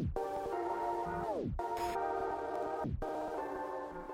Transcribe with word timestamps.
Thank 0.00 0.16
you. 0.16 0.29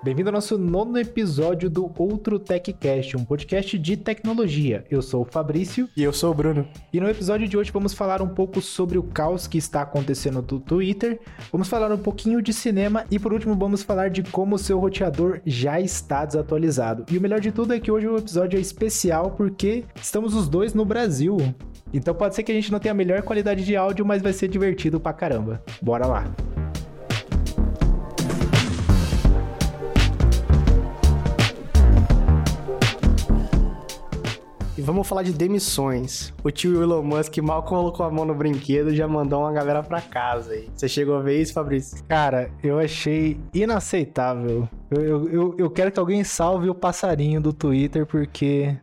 Bem-vindo 0.07 0.29
ao 0.29 0.35
nosso 0.35 0.57
nono 0.57 0.97
episódio 0.97 1.69
do 1.69 1.91
Outro 1.97 2.39
TechCast, 2.39 3.17
um 3.17 3.25
podcast 3.25 3.77
de 3.77 3.97
tecnologia. 3.97 4.85
Eu 4.89 5.01
sou 5.01 5.23
o 5.23 5.25
Fabrício. 5.25 5.89
E 5.97 6.01
eu 6.01 6.13
sou 6.13 6.31
o 6.31 6.33
Bruno. 6.33 6.65
E 6.93 7.01
no 7.01 7.09
episódio 7.09 7.45
de 7.45 7.57
hoje 7.57 7.73
vamos 7.73 7.93
falar 7.93 8.21
um 8.21 8.29
pouco 8.29 8.61
sobre 8.61 8.97
o 8.97 9.03
caos 9.03 9.47
que 9.47 9.57
está 9.57 9.81
acontecendo 9.81 10.35
no 10.35 10.61
Twitter, 10.61 11.19
vamos 11.51 11.67
falar 11.67 11.91
um 11.91 11.97
pouquinho 11.97 12.41
de 12.41 12.53
cinema 12.53 13.03
e 13.11 13.19
por 13.19 13.33
último 13.33 13.53
vamos 13.53 13.83
falar 13.83 14.09
de 14.09 14.23
como 14.23 14.55
o 14.55 14.57
seu 14.57 14.79
roteador 14.79 15.41
já 15.45 15.77
está 15.81 16.23
desatualizado. 16.23 17.03
E 17.11 17.17
o 17.17 17.21
melhor 17.21 17.41
de 17.41 17.51
tudo 17.51 17.73
é 17.73 17.79
que 17.81 17.91
hoje 17.91 18.07
o 18.07 18.15
episódio 18.15 18.57
é 18.57 18.61
especial 18.61 19.31
porque 19.31 19.83
estamos 20.01 20.33
os 20.33 20.47
dois 20.47 20.73
no 20.73 20.85
Brasil. 20.85 21.35
Então 21.93 22.15
pode 22.15 22.33
ser 22.33 22.43
que 22.43 22.51
a 22.53 22.55
gente 22.55 22.71
não 22.71 22.79
tenha 22.79 22.93
a 22.93 22.95
melhor 22.95 23.23
qualidade 23.23 23.65
de 23.65 23.75
áudio, 23.75 24.05
mas 24.05 24.21
vai 24.21 24.31
ser 24.31 24.47
divertido 24.47 25.01
pra 25.01 25.11
caramba. 25.11 25.61
Bora 25.81 26.07
lá! 26.07 26.56
Vamos 34.87 35.05
falar 35.05 35.23
de 35.23 35.33
demissões. 35.33 36.33
O 36.41 36.49
tio 36.49 36.81
Elon 36.81 37.03
Musk 37.03 37.37
mal 37.39 37.61
colocou 37.63 38.05
a 38.05 38.09
mão 38.09 38.23
no 38.23 38.33
brinquedo 38.33 38.93
e 38.93 38.95
já 38.95 39.05
mandou 39.05 39.41
uma 39.41 39.51
galera 39.51 39.83
pra 39.83 39.99
casa 39.99 40.53
aí. 40.53 40.69
Você 40.73 40.87
chegou 40.87 41.17
a 41.17 41.21
ver 41.21 41.41
isso, 41.41 41.53
Fabrício? 41.53 42.01
Cara, 42.07 42.49
eu 42.63 42.79
achei 42.79 43.37
inaceitável. 43.53 44.67
Eu, 44.89 45.01
eu, 45.01 45.29
eu, 45.29 45.55
eu 45.57 45.69
quero 45.69 45.91
que 45.91 45.99
alguém 45.99 46.23
salve 46.23 46.69
o 46.69 46.75
passarinho 46.75 47.41
do 47.41 47.51
Twitter, 47.51 48.05
porque 48.05 48.77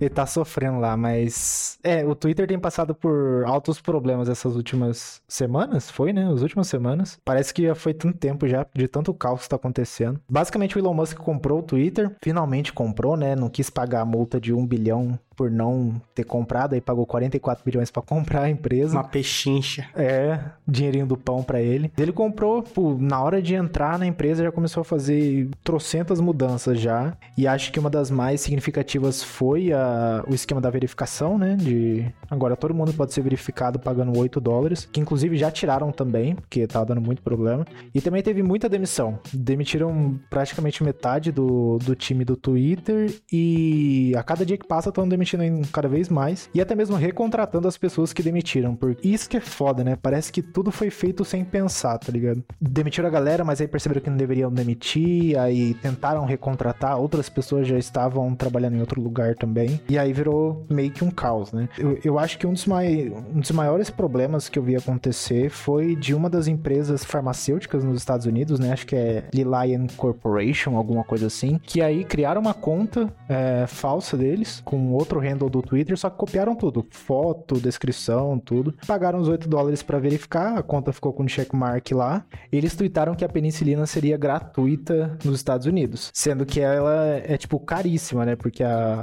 ele 0.00 0.10
tá 0.10 0.26
sofrendo 0.26 0.78
lá, 0.78 0.96
mas. 0.96 1.78
É, 1.82 2.04
o 2.04 2.14
Twitter 2.14 2.46
tem 2.46 2.58
passado 2.58 2.94
por 2.94 3.44
altos 3.46 3.80
problemas 3.80 4.28
essas 4.28 4.56
últimas 4.56 5.22
semanas, 5.28 5.90
foi, 5.90 6.12
né? 6.12 6.30
As 6.32 6.42
últimas 6.42 6.68
semanas. 6.68 7.18
Parece 7.24 7.52
que 7.52 7.62
já 7.62 7.74
foi 7.74 7.94
tanto 7.94 8.18
tempo 8.18 8.46
já, 8.46 8.66
de 8.74 8.88
tanto 8.88 9.14
caos 9.14 9.42
que 9.42 9.48
tá 9.48 9.56
acontecendo. 9.56 10.20
Basicamente, 10.28 10.76
o 10.76 10.78
Elon 10.78 10.94
Musk 10.94 11.18
comprou 11.18 11.60
o 11.60 11.62
Twitter, 11.62 12.14
finalmente 12.22 12.72
comprou, 12.72 13.16
né? 13.16 13.34
Não 13.34 13.48
quis 13.48 13.70
pagar 13.70 14.02
a 14.02 14.04
multa 14.04 14.40
de 14.40 14.52
um 14.52 14.66
bilhão 14.66 15.18
por 15.36 15.50
não 15.50 16.00
ter 16.14 16.24
comprado, 16.24 16.72
aí 16.72 16.80
pagou 16.80 17.04
44 17.04 17.62
bilhões 17.62 17.90
para 17.90 18.02
comprar 18.02 18.44
a 18.44 18.50
empresa. 18.50 18.94
Uma 18.94 19.04
pechincha. 19.04 19.86
É, 19.94 20.40
dinheirinho 20.66 21.06
do 21.06 21.16
pão 21.16 21.42
para 21.42 21.60
ele. 21.60 21.92
Ele 21.98 22.10
comprou, 22.10 22.62
pô, 22.62 22.96
na 22.98 23.22
hora 23.22 23.42
de 23.42 23.54
entrar 23.54 23.98
na 23.98 24.06
empresa 24.06 24.42
já 24.42 24.50
começou 24.50 24.80
a 24.80 24.84
fazer 24.84 25.50
trocentas 25.62 26.20
mudanças 26.20 26.80
já, 26.80 27.14
e 27.36 27.46
acho 27.46 27.70
que 27.70 27.78
uma 27.78 27.90
das 27.90 28.10
mais 28.10 28.40
significativas 28.40 29.22
foi 29.22 29.72
a, 29.72 29.85
o 30.28 30.34
esquema 30.34 30.60
da 30.60 30.70
verificação, 30.70 31.38
né, 31.38 31.56
de 31.56 32.06
agora 32.30 32.56
todo 32.56 32.74
mundo 32.74 32.92
pode 32.92 33.12
ser 33.12 33.22
verificado 33.22 33.78
pagando 33.78 34.16
8 34.18 34.40
dólares, 34.40 34.88
que 34.90 35.00
inclusive 35.00 35.36
já 35.36 35.50
tiraram 35.50 35.92
também, 35.92 36.34
porque 36.34 36.66
tava 36.66 36.86
dando 36.86 37.00
muito 37.00 37.22
problema, 37.22 37.66
e 37.94 38.00
também 38.00 38.22
teve 38.22 38.42
muita 38.42 38.68
demissão. 38.68 39.18
Demitiram 39.32 40.18
praticamente 40.30 40.82
metade 40.82 41.30
do, 41.32 41.78
do 41.78 41.94
time 41.94 42.24
do 42.24 42.36
Twitter, 42.36 43.12
e 43.32 44.12
a 44.16 44.22
cada 44.22 44.44
dia 44.44 44.56
que 44.56 44.66
passa 44.66 44.88
estão 44.88 45.08
demitindo 45.08 45.42
cada 45.72 45.88
vez 45.88 46.08
mais 46.08 46.48
e 46.54 46.60
até 46.60 46.74
mesmo 46.74 46.96
recontratando 46.96 47.68
as 47.68 47.76
pessoas 47.76 48.12
que 48.12 48.22
demitiram. 48.22 48.74
Porque 48.74 49.06
isso 49.06 49.28
que 49.28 49.36
é 49.36 49.40
foda, 49.40 49.84
né? 49.84 49.96
Parece 50.00 50.32
que 50.32 50.42
tudo 50.42 50.70
foi 50.70 50.90
feito 50.90 51.24
sem 51.24 51.44
pensar, 51.44 51.98
tá 51.98 52.12
ligado? 52.12 52.42
Demitiram 52.60 53.08
a 53.08 53.10
galera, 53.10 53.44
mas 53.44 53.60
aí 53.60 53.68
perceberam 53.68 54.00
que 54.00 54.10
não 54.10 54.16
deveriam 54.16 54.50
demitir, 54.50 55.38
aí 55.38 55.74
tentaram 55.74 56.24
recontratar, 56.24 56.98
outras 56.98 57.28
pessoas 57.28 57.66
já 57.66 57.78
estavam 57.78 58.34
trabalhando 58.34 58.76
em 58.76 58.80
outro 58.80 59.00
lugar 59.00 59.34
também. 59.34 59.75
E 59.88 59.98
aí 59.98 60.12
virou 60.12 60.66
meio 60.68 60.90
que 60.90 61.04
um 61.04 61.10
caos, 61.10 61.52
né? 61.52 61.68
Eu, 61.78 61.98
eu 62.04 62.18
acho 62.18 62.38
que 62.38 62.46
um 62.46 62.52
dos, 62.52 62.66
mai, 62.66 63.12
um 63.34 63.40
dos 63.40 63.50
maiores 63.50 63.90
problemas 63.90 64.48
que 64.48 64.58
eu 64.58 64.62
vi 64.62 64.76
acontecer 64.76 65.50
foi 65.50 65.94
de 65.96 66.14
uma 66.14 66.28
das 66.28 66.46
empresas 66.46 67.04
farmacêuticas 67.04 67.84
nos 67.84 67.98
Estados 67.98 68.26
Unidos, 68.26 68.58
né? 68.58 68.72
Acho 68.72 68.86
que 68.86 68.96
é 68.96 69.24
Lilian 69.32 69.86
Corporation, 69.96 70.76
alguma 70.76 71.04
coisa 71.04 71.26
assim, 71.26 71.58
que 71.62 71.80
aí 71.80 72.04
criaram 72.04 72.40
uma 72.40 72.54
conta 72.54 73.12
é, 73.28 73.66
falsa 73.66 74.16
deles 74.16 74.60
com 74.64 74.92
outro 74.92 75.20
handle 75.20 75.48
do 75.48 75.62
Twitter, 75.62 75.96
só 75.96 76.10
que 76.10 76.16
copiaram 76.16 76.54
tudo. 76.54 76.86
Foto, 76.90 77.60
descrição, 77.60 78.38
tudo. 78.38 78.74
Pagaram 78.86 79.18
os 79.18 79.28
8 79.28 79.48
dólares 79.48 79.82
para 79.82 79.98
verificar, 79.98 80.58
a 80.58 80.62
conta 80.62 80.92
ficou 80.92 81.12
com 81.12 81.26
checkmark 81.26 81.92
lá. 81.92 82.24
Eles 82.50 82.74
tweetaram 82.74 83.14
que 83.14 83.24
a 83.24 83.28
penicilina 83.28 83.86
seria 83.86 84.16
gratuita 84.16 85.18
nos 85.24 85.36
Estados 85.36 85.66
Unidos, 85.66 86.10
sendo 86.12 86.44
que 86.46 86.60
ela 86.60 87.06
é, 87.24 87.36
tipo, 87.36 87.58
caríssima, 87.60 88.24
né? 88.24 88.36
Porque 88.36 88.62
a, 88.62 89.02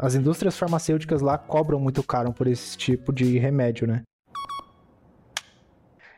a, 0.00 0.01
as 0.02 0.16
indústrias 0.16 0.58
farmacêuticas 0.58 1.22
lá 1.22 1.38
cobram 1.38 1.78
muito 1.78 2.02
caro 2.02 2.32
por 2.32 2.48
esse 2.48 2.76
tipo 2.76 3.12
de 3.12 3.38
remédio, 3.38 3.86
né? 3.86 4.02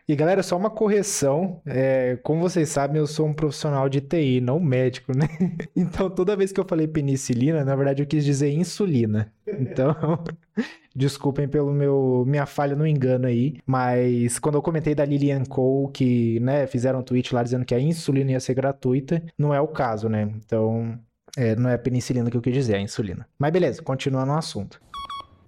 E 0.09 0.17
galera, 0.17 0.43
só 0.43 0.57
uma 0.57 0.71
correção. 0.71 1.61
É, 1.67 2.17
como 2.23 2.41
vocês 2.41 2.69
sabem, 2.71 2.99
eu 2.99 3.07
sou 3.07 3.27
um 3.27 3.33
profissional 3.33 3.89
de 3.89 4.01
TI, 4.01 4.41
não 4.41 4.59
médico, 4.59 5.17
né? 5.17 5.29
Então, 5.77 6.09
toda 6.11 6.37
vez 6.37 6.51
que 6.53 6.61
eu 6.61 6.65
falei 6.67 6.87
penicilina, 6.87 7.65
na 7.65 7.77
verdade 7.77 8.03
eu 8.03 8.07
quis 8.07 8.25
dizer 8.25 8.51
insulina. 8.53 9.33
Então, 9.47 9.95
desculpem 10.97 11.49
pelo 11.49 11.73
meu 11.73 12.25
minha 12.27 12.47
falha 12.47 12.77
no 12.77 12.87
engano 12.87 13.27
aí. 13.27 13.59
Mas 13.67 14.39
quando 14.39 14.57
eu 14.57 14.63
comentei 14.63 14.95
da 14.95 15.05
Lilian 15.05 15.45
Cole, 15.45 15.93
que 15.93 16.41
né, 16.41 16.67
fizeram 16.67 17.01
um 17.01 17.03
tweet 17.03 17.35
lá 17.35 17.43
dizendo 17.43 17.65
que 17.65 17.75
a 17.75 17.81
insulina 17.81 18.33
ia 18.33 18.41
ser 18.41 18.55
gratuita, 18.55 19.23
não 19.39 19.55
é 19.55 19.61
o 19.61 19.69
caso, 19.69 20.09
né? 20.09 20.23
Então, 20.37 20.99
é, 21.37 21.57
não 21.57 21.71
é 21.71 21.75
a 21.75 21.79
penicilina 21.79 22.31
que 22.31 22.37
eu 22.37 22.43
quis 22.43 22.55
dizer, 22.55 22.75
é 22.75 22.79
a 22.79 22.83
insulina. 22.83 23.27
Mas 23.39 23.53
beleza, 23.53 23.83
continuando 23.83 24.33
o 24.33 24.37
assunto. 24.37 24.81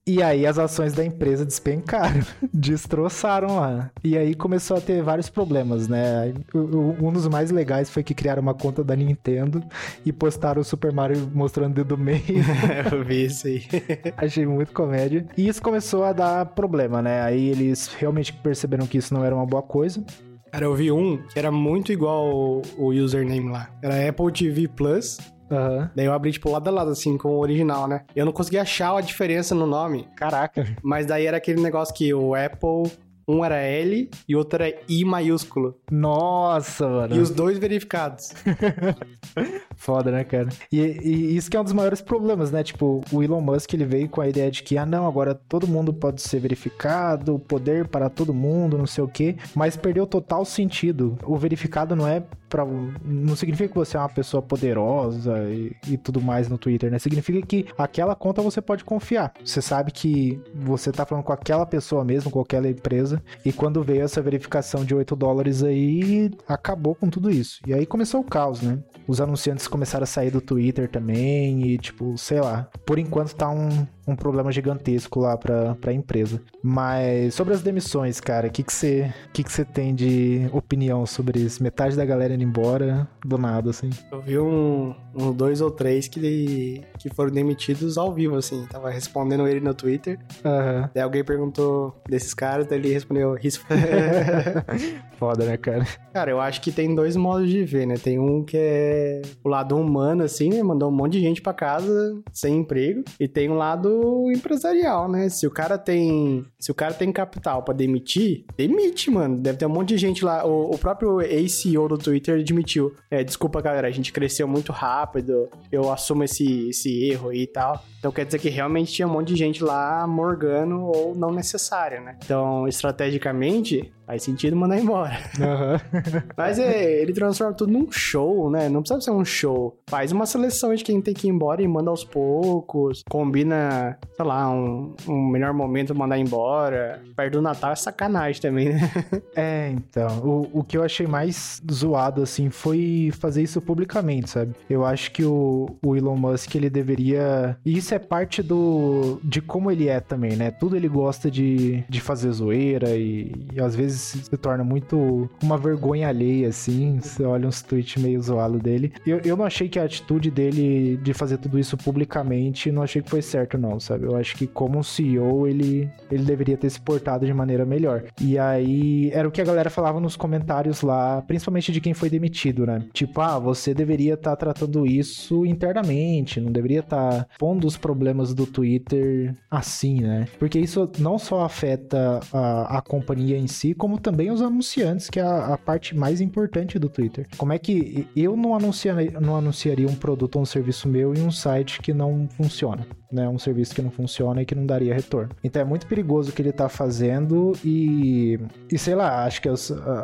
E 0.09 0.23
aí 0.23 0.47
as 0.47 0.57
ações 0.57 0.93
da 0.93 1.05
empresa 1.05 1.45
despencaram, 1.45 2.21
destroçaram 2.55 3.57
lá. 3.57 3.91
E 4.05 4.17
aí 4.17 4.37
começou 4.37 4.77
a 4.77 4.81
ter 4.81 5.03
vários 5.03 5.29
problemas, 5.29 5.89
né? 5.89 6.33
Um 6.55 7.13
dos 7.13 7.27
mais 7.27 7.51
legais 7.51 7.91
foi 7.91 8.05
que 8.05 8.15
criaram 8.15 8.41
uma 8.41 8.55
conta 8.55 8.85
da 8.85 8.95
Nintendo 8.95 9.61
e 10.05 10.13
postaram 10.13 10.63
o 10.63 10.65
Super 10.65 10.93
Mario 10.93 11.29
mostrando 11.35 11.73
o 11.73 11.75
dedo 11.75 11.99
meio. 11.99 12.23
Eu 12.93 13.03
vi 13.03 13.25
isso 13.25 13.49
aí. 13.49 13.65
Achei 14.17 14.47
muito 14.47 14.73
comédia. 14.73 15.27
E 15.37 15.49
isso 15.49 15.61
começou 15.61 16.05
a 16.05 16.13
dar 16.13 16.47
problema, 16.47 17.03
né? 17.03 17.23
Aí 17.23 17.49
eles 17.49 17.89
realmente 17.99 18.33
perceberam 18.33 18.87
que 18.87 18.99
isso 18.99 19.13
não 19.13 19.25
era 19.25 19.35
uma 19.35 19.45
boa 19.45 19.63
coisa. 19.63 20.05
Cara, 20.53 20.67
eu 20.67 20.75
vi 20.77 20.93
um 20.93 21.17
que 21.17 21.37
era 21.37 21.51
muito 21.51 21.91
igual 21.91 22.63
o 22.79 22.93
username 22.93 23.51
lá. 23.51 23.69
Era 23.83 24.09
Apple 24.09 24.31
TV 24.31 24.69
Plus. 24.69 25.19
Uhum. 25.51 25.89
Daí 25.95 26.07
eu 26.07 26.13
abri, 26.13 26.33
tipo, 26.33 26.51
lado 26.51 26.69
a 26.69 26.71
lado, 26.71 26.91
assim, 26.91 27.17
com 27.17 27.29
o 27.29 27.39
original, 27.39 27.87
né? 27.87 28.05
Eu 28.15 28.25
não 28.25 28.33
conseguia 28.33 28.63
achar 28.63 28.97
a 28.97 29.01
diferença 29.01 29.55
no 29.55 29.67
nome. 29.67 30.09
Caraca. 30.17 30.67
Mas 30.83 31.07
daí 31.07 31.27
era 31.27 31.37
aquele 31.37 31.61
negócio 31.61 31.95
que 31.95 32.13
o 32.13 32.35
Apple 32.35 32.91
um 33.29 33.45
era 33.45 33.57
L 33.57 34.09
e 34.29 34.37
outro 34.37 34.63
era 34.63 34.79
I 34.89 35.05
maiúsculo. 35.05 35.77
Nossa, 35.91 36.89
mano. 36.89 37.17
E 37.17 37.19
os 37.19 37.31
dois 37.31 37.59
verificados. 37.59 38.33
Foda, 39.77 40.11
né, 40.11 40.25
cara? 40.25 40.49
E, 40.73 40.81
e, 40.81 41.37
isso 41.37 41.51
que 41.51 41.57
é 41.57 41.61
um 41.61 41.65
dos 41.65 41.73
maiores 41.73 42.01
problemas, 42.01 42.51
né? 42.51 42.63
Tipo, 42.63 43.03
o 43.13 43.23
Elon 43.23 43.41
Musk, 43.41 43.73
ele 43.75 43.85
veio 43.85 44.09
com 44.09 44.21
a 44.21 44.29
ideia 44.29 44.51
de 44.51 44.63
que, 44.63 44.77
ah, 44.79 44.87
não, 44.87 45.07
agora 45.07 45.35
todo 45.35 45.69
mundo 45.69 45.93
pode 45.93 46.23
ser 46.23 46.41
verificado, 46.41 47.39
poder 47.39 47.87
para 47.87 48.09
todo 48.09 48.33
mundo, 48.33 48.79
não 48.79 48.87
sei 48.87 49.05
o 49.05 49.09
quê, 49.09 49.37
mas 49.55 49.77
perdeu 49.77 50.07
total 50.07 50.45
sentido. 50.45 51.19
O 51.25 51.37
verificado 51.37 51.95
não 51.95 52.09
é 52.09 52.23
pra... 52.49 52.65
Não 53.05 53.37
significa 53.37 53.69
que 53.69 53.75
você 53.75 53.97
é 53.97 54.01
uma 54.01 54.09
pessoa 54.09 54.43
poderosa 54.43 55.45
e, 55.51 55.77
e 55.87 55.99
tudo 55.99 56.21
mais 56.21 56.49
no 56.49 56.57
Twitter, 56.57 56.91
né? 56.91 56.99
Significa 56.99 57.47
que 57.47 57.67
aquela 57.77 58.15
conta 58.17 58.41
você 58.41 58.63
pode 58.63 58.83
confiar. 58.83 59.33
Você 59.45 59.61
sabe 59.61 59.93
que 59.93 60.41
você 60.55 60.91
tá 60.91 61.05
falando 61.05 61.25
com 61.25 61.33
aquela 61.33 61.67
pessoa 61.67 62.05
mesmo, 62.05 62.31
com 62.31 62.41
aquela 62.41 62.69
empresa, 62.69 63.23
e 63.45 63.53
quando 63.53 63.83
veio 63.83 64.03
essa 64.03 64.23
verificação 64.23 64.85
de 64.85 64.95
8 64.95 65.15
dólares 65.15 65.63
aí, 65.63 66.31
acabou 66.49 66.95
com 66.95 67.11
tudo 67.11 67.31
isso. 67.31 67.61
E 67.67 67.75
aí 67.75 67.85
começou 67.85 68.21
o 68.21 68.25
caos, 68.25 68.63
né? 68.63 68.79
Os 69.07 69.21
anunciantes 69.21 69.69
começaram 69.69 70.05
a 70.05 70.07
sair 70.07 70.31
do 70.31 70.41
Twitter 70.41 70.89
também 70.91 71.67
e, 71.67 71.79
tipo, 71.79 72.17
sei 72.19 72.41
lá. 72.41 72.69
Por 72.85 72.99
enquanto 72.99 73.35
tá 73.35 73.49
um, 73.49 73.87
um 74.07 74.15
problema 74.15 74.53
gigantesco 74.53 75.21
lá 75.21 75.37
pra, 75.37 75.75
pra 75.77 75.93
empresa. 75.93 76.41
Mas 76.63 77.35
sobre 77.35 77.55
as 77.55 77.63
demissões, 77.63 78.21
cara, 78.21 78.49
o 78.49 78.51
que 78.51 78.65
você 78.67 79.13
que 79.33 79.43
que 79.43 79.45
que 79.45 79.65
tem 79.65 79.95
de 79.95 80.49
opinião 80.53 81.07
sobre 81.07 81.41
isso? 81.41 81.63
Metade 81.63 81.97
da 81.97 82.05
galera 82.05 82.35
indo 82.35 82.43
embora 82.43 83.09
do 83.25 83.39
nada, 83.39 83.71
assim. 83.71 83.91
Eu 84.11 84.21
vi 84.21 84.39
um, 84.39 84.95
um 85.15 85.33
dois 85.33 85.61
ou 85.61 85.71
três 85.71 86.09
que, 86.09 86.83
que 86.99 87.09
foram 87.11 87.31
demitidos 87.31 87.99
ao 87.99 88.13
vivo, 88.13 88.37
assim. 88.37 88.67
Tava 88.71 88.91
respondendo 88.91 89.47
ele 89.47 89.61
no 89.61 89.75
Twitter. 89.75 90.19
Uhum. 90.45 90.89
Daí 90.95 91.03
alguém 91.03 91.25
perguntou 91.25 91.95
desses 92.09 92.35
caras, 92.35 92.67
daí 92.67 92.79
ele 92.79 92.93
respondeu 92.93 93.37
isso. 93.43 93.65
Foda, 95.19 95.45
né, 95.45 95.57
cara? 95.57 95.87
Cara, 96.13 96.31
eu 96.31 96.41
acho 96.41 96.61
que 96.61 96.71
tem 96.71 96.95
dois 96.95 97.17
modos 97.17 97.49
de 97.49 97.65
ver, 97.65 97.87
né? 97.87 97.95
Tem 97.97 98.19
um 98.19 98.45
que 98.45 98.57
é 98.59 99.23
o 99.43 99.49
lado 99.49 99.77
humano, 99.77 100.23
assim, 100.23 100.51
né? 100.51 100.63
Mandou 100.63 100.91
um 100.91 100.95
monte 100.95 101.13
de 101.13 101.21
gente 101.21 101.41
pra 101.41 101.55
casa 101.55 102.21
sem 102.33 102.59
emprego. 102.59 103.03
E 103.19 103.27
tem 103.27 103.49
um 103.51 103.57
lado 103.57 103.96
empresarial, 104.33 105.09
né? 105.09 105.29
Se 105.29 105.47
o 105.47 105.51
cara 105.51 105.79
tem, 105.79 106.45
se 106.59 106.71
o 106.71 106.75
cara 106.75 106.95
tem 106.95 107.13
capital 107.13 107.63
para 107.63 107.75
demitir, 107.75 108.45
demite, 108.57 109.11
mano. 109.11 109.39
Deve 109.39 109.59
ter 109.59 109.67
um 109.67 109.71
monte 109.71 109.91
de 109.91 109.99
gente 109.99 110.25
lá. 110.25 110.47
O, 110.47 110.75
o 110.75 110.79
próprio 110.79 111.21
ex-CEO 111.21 111.89
do 111.89 111.99
Twitter 111.99 112.41
admitiu. 112.41 112.95
É, 113.11 113.23
desculpa, 113.23 113.61
galera, 113.61 113.89
a 113.89 113.91
gente 113.91 114.13
cresceu 114.13 114.47
muito 114.47 114.73
rápido. 114.73 115.49
Eu 115.71 115.93
assumo 115.93 116.25
esse, 116.25 116.69
esse 116.69 117.05
erro 117.05 117.31
aí 117.31 117.43
e 117.43 117.47
tal. 117.47 117.83
Então 117.99 118.13
quer 118.13 118.25
dizer 118.25 118.39
que 118.39 118.49
realmente 118.49 118.93
tinha 118.93 119.09
um 119.09 119.13
monte 119.13 119.29
de 119.29 119.37
gente 119.37 119.65
lá 119.65 120.07
morgando 120.07 120.81
ou 120.81 121.15
não 121.15 121.33
necessário, 121.33 122.01
né? 122.01 122.17
Então, 122.25 122.69
estrategicamente, 122.69 123.93
faz 124.07 124.23
sentido 124.23 124.57
mandar 124.57 124.79
embora. 124.79 125.19
Aham. 125.41 125.81
Mas 126.37 126.59
é, 126.59 127.03
ele 127.03 127.13
transforma 127.13 127.53
tudo 127.53 127.73
num 127.73 127.91
show, 127.91 128.49
né? 128.51 128.69
Não 128.69 128.81
precisa 128.81 129.01
ser 129.01 129.11
um 129.11 129.25
show. 129.25 129.77
Faz 129.91 130.13
uma 130.13 130.25
seleção 130.25 130.75
de 130.75 130.85
quem 130.85 131.01
tem 131.01 131.13
que 131.13 131.27
ir 131.27 131.31
embora 131.31 131.61
e 131.61 131.67
manda 131.67 131.91
aos 131.91 132.05
poucos. 132.05 133.03
Combina, 133.11 133.99
sei 134.15 134.25
lá, 134.25 134.49
um, 134.49 134.95
um 135.09 135.29
melhor 135.29 135.53
momento 135.53 135.95
mandar 135.95 136.19
embora. 136.19 137.03
Perto 137.17 137.33
do 137.35 137.43
Natal 137.43 137.73
é 137.73 137.77
sacanagem 137.77 138.41
também, 138.41 138.69
né? 138.71 138.81
É, 139.35 139.71
então. 139.71 140.19
O, 140.25 140.61
o 140.61 140.65
que 140.65 140.77
eu 140.77 140.83
achei 140.83 141.07
mais 141.07 141.61
zoado, 141.71 142.23
assim, 142.23 142.49
foi 142.49 143.11
fazer 143.19 143.43
isso 143.43 143.61
publicamente, 143.61 144.31
sabe? 144.31 144.55
Eu 144.69 144.85
acho 144.85 145.11
que 145.11 145.25
o, 145.25 145.69
o 145.85 145.97
Elon 145.97 146.17
Musk, 146.17 146.55
ele 146.55 146.71
deveria. 146.71 147.57
E 147.65 147.77
isso 147.77 147.95
é 147.95 147.99
parte 147.99 148.43
do. 148.43 149.19
de 149.23 149.41
como 149.41 149.71
ele 149.71 149.89
é 149.89 150.01
também, 150.01 150.37
né? 150.37 150.51
Tudo 150.51 150.77
ele 150.77 150.89
gosta 150.89 151.31
de, 151.31 151.85
de 151.89 152.01
fazer 152.01 152.31
zoeira 152.31 152.97
e, 152.97 153.35
e 153.53 153.61
às 153.61 153.75
vezes 153.75 153.96
se 153.99 154.37
torna 154.37 154.65
muito 154.65 155.29
uma 155.43 155.59
vergonha 155.59 156.09
alheia, 156.09 156.49
assim. 156.49 156.99
Você 157.01 157.25
olha 157.25 157.49
uns 157.49 157.63
tweets 157.63 158.03
meio 158.03 158.21
zoado 158.21 158.59
dele. 158.59 158.93
Eu, 159.07 159.21
eu 159.25 159.37
não 159.37 159.45
achei 159.45 159.69
que 159.69 159.79
a 159.79 159.85
atitude 159.85 160.31
dele 160.31 160.97
de 160.97 161.13
fazer 161.15 161.39
tudo 161.39 161.59
isso 161.59 161.77
publicamente, 161.77 162.73
não 162.73 162.83
achei 162.83 163.03
que 163.03 163.11
foi 163.11 163.23
certo, 163.23 163.59
não, 163.59 163.79
sabe? 163.79 164.05
Eu 164.05 164.17
acho 164.17 164.37
que 164.37 164.47
como 164.47 164.83
CEO, 164.83 165.47
ele, 165.47 165.89
ele 166.11 166.25
deveria 166.25 166.57
ter 166.57 166.71
se 166.71 166.81
portado 166.81 167.27
de 167.27 167.35
maneira 167.35 167.65
melhor. 167.65 168.05
E 168.21 168.39
aí, 168.39 169.11
era 169.13 169.29
o 169.29 169.31
que 169.31 169.41
a 169.41 169.45
galera 169.45 169.71
falava 169.71 170.01
nos 170.01 170.17
comentários 170.17 170.83
lá, 170.83 171.23
principalmente 171.23 171.73
de 171.73 171.81
quem 171.81 171.95
foi 171.95 172.11
demitido, 172.11 172.67
né? 172.67 172.83
Tipo, 172.93 173.21
ah, 173.21 173.39
você 173.39 173.75
deveria 173.75 174.15
estar 174.15 174.37
tratando 174.37 174.87
isso 174.87 175.45
internamente, 175.45 176.41
não 176.41 176.51
deveria 176.51 176.81
estar 176.81 177.27
pondo 177.39 177.67
os 177.67 177.77
problemas 177.77 178.35
do 178.35 178.47
Twitter 178.47 179.35
assim, 179.51 180.01
né? 180.01 180.27
Porque 180.39 180.59
isso 180.59 180.91
não 180.99 181.19
só 181.19 181.45
afeta 181.45 182.21
a, 182.33 182.79
a 182.79 182.83
companhia 182.83 183.39
em 183.39 183.47
si, 183.47 183.75
como 183.75 183.86
também 183.97 184.31
os 184.31 184.43
anunciantes, 184.43 185.09
que 185.09 185.21
é 185.21 185.23
a, 185.23 185.55
a 185.55 185.59
parte 185.59 185.97
mais 185.97 186.21
importante 186.21 186.79
do 186.79 186.89
Twitter. 186.89 187.29
Como 187.37 187.53
é 187.53 187.59
que 187.59 188.09
eu 188.17 188.37
não 188.37 188.55
anunciaria, 188.55 189.21
não 189.21 189.37
anunciaria 189.37 189.87
um 189.87 189.95
produto 189.95 190.37
ou 190.37 190.43
um 190.43 190.47
serviço 190.47 190.89
meu 190.89 191.15
em 191.15 191.23
um 191.23 191.31
site 191.31 191.81
que 191.81 191.95
não 191.95 192.29
funciona? 192.37 192.87
Né, 193.13 193.29
um 193.29 193.39
serviço 193.39 193.73
que 193.73 193.81
não 193.81 193.91
funciona 193.91 194.43
e 194.43 194.45
que 194.45 194.55
não 194.55 194.67
daria 194.67 194.93
retorno. 194.93 195.31
Então 195.45 195.63
é 195.63 195.65
muito 195.65 195.87
perigoso 195.87 196.31
o 196.31 196.33
que 196.33 196.43
ele 196.43 196.51
tá 196.51 196.69
fazendo 196.69 197.53
e, 197.65 198.37
e 198.71 198.77
sei 198.77 198.97
lá, 198.97 199.25
acho 199.25 199.41
que 199.41 199.49
a, 199.49 199.55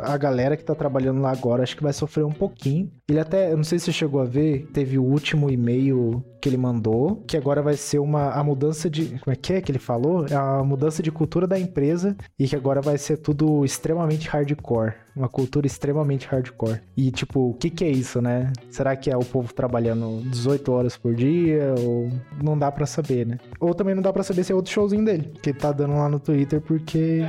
a 0.05 0.15
galera 0.15 0.55
que 0.55 0.63
tá 0.63 0.73
trabalhando 0.73 1.21
lá 1.21 1.29
agora 1.31 1.63
acho 1.63 1.75
que 1.75 1.83
vai 1.83 1.91
sofrer 1.91 2.23
um 2.23 2.31
pouquinho. 2.31 2.89
Ele 3.13 3.19
até, 3.19 3.51
eu 3.51 3.57
não 3.57 3.63
sei 3.63 3.77
se 3.77 3.85
você 3.85 3.91
chegou 3.91 4.19
a 4.19 4.25
ver, 4.25 4.67
teve 4.73 4.97
o 4.97 5.03
último 5.03 5.47
e-mail 5.47 6.23
que 6.41 6.49
ele 6.49 6.57
mandou, 6.57 7.23
que 7.27 7.37
agora 7.37 7.61
vai 7.61 7.75
ser 7.75 7.99
uma 7.99 8.31
a 8.31 8.43
mudança 8.43 8.89
de, 8.89 9.19
como 9.19 9.31
é 9.31 9.35
que 9.35 9.53
é 9.53 9.61
que 9.61 9.71
ele 9.71 9.77
falou? 9.77 10.25
É 10.25 10.33
A 10.33 10.63
mudança 10.63 11.03
de 11.03 11.11
cultura 11.11 11.45
da 11.45 11.59
empresa 11.59 12.17
e 12.39 12.47
que 12.47 12.55
agora 12.55 12.81
vai 12.81 12.97
ser 12.97 13.17
tudo 13.17 13.63
extremamente 13.63 14.27
hardcore, 14.27 14.93
uma 15.15 15.29
cultura 15.29 15.67
extremamente 15.67 16.25
hardcore. 16.25 16.81
E 16.97 17.11
tipo, 17.11 17.51
o 17.51 17.53
que 17.53 17.69
que 17.69 17.85
é 17.85 17.89
isso, 17.91 18.19
né? 18.19 18.51
Será 18.71 18.95
que 18.95 19.11
é 19.11 19.15
o 19.15 19.23
povo 19.23 19.53
trabalhando 19.53 20.27
18 20.31 20.71
horas 20.71 20.97
por 20.97 21.13
dia 21.13 21.75
ou 21.79 22.09
não 22.43 22.57
dá 22.57 22.71
pra 22.71 22.87
saber, 22.87 23.27
né? 23.27 23.37
Ou 23.59 23.75
também 23.75 23.93
não 23.93 24.01
dá 24.01 24.11
pra 24.11 24.23
saber 24.23 24.43
se 24.43 24.51
é 24.51 24.55
outro 24.55 24.73
showzinho 24.73 25.05
dele, 25.05 25.31
que 25.39 25.51
ele 25.51 25.59
tá 25.59 25.71
dando 25.71 25.93
lá 25.93 26.09
no 26.09 26.19
Twitter 26.19 26.59
porque 26.59 27.21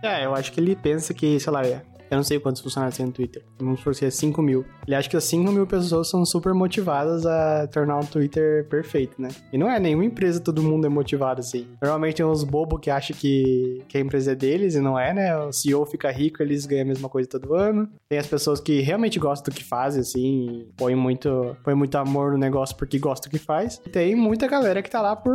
É, 0.00 0.24
eu 0.24 0.32
acho 0.32 0.52
que 0.52 0.60
ele 0.60 0.76
pensa 0.76 1.12
que, 1.12 1.40
sei 1.40 1.52
lá, 1.52 1.62
eu 2.10 2.16
não 2.16 2.22
sei 2.22 2.38
quantos 2.38 2.62
funcionários 2.62 2.96
tem 2.96 3.06
no 3.06 3.12
Twitter. 3.12 3.42
Vamos 3.58 3.78
supor 3.78 3.94
que 3.94 4.04
é 4.04 4.10
5 4.10 4.42
mil. 4.42 4.64
Ele 4.86 4.94
acha 4.94 5.08
que 5.08 5.16
as 5.16 5.24
5 5.24 5.50
mil 5.50 5.66
pessoas 5.66 6.08
são 6.08 6.24
super 6.24 6.54
motivadas 6.54 7.26
a 7.26 7.66
tornar 7.68 8.00
o 8.00 8.06
Twitter 8.06 8.66
perfeito, 8.68 9.20
né? 9.20 9.28
E 9.52 9.58
não 9.58 9.70
é 9.70 9.78
nenhuma 9.80 10.04
empresa, 10.04 10.40
todo 10.40 10.62
mundo 10.62 10.86
é 10.86 10.90
motivado 10.90 11.40
assim. 11.40 11.66
Normalmente 11.80 12.16
tem 12.16 12.26
uns 12.26 12.44
bobos 12.44 12.80
que 12.80 12.90
acham 12.90 13.16
que, 13.16 13.82
que 13.88 13.98
a 13.98 14.00
empresa 14.00 14.32
é 14.32 14.34
deles 14.34 14.74
e 14.74 14.80
não 14.80 14.98
é, 14.98 15.12
né? 15.12 15.36
O 15.38 15.52
CEO 15.52 15.84
fica 15.86 16.10
rico, 16.10 16.42
eles 16.42 16.66
ganham 16.66 16.84
a 16.84 16.88
mesma 16.88 17.08
coisa 17.08 17.28
todo 17.28 17.54
ano. 17.54 17.88
Tem 18.08 18.18
as 18.18 18.26
pessoas 18.26 18.60
que 18.60 18.80
realmente 18.80 19.18
gostam 19.18 19.52
do 19.52 19.56
que 19.56 19.64
fazem, 19.64 20.00
assim, 20.00 20.68
põem 20.76 20.94
muito, 20.94 21.56
põem 21.64 21.74
muito 21.74 21.96
amor 21.96 22.32
no 22.32 22.38
negócio 22.38 22.76
porque 22.76 22.98
gostam 22.98 23.30
do 23.30 23.38
que 23.38 23.44
faz. 23.44 23.80
E 23.86 23.90
tem 23.90 24.14
muita 24.14 24.46
galera 24.46 24.82
que 24.82 24.90
tá 24.90 25.00
lá 25.00 25.16
por 25.16 25.34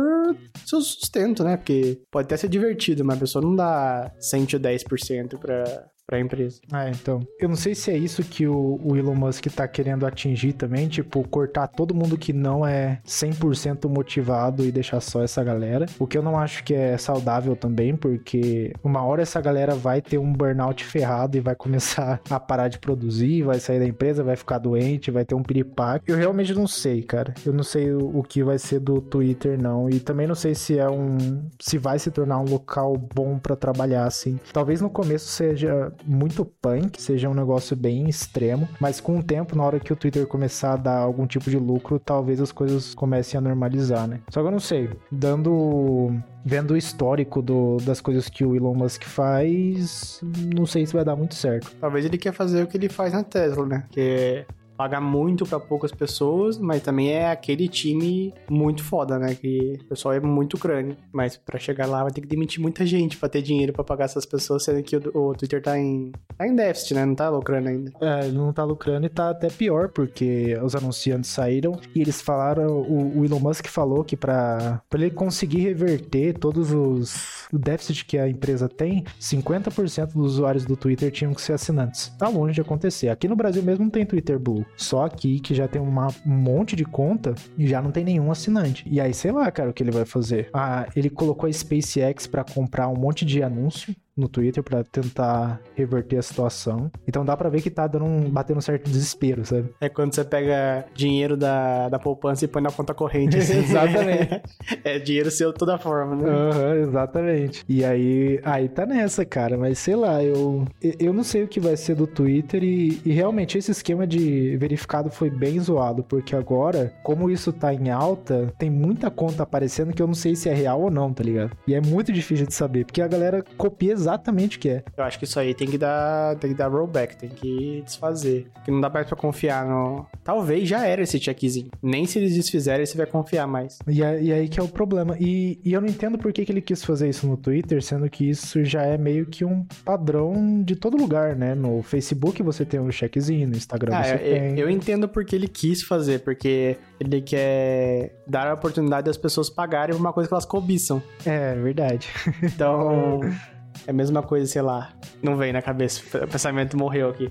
seu 0.64 0.80
sustento, 0.80 1.44
né? 1.44 1.56
Porque 1.56 2.00
pode 2.10 2.26
até 2.26 2.36
ser 2.36 2.48
divertido, 2.48 3.04
mas 3.04 3.16
a 3.16 3.20
pessoa 3.20 3.44
não 3.44 3.54
dá 3.54 4.12
110% 4.20 5.38
pra, 5.38 5.89
pra 6.10 6.18
empresa. 6.18 6.60
Ah, 6.72 6.90
então. 6.90 7.24
Eu 7.38 7.48
não 7.48 7.54
sei 7.54 7.72
se 7.72 7.88
é 7.88 7.96
isso 7.96 8.24
que 8.24 8.44
o, 8.44 8.80
o 8.82 8.96
Elon 8.96 9.14
Musk 9.14 9.46
tá 9.46 9.68
querendo 9.68 10.04
atingir 10.04 10.54
também, 10.54 10.88
tipo, 10.88 11.22
cortar 11.28 11.68
todo 11.68 11.94
mundo 11.94 12.18
que 12.18 12.32
não 12.32 12.66
é 12.66 12.98
100% 13.06 13.88
motivado 13.88 14.66
e 14.66 14.72
deixar 14.72 15.00
só 15.00 15.22
essa 15.22 15.44
galera. 15.44 15.86
O 16.00 16.08
que 16.08 16.18
eu 16.18 16.22
não 16.22 16.36
acho 16.36 16.64
que 16.64 16.74
é 16.74 16.98
saudável 16.98 17.54
também, 17.54 17.94
porque 17.94 18.72
uma 18.82 19.04
hora 19.04 19.22
essa 19.22 19.40
galera 19.40 19.76
vai 19.76 20.02
ter 20.02 20.18
um 20.18 20.32
burnout 20.32 20.84
ferrado 20.84 21.36
e 21.36 21.40
vai 21.40 21.54
começar 21.54 22.20
a 22.28 22.40
parar 22.40 22.66
de 22.66 22.80
produzir, 22.80 23.44
vai 23.44 23.60
sair 23.60 23.78
da 23.78 23.86
empresa, 23.86 24.24
vai 24.24 24.34
ficar 24.34 24.58
doente, 24.58 25.12
vai 25.12 25.24
ter 25.24 25.36
um 25.36 25.44
piripaque. 25.44 26.10
Eu 26.10 26.16
realmente 26.16 26.52
não 26.52 26.66
sei, 26.66 27.02
cara. 27.02 27.32
Eu 27.46 27.52
não 27.52 27.62
sei 27.62 27.92
o, 27.92 28.18
o 28.18 28.22
que 28.24 28.42
vai 28.42 28.58
ser 28.58 28.80
do 28.80 29.00
Twitter, 29.00 29.62
não. 29.62 29.88
E 29.88 30.00
também 30.00 30.26
não 30.26 30.34
sei 30.34 30.56
se 30.56 30.76
é 30.76 30.90
um. 30.90 31.40
se 31.60 31.78
vai 31.78 32.00
se 32.00 32.10
tornar 32.10 32.40
um 32.40 32.50
local 32.50 32.96
bom 33.14 33.38
pra 33.38 33.54
trabalhar, 33.54 34.06
assim. 34.06 34.40
Talvez 34.52 34.80
no 34.80 34.90
começo 34.90 35.28
seja 35.28 35.92
muito 36.04 36.44
punk, 36.44 37.00
seja 37.00 37.28
um 37.28 37.34
negócio 37.34 37.76
bem 37.76 38.08
extremo, 38.08 38.68
mas 38.80 39.00
com 39.00 39.18
o 39.18 39.22
tempo, 39.22 39.56
na 39.56 39.64
hora 39.64 39.80
que 39.80 39.92
o 39.92 39.96
Twitter 39.96 40.26
começar 40.26 40.72
a 40.72 40.76
dar 40.76 40.98
algum 40.98 41.26
tipo 41.26 41.50
de 41.50 41.58
lucro, 41.58 41.98
talvez 41.98 42.40
as 42.40 42.52
coisas 42.52 42.94
comecem 42.94 43.38
a 43.38 43.40
normalizar, 43.40 44.06
né? 44.08 44.20
Só 44.30 44.40
que 44.40 44.46
eu 44.48 44.52
não 44.52 44.60
sei, 44.60 44.90
dando 45.10 46.12
vendo 46.44 46.72
o 46.72 46.76
histórico 46.76 47.42
do- 47.42 47.76
das 47.78 48.00
coisas 48.00 48.28
que 48.28 48.44
o 48.44 48.56
Elon 48.56 48.74
Musk 48.74 49.02
faz, 49.04 50.20
não 50.54 50.64
sei 50.66 50.86
se 50.86 50.92
vai 50.94 51.04
dar 51.04 51.16
muito 51.16 51.34
certo. 51.34 51.70
Talvez 51.80 52.04
ele 52.04 52.16
quer 52.18 52.32
fazer 52.32 52.62
o 52.62 52.66
que 52.66 52.76
ele 52.76 52.88
faz 52.88 53.12
na 53.12 53.22
Tesla, 53.22 53.66
né? 53.66 53.84
Que 53.90 54.44
pagar 54.80 55.02
muito 55.02 55.44
pra 55.44 55.60
poucas 55.60 55.92
pessoas, 55.92 56.56
mas 56.56 56.82
também 56.82 57.10
é 57.10 57.30
aquele 57.30 57.68
time 57.68 58.32
muito 58.48 58.82
foda, 58.82 59.18
né? 59.18 59.34
Que 59.34 59.78
o 59.78 59.84
pessoal 59.90 60.14
é 60.14 60.20
muito 60.20 60.56
crânio. 60.56 60.96
Mas 61.12 61.36
pra 61.36 61.58
chegar 61.58 61.84
lá 61.84 62.02
vai 62.02 62.10
ter 62.10 62.22
que 62.22 62.26
demitir 62.26 62.62
muita 62.62 62.86
gente 62.86 63.18
pra 63.18 63.28
ter 63.28 63.42
dinheiro 63.42 63.74
pra 63.74 63.84
pagar 63.84 64.06
essas 64.06 64.24
pessoas, 64.24 64.64
sendo 64.64 64.82
que 64.82 64.96
o, 64.96 65.02
o 65.14 65.34
Twitter 65.34 65.60
tá 65.60 65.78
em, 65.78 66.12
tá 66.34 66.46
em 66.46 66.56
déficit, 66.56 66.94
né? 66.94 67.04
Não 67.04 67.14
tá 67.14 67.28
lucrando 67.28 67.68
ainda. 67.68 67.92
É, 68.00 68.28
não 68.28 68.54
tá 68.54 68.64
lucrando 68.64 69.04
e 69.04 69.10
tá 69.10 69.28
até 69.28 69.48
pior, 69.48 69.90
porque 69.90 70.58
os 70.62 70.74
anunciantes 70.74 71.28
saíram 71.28 71.78
e 71.94 72.00
eles 72.00 72.22
falaram, 72.22 72.80
o, 72.80 73.18
o 73.18 73.24
Elon 73.26 73.38
Musk 73.38 73.66
falou 73.66 74.02
que 74.02 74.16
pra 74.16 74.80
ele 74.94 75.10
conseguir 75.10 75.60
reverter 75.60 76.38
todos 76.38 76.72
os 76.72 77.40
o 77.52 77.58
déficit 77.58 78.04
que 78.04 78.16
a 78.16 78.28
empresa 78.28 78.68
tem, 78.68 79.04
50% 79.20 80.12
dos 80.14 80.34
usuários 80.34 80.64
do 80.64 80.76
Twitter 80.76 81.10
tinham 81.10 81.34
que 81.34 81.42
ser 81.42 81.52
assinantes. 81.52 82.08
Tá 82.18 82.28
longe 82.28 82.54
de 82.54 82.60
acontecer. 82.60 83.08
Aqui 83.08 83.28
no 83.28 83.36
Brasil 83.36 83.62
mesmo 83.62 83.84
não 83.84 83.90
tem 83.90 84.06
Twitter 84.06 84.38
Blue. 84.38 84.64
Só 84.76 85.04
aqui 85.04 85.40
que 85.40 85.54
já 85.54 85.68
tem 85.68 85.80
uma- 85.80 86.08
um 86.26 86.30
monte 86.36 86.74
de 86.74 86.84
conta 86.84 87.34
e 87.58 87.66
já 87.66 87.82
não 87.82 87.90
tem 87.90 88.04
nenhum 88.04 88.30
assinante. 88.30 88.84
E 88.90 89.00
aí, 89.00 89.12
sei 89.12 89.30
lá, 89.30 89.50
cara, 89.50 89.70
o 89.70 89.72
que 89.72 89.82
ele 89.82 89.90
vai 89.90 90.04
fazer. 90.04 90.48
Ah, 90.52 90.86
ele 90.96 91.10
colocou 91.10 91.48
a 91.48 91.52
SpaceX 91.52 92.26
pra 92.26 92.42
comprar 92.44 92.88
um 92.88 92.96
monte 92.96 93.24
de 93.24 93.42
anúncio 93.42 93.94
no 94.16 94.28
Twitter 94.28 94.62
pra 94.62 94.84
tentar 94.84 95.60
reverter 95.74 96.18
a 96.18 96.22
situação. 96.22 96.90
Então 97.06 97.24
dá 97.24 97.36
pra 97.36 97.48
ver 97.48 97.62
que 97.62 97.70
tá 97.70 97.86
dando 97.86 98.04
um, 98.04 98.28
batendo 98.30 98.58
um 98.58 98.62
certo 98.62 98.90
desespero, 98.90 99.44
sabe? 99.44 99.70
É 99.80 99.88
quando 99.88 100.14
você 100.14 100.24
pega 100.24 100.84
dinheiro 100.94 101.36
da, 101.36 101.88
da 101.88 101.98
poupança 101.98 102.44
e 102.44 102.48
põe 102.48 102.62
na 102.62 102.70
conta 102.70 102.94
corrente. 102.94 103.36
assim. 103.36 103.58
Exatamente. 103.70 104.42
é 104.84 104.98
dinheiro 104.98 105.30
seu 105.30 105.52
de 105.52 105.58
toda 105.58 105.78
forma, 105.78 106.16
né? 106.16 106.28
Aham, 106.28 106.74
exatamente. 106.76 107.64
E 107.68 107.84
aí, 107.84 108.40
aí 108.44 108.68
tá 108.68 108.84
nessa, 108.84 109.24
cara. 109.24 109.56
Mas 109.56 109.78
sei 109.78 109.96
lá, 109.96 110.22
eu, 110.22 110.66
eu 110.98 111.12
não 111.12 111.24
sei 111.24 111.42
o 111.42 111.48
que 111.48 111.60
vai 111.60 111.76
ser 111.76 111.94
do 111.94 112.06
Twitter 112.06 112.62
e, 112.62 113.00
e 113.04 113.12
realmente 113.12 113.56
esse 113.56 113.70
esquema 113.70 114.06
de 114.06 114.56
verificado 114.56 115.10
foi 115.10 115.30
bem 115.30 115.58
zoado, 115.60 116.02
porque 116.02 116.34
agora, 116.34 116.92
como 117.02 117.30
isso 117.30 117.52
tá 117.52 117.72
em 117.72 117.90
alta, 117.90 118.52
tem 118.58 118.70
muita 118.70 119.10
conta 119.10 119.42
aparecendo 119.42 119.92
que 119.92 120.02
eu 120.02 120.06
não 120.06 120.14
sei 120.14 120.36
se 120.36 120.48
é 120.48 120.54
real 120.54 120.80
ou 120.80 120.90
não, 120.90 121.12
tá 121.12 121.22
ligado? 121.22 121.56
E 121.66 121.74
é 121.74 121.80
muito 121.80 122.12
difícil 122.12 122.46
de 122.46 122.54
saber, 122.54 122.84
porque 122.84 123.02
a 123.02 123.08
galera 123.08 123.44
copia 123.56 123.94
exatamente 124.00 124.56
o 124.56 124.60
que 124.60 124.68
é. 124.68 124.84
Eu 124.96 125.04
acho 125.04 125.18
que 125.18 125.24
isso 125.24 125.38
aí 125.38 125.54
tem 125.54 125.68
que 125.68 125.78
dar, 125.78 126.36
tem 126.36 126.50
que 126.50 126.56
dar 126.56 126.68
rollback, 126.68 127.16
tem 127.16 127.28
que 127.28 127.82
desfazer. 127.84 128.48
Que 128.64 128.70
não 128.70 128.80
dá 128.80 128.88
mais 128.90 129.06
pra 129.06 129.16
confiar 129.16 129.64
no. 129.66 130.06
Talvez 130.24 130.68
já 130.68 130.86
era 130.86 131.02
esse 131.02 131.18
checkzinho. 131.18 131.70
Nem 131.82 132.06
se 132.06 132.18
eles 132.18 132.34
desfizerem, 132.34 132.84
você 132.86 132.96
vai 132.96 133.06
confiar 133.06 133.46
mais. 133.46 133.78
E, 133.86 134.02
a- 134.02 134.18
e 134.20 134.32
aí 134.32 134.48
que 134.48 134.58
é 134.58 134.62
o 134.62 134.68
problema. 134.68 135.16
E, 135.20 135.58
e 135.64 135.72
eu 135.72 135.80
não 135.80 135.88
entendo 135.88 136.18
por 136.18 136.32
que, 136.32 136.44
que 136.44 136.52
ele 136.52 136.60
quis 136.60 136.84
fazer 136.84 137.08
isso 137.08 137.26
no 137.26 137.36
Twitter, 137.36 137.82
sendo 137.82 138.08
que 138.08 138.28
isso 138.28 138.64
já 138.64 138.82
é 138.82 138.96
meio 138.98 139.26
que 139.26 139.44
um 139.44 139.64
padrão 139.84 140.62
de 140.62 140.74
todo 140.76 140.96
lugar, 140.96 141.36
né? 141.36 141.54
No 141.54 141.82
Facebook 141.82 142.42
você 142.42 142.64
tem 142.64 142.80
um 142.80 142.90
checkzinho, 142.90 143.48
no 143.48 143.56
Instagram 143.56 143.94
Ah, 143.96 144.04
você 144.04 144.14
eu, 144.14 144.18
tem. 144.18 144.58
eu 144.58 144.70
entendo 144.70 145.08
porque 145.08 145.34
ele 145.36 145.48
quis 145.48 145.82
fazer, 145.82 146.20
porque 146.20 146.76
ele 146.98 147.20
quer 147.20 148.14
dar 148.26 148.46
a 148.48 148.54
oportunidade 148.54 149.06
das 149.06 149.16
pessoas 149.16 149.50
pagarem 149.50 149.94
por 149.94 150.00
uma 150.00 150.12
coisa 150.12 150.28
que 150.28 150.34
elas 150.34 150.44
cobiçam. 150.44 151.02
É, 151.26 151.54
verdade. 151.56 152.08
Então, 152.42 153.20
é 153.90 153.92
a 153.92 153.94
mesma 153.96 154.22
coisa, 154.22 154.46
sei 154.46 154.62
lá. 154.62 154.92
Não 155.20 155.36
vem 155.36 155.52
na 155.52 155.60
cabeça. 155.60 156.00
O 156.24 156.28
pensamento 156.28 156.76
morreu 156.78 157.10
aqui. 157.10 157.30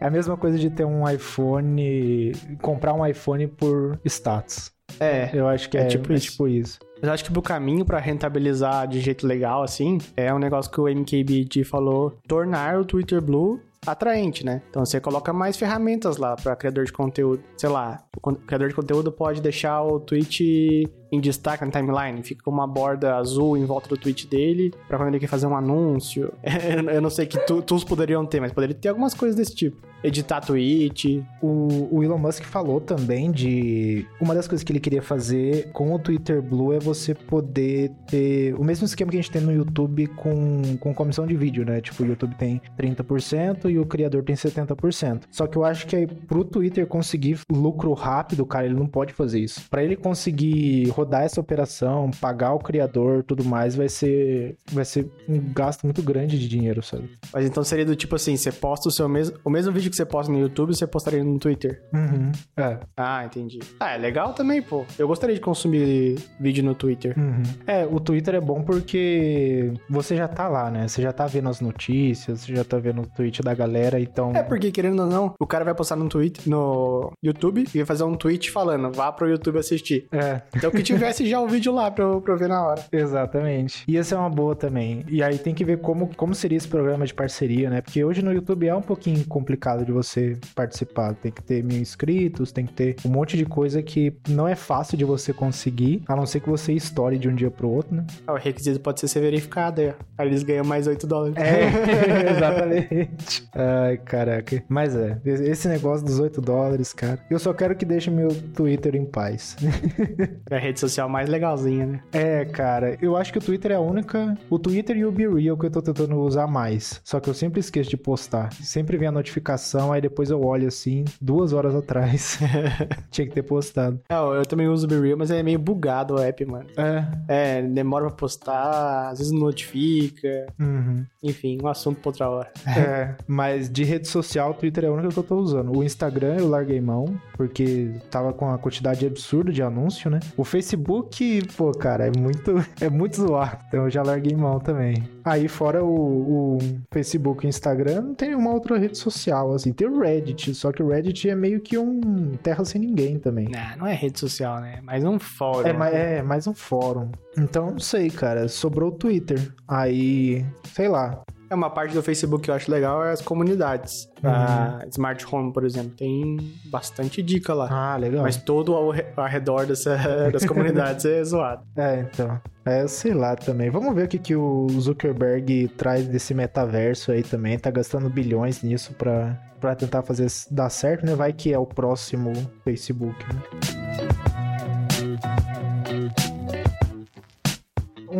É 0.00 0.06
a 0.06 0.10
mesma 0.10 0.36
coisa 0.36 0.58
de 0.58 0.68
ter 0.68 0.84
um 0.84 1.08
iPhone, 1.08 2.32
comprar 2.60 2.92
um 2.94 3.06
iPhone 3.06 3.46
por 3.46 3.98
status. 4.04 4.72
É. 4.98 5.30
Eu 5.32 5.46
acho 5.46 5.70
que 5.70 5.78
É 5.78 5.82
é, 5.82 5.86
tipo 5.86 6.12
é 6.12 6.16
isso. 6.16 6.30
tipo 6.32 6.48
isso. 6.48 6.78
Mas 6.96 7.04
eu 7.08 7.12
acho 7.14 7.24
que 7.24 7.38
o 7.38 7.40
caminho 7.42 7.84
para 7.84 7.98
rentabilizar 7.98 8.86
de 8.88 9.00
jeito 9.00 9.26
legal, 9.26 9.62
assim, 9.62 9.98
é 10.16 10.34
um 10.34 10.38
negócio 10.38 10.70
que 10.70 10.80
o 10.80 10.88
MKBD 10.88 11.64
falou, 11.64 12.18
tornar 12.26 12.76
o 12.78 12.84
Twitter 12.84 13.22
Blue 13.22 13.60
atraente, 13.86 14.44
né? 14.44 14.62
Então 14.68 14.84
você 14.84 15.00
coloca 15.00 15.32
mais 15.32 15.56
ferramentas 15.56 16.16
lá 16.16 16.36
para 16.36 16.54
criador 16.54 16.84
de 16.84 16.92
conteúdo. 16.92 17.42
Sei 17.56 17.68
lá, 17.68 18.04
o 18.22 18.34
criador 18.34 18.68
de 18.68 18.74
conteúdo 18.74 19.10
pode 19.10 19.40
deixar 19.40 19.82
o 19.82 19.98
tweet 19.98 20.88
em 21.10 21.20
destaque 21.20 21.64
na 21.64 21.70
timeline, 21.70 22.22
fica 22.22 22.48
uma 22.48 22.66
borda 22.66 23.16
azul 23.16 23.56
em 23.56 23.64
volta 23.64 23.88
do 23.88 23.96
tweet 23.96 24.26
dele, 24.26 24.72
para 24.86 24.98
quando 24.98 25.08
ele 25.08 25.18
quer 25.18 25.26
fazer 25.26 25.46
um 25.46 25.56
anúncio. 25.56 26.32
Eu 26.92 27.00
não 27.00 27.10
sei 27.10 27.26
que 27.26 27.38
tools 27.38 27.84
poderiam 27.84 28.24
ter, 28.26 28.40
mas 28.40 28.52
poderia 28.52 28.74
ter 28.74 28.90
algumas 28.90 29.14
coisas 29.14 29.36
desse 29.36 29.54
tipo. 29.54 29.89
Editar 30.02 30.40
tweet. 30.40 31.24
O, 31.42 31.88
o 31.90 32.02
Elon 32.02 32.18
Musk 32.18 32.44
falou 32.44 32.80
também 32.80 33.30
de. 33.30 34.06
Uma 34.20 34.34
das 34.34 34.48
coisas 34.48 34.64
que 34.64 34.72
ele 34.72 34.80
queria 34.80 35.02
fazer 35.02 35.70
com 35.72 35.94
o 35.94 35.98
Twitter 35.98 36.42
Blue 36.42 36.72
é 36.72 36.78
você 36.78 37.14
poder 37.14 37.90
ter 38.06 38.54
o 38.54 38.64
mesmo 38.64 38.86
esquema 38.86 39.10
que 39.10 39.18
a 39.18 39.20
gente 39.20 39.30
tem 39.30 39.42
no 39.42 39.52
YouTube 39.52 40.06
com, 40.08 40.76
com 40.78 40.94
comissão 40.94 41.26
de 41.26 41.36
vídeo, 41.36 41.64
né? 41.64 41.80
Tipo, 41.80 42.02
o 42.02 42.06
YouTube 42.06 42.34
tem 42.36 42.60
30% 42.78 43.70
e 43.70 43.78
o 43.78 43.86
criador 43.86 44.22
tem 44.22 44.34
70%. 44.34 45.22
Só 45.30 45.46
que 45.46 45.56
eu 45.56 45.64
acho 45.64 45.86
que 45.86 45.96
aí, 45.96 46.06
pro 46.06 46.44
Twitter 46.44 46.86
conseguir 46.86 47.40
lucro 47.50 47.92
rápido, 47.92 48.46
cara, 48.46 48.66
ele 48.66 48.74
não 48.74 48.86
pode 48.86 49.12
fazer 49.12 49.40
isso. 49.40 49.68
Para 49.68 49.84
ele 49.84 49.96
conseguir 49.96 50.88
rodar 50.90 51.22
essa 51.22 51.40
operação, 51.40 52.10
pagar 52.20 52.54
o 52.54 52.58
criador, 52.58 53.22
tudo 53.22 53.44
mais, 53.44 53.74
vai 53.74 53.88
ser 53.88 54.56
vai 54.72 54.84
ser 54.84 55.10
um 55.28 55.38
gasto 55.52 55.84
muito 55.84 56.02
grande 56.02 56.38
de 56.38 56.48
dinheiro, 56.48 56.82
sabe? 56.82 57.10
Mas 57.32 57.44
então 57.44 57.62
seria 57.62 57.84
do 57.84 57.96
tipo 57.96 58.14
assim, 58.16 58.36
você 58.36 58.50
posta 58.50 58.88
o 58.88 58.90
seu 58.90 59.08
mesmo 59.08 59.36
o 59.44 59.50
mesmo 59.50 59.72
vídeo 59.72 59.89
que 59.90 59.96
você 59.96 60.04
posta 60.04 60.32
no 60.32 60.38
YouTube, 60.38 60.74
você 60.74 60.86
postaria 60.86 61.22
no 61.22 61.38
Twitter. 61.38 61.82
Uhum. 61.92 62.32
É. 62.56 62.78
Ah, 62.96 63.24
entendi. 63.24 63.58
Ah, 63.78 63.94
é 63.94 63.98
legal 63.98 64.32
também, 64.32 64.62
pô. 64.62 64.84
Eu 64.98 65.08
gostaria 65.08 65.34
de 65.34 65.40
consumir 65.40 66.18
vídeo 66.38 66.64
no 66.64 66.74
Twitter. 66.74 67.14
Uhum. 67.18 67.42
É, 67.66 67.86
o 67.86 68.00
Twitter 68.00 68.34
é 68.34 68.40
bom 68.40 68.62
porque 68.62 69.72
você 69.88 70.16
já 70.16 70.28
tá 70.28 70.48
lá, 70.48 70.70
né? 70.70 70.88
Você 70.88 71.02
já 71.02 71.12
tá 71.12 71.26
vendo 71.26 71.48
as 71.48 71.60
notícias, 71.60 72.40
você 72.40 72.54
já 72.54 72.64
tá 72.64 72.78
vendo 72.78 73.02
o 73.02 73.06
tweet 73.06 73.42
da 73.42 73.54
galera, 73.54 74.00
então. 74.00 74.32
É 74.34 74.42
porque 74.42 74.70
querendo 74.70 75.00
ou 75.00 75.06
não, 75.08 75.34
o 75.38 75.46
cara 75.46 75.64
vai 75.64 75.74
postar 75.74 75.96
no 75.96 76.08
Twitter, 76.08 76.48
no 76.48 77.12
YouTube 77.22 77.64
e 77.74 77.78
vai 77.78 77.86
fazer 77.86 78.04
um 78.04 78.14
tweet 78.14 78.50
falando, 78.50 78.90
vá 78.92 79.10
pro 79.12 79.28
YouTube 79.28 79.58
assistir. 79.58 80.06
É. 80.12 80.42
Então 80.54 80.70
que 80.70 80.82
tivesse 80.82 81.26
já 81.26 81.40
o 81.40 81.48
vídeo 81.48 81.72
lá 81.72 81.90
pra 81.90 82.04
eu, 82.04 82.20
pra 82.20 82.34
eu 82.34 82.38
ver 82.38 82.48
na 82.48 82.64
hora. 82.64 82.84
Exatamente. 82.92 83.84
E 83.86 83.96
essa 83.96 84.14
é 84.14 84.18
uma 84.18 84.30
boa 84.30 84.54
também. 84.54 85.04
E 85.08 85.22
aí 85.22 85.38
tem 85.38 85.54
que 85.54 85.64
ver 85.64 85.80
como, 85.80 86.14
como 86.14 86.34
seria 86.34 86.56
esse 86.56 86.68
programa 86.68 87.06
de 87.06 87.14
parceria, 87.14 87.70
né? 87.70 87.80
Porque 87.80 88.04
hoje 88.04 88.22
no 88.22 88.32
YouTube 88.32 88.66
é 88.66 88.74
um 88.74 88.82
pouquinho 88.82 89.24
complicado 89.26 89.79
de 89.84 89.92
você 89.92 90.38
participar. 90.54 91.14
Tem 91.14 91.30
que 91.30 91.42
ter 91.42 91.62
mil 91.62 91.78
inscritos, 91.78 92.52
tem 92.52 92.66
que 92.66 92.72
ter 92.72 92.96
um 93.04 93.08
monte 93.08 93.36
de 93.36 93.44
coisa 93.44 93.82
que 93.82 94.14
não 94.28 94.48
é 94.48 94.54
fácil 94.54 94.96
de 94.96 95.04
você 95.04 95.32
conseguir, 95.32 96.02
a 96.06 96.16
não 96.16 96.26
ser 96.26 96.40
que 96.40 96.48
você 96.48 96.72
estoure 96.72 97.18
de 97.18 97.28
um 97.28 97.34
dia 97.34 97.50
pro 97.50 97.68
outro, 97.68 97.94
né? 97.94 98.06
Ah, 98.26 98.32
o 98.32 98.36
requisito 98.36 98.80
pode 98.80 99.00
ser 99.00 99.10
ser 99.10 99.20
verificado, 99.20 99.80
aí, 99.80 99.92
aí 100.16 100.26
eles 100.28 100.42
ganham 100.42 100.64
mais 100.64 100.86
8 100.86 101.06
dólares. 101.06 101.36
É, 101.36 102.30
exatamente. 102.30 103.48
Ai, 103.54 103.98
caraca. 103.98 104.62
Mas 104.68 104.94
é, 104.96 105.20
esse 105.24 105.68
negócio 105.68 106.06
dos 106.06 106.18
8 106.18 106.40
dólares, 106.40 106.92
cara. 106.92 107.18
Eu 107.28 107.38
só 107.38 107.52
quero 107.52 107.76
que 107.76 107.84
deixe 107.84 108.10
meu 108.10 108.28
Twitter 108.54 108.94
em 108.96 109.04
paz. 109.04 109.56
é 110.50 110.56
a 110.56 110.58
rede 110.58 110.80
social 110.80 111.08
mais 111.08 111.28
legalzinha, 111.28 111.86
né? 111.86 112.00
É, 112.12 112.44
cara, 112.44 112.96
eu 113.02 113.16
acho 113.16 113.32
que 113.32 113.38
o 113.38 113.42
Twitter 113.42 113.72
é 113.72 113.74
a 113.74 113.80
única. 113.80 114.36
O 114.48 114.58
Twitter 114.58 114.96
e 114.96 115.04
o 115.04 115.12
BeReal 115.12 115.56
que 115.56 115.66
eu 115.66 115.70
tô 115.70 115.82
tentando 115.82 116.16
usar 116.20 116.46
mais. 116.46 117.00
Só 117.04 117.20
que 117.20 117.28
eu 117.28 117.34
sempre 117.34 117.60
esqueço 117.60 117.90
de 117.90 117.96
postar. 117.96 118.52
Sempre 118.52 118.96
vem 118.96 119.08
a 119.08 119.12
notificação, 119.12 119.69
aí 119.78 120.00
depois 120.00 120.30
eu 120.30 120.42
olho 120.42 120.66
assim, 120.66 121.04
duas 121.20 121.52
horas 121.52 121.74
atrás. 121.74 122.38
Tinha 123.10 123.26
que 123.26 123.34
ter 123.34 123.42
postado. 123.42 124.00
Não, 124.08 124.34
eu 124.34 124.46
também 124.46 124.68
uso 124.68 124.86
o 124.86 124.88
BeReal, 124.88 125.18
mas 125.18 125.30
é 125.30 125.42
meio 125.42 125.58
bugado 125.58 126.14
o 126.14 126.18
app, 126.18 126.44
mano. 126.44 126.66
É. 126.76 127.04
É, 127.28 127.62
demora 127.62 128.06
pra 128.06 128.16
postar, 128.16 129.10
às 129.10 129.18
vezes 129.18 129.32
não 129.32 129.40
notifica. 129.40 130.46
Uhum. 130.58 131.04
Enfim, 131.22 131.58
um 131.62 131.68
assunto 131.68 132.00
pra 132.00 132.08
outra 132.08 132.30
hora. 132.30 132.52
É, 132.66 133.14
mas 133.26 133.70
de 133.70 133.84
rede 133.84 134.08
social, 134.08 134.50
o 134.50 134.54
Twitter 134.54 134.84
é 134.84 134.86
a 134.88 134.92
única 134.92 135.08
que 135.08 135.18
eu 135.18 135.22
tô 135.22 135.36
usando. 135.36 135.76
O 135.76 135.84
Instagram 135.84 136.36
eu 136.38 136.48
larguei 136.48 136.80
mão, 136.80 137.20
porque 137.34 137.92
tava 138.10 138.32
com 138.32 138.50
a 138.50 138.58
quantidade 138.58 139.06
absurda 139.06 139.52
de 139.52 139.62
anúncio, 139.62 140.10
né? 140.10 140.20
O 140.36 140.44
Facebook, 140.44 141.46
pô, 141.56 141.72
cara, 141.72 142.06
é 142.06 142.12
muito, 142.18 142.52
é 142.80 142.88
muito 142.88 143.16
zoado. 143.16 143.58
Então 143.68 143.84
eu 143.84 143.90
já 143.90 144.02
larguei 144.02 144.34
mão 144.34 144.58
também. 144.58 145.08
Aí, 145.24 145.48
fora 145.48 145.84
o, 145.84 146.56
o 146.56 146.58
Facebook 146.90 147.44
e 147.44 147.48
o 147.48 147.50
Instagram, 147.50 148.02
não 148.02 148.14
tem 148.14 148.34
uma 148.34 148.52
outra 148.52 148.78
rede 148.78 148.96
social, 148.96 149.52
assim. 149.52 149.72
Tem 149.72 149.88
o 149.88 150.00
Reddit, 150.00 150.54
só 150.54 150.72
que 150.72 150.82
o 150.82 150.88
Reddit 150.88 151.28
é 151.28 151.34
meio 151.34 151.60
que 151.60 151.76
um 151.78 152.36
terra 152.42 152.64
sem 152.64 152.80
ninguém 152.80 153.18
também. 153.18 153.48
Não, 153.48 153.78
não 153.78 153.86
é 153.86 153.94
rede 153.94 154.18
social, 154.18 154.60
né? 154.60 154.76
É 154.78 154.80
mais 154.80 155.04
um 155.04 155.18
fórum. 155.18 155.84
É, 155.84 156.18
é 156.18 156.22
mais 156.22 156.46
um 156.46 156.54
fórum. 156.54 157.10
Então, 157.36 157.70
não 157.70 157.78
sei, 157.78 158.10
cara. 158.10 158.48
Sobrou 158.48 158.90
o 158.90 158.94
Twitter. 158.94 159.52
Aí, 159.66 160.44
sei 160.64 160.88
lá. 160.88 161.22
É 161.50 161.54
uma 161.54 161.68
parte 161.68 161.92
do 161.92 162.02
Facebook 162.02 162.44
que 162.44 162.50
eu 162.50 162.54
acho 162.54 162.70
legal 162.70 163.04
é 163.04 163.10
as 163.10 163.20
comunidades. 163.20 164.08
Uhum. 164.22 164.30
A 164.30 164.84
Smart 164.88 165.26
Home, 165.34 165.52
por 165.52 165.64
exemplo, 165.64 165.90
tem 165.90 166.36
bastante 166.66 167.20
dica 167.20 167.52
lá. 167.52 167.68
Ah, 167.68 167.96
legal. 167.96 168.22
Mas 168.22 168.36
todo 168.36 168.72
ao, 168.72 168.92
ao 169.16 169.26
redor 169.26 169.66
dessa, 169.66 169.96
das 170.30 170.44
comunidades 170.44 171.04
é 171.04 171.22
zoado. 171.24 171.62
É, 171.76 172.00
então. 172.00 172.40
É, 172.64 172.86
sei 172.86 173.14
lá 173.14 173.34
também. 173.34 173.70
Vamos 173.70 173.94
ver 173.94 174.04
o 174.04 174.08
que, 174.08 174.18
que 174.18 174.36
o 174.36 174.68
Zuckerberg 174.68 175.68
traz 175.76 176.06
desse 176.06 176.34
metaverso 176.34 177.10
aí 177.10 177.22
também. 177.22 177.58
Tá 177.58 177.70
gastando 177.70 178.08
bilhões 178.10 178.62
nisso 178.62 178.92
pra, 178.94 179.36
pra 179.58 179.74
tentar 179.74 180.02
fazer 180.02 180.26
dar 180.50 180.68
certo, 180.68 181.06
né? 181.06 181.14
Vai 181.14 181.32
que 181.32 181.52
é 181.52 181.58
o 181.58 181.66
próximo 181.66 182.32
Facebook, 182.62 183.16
né? 183.32 183.89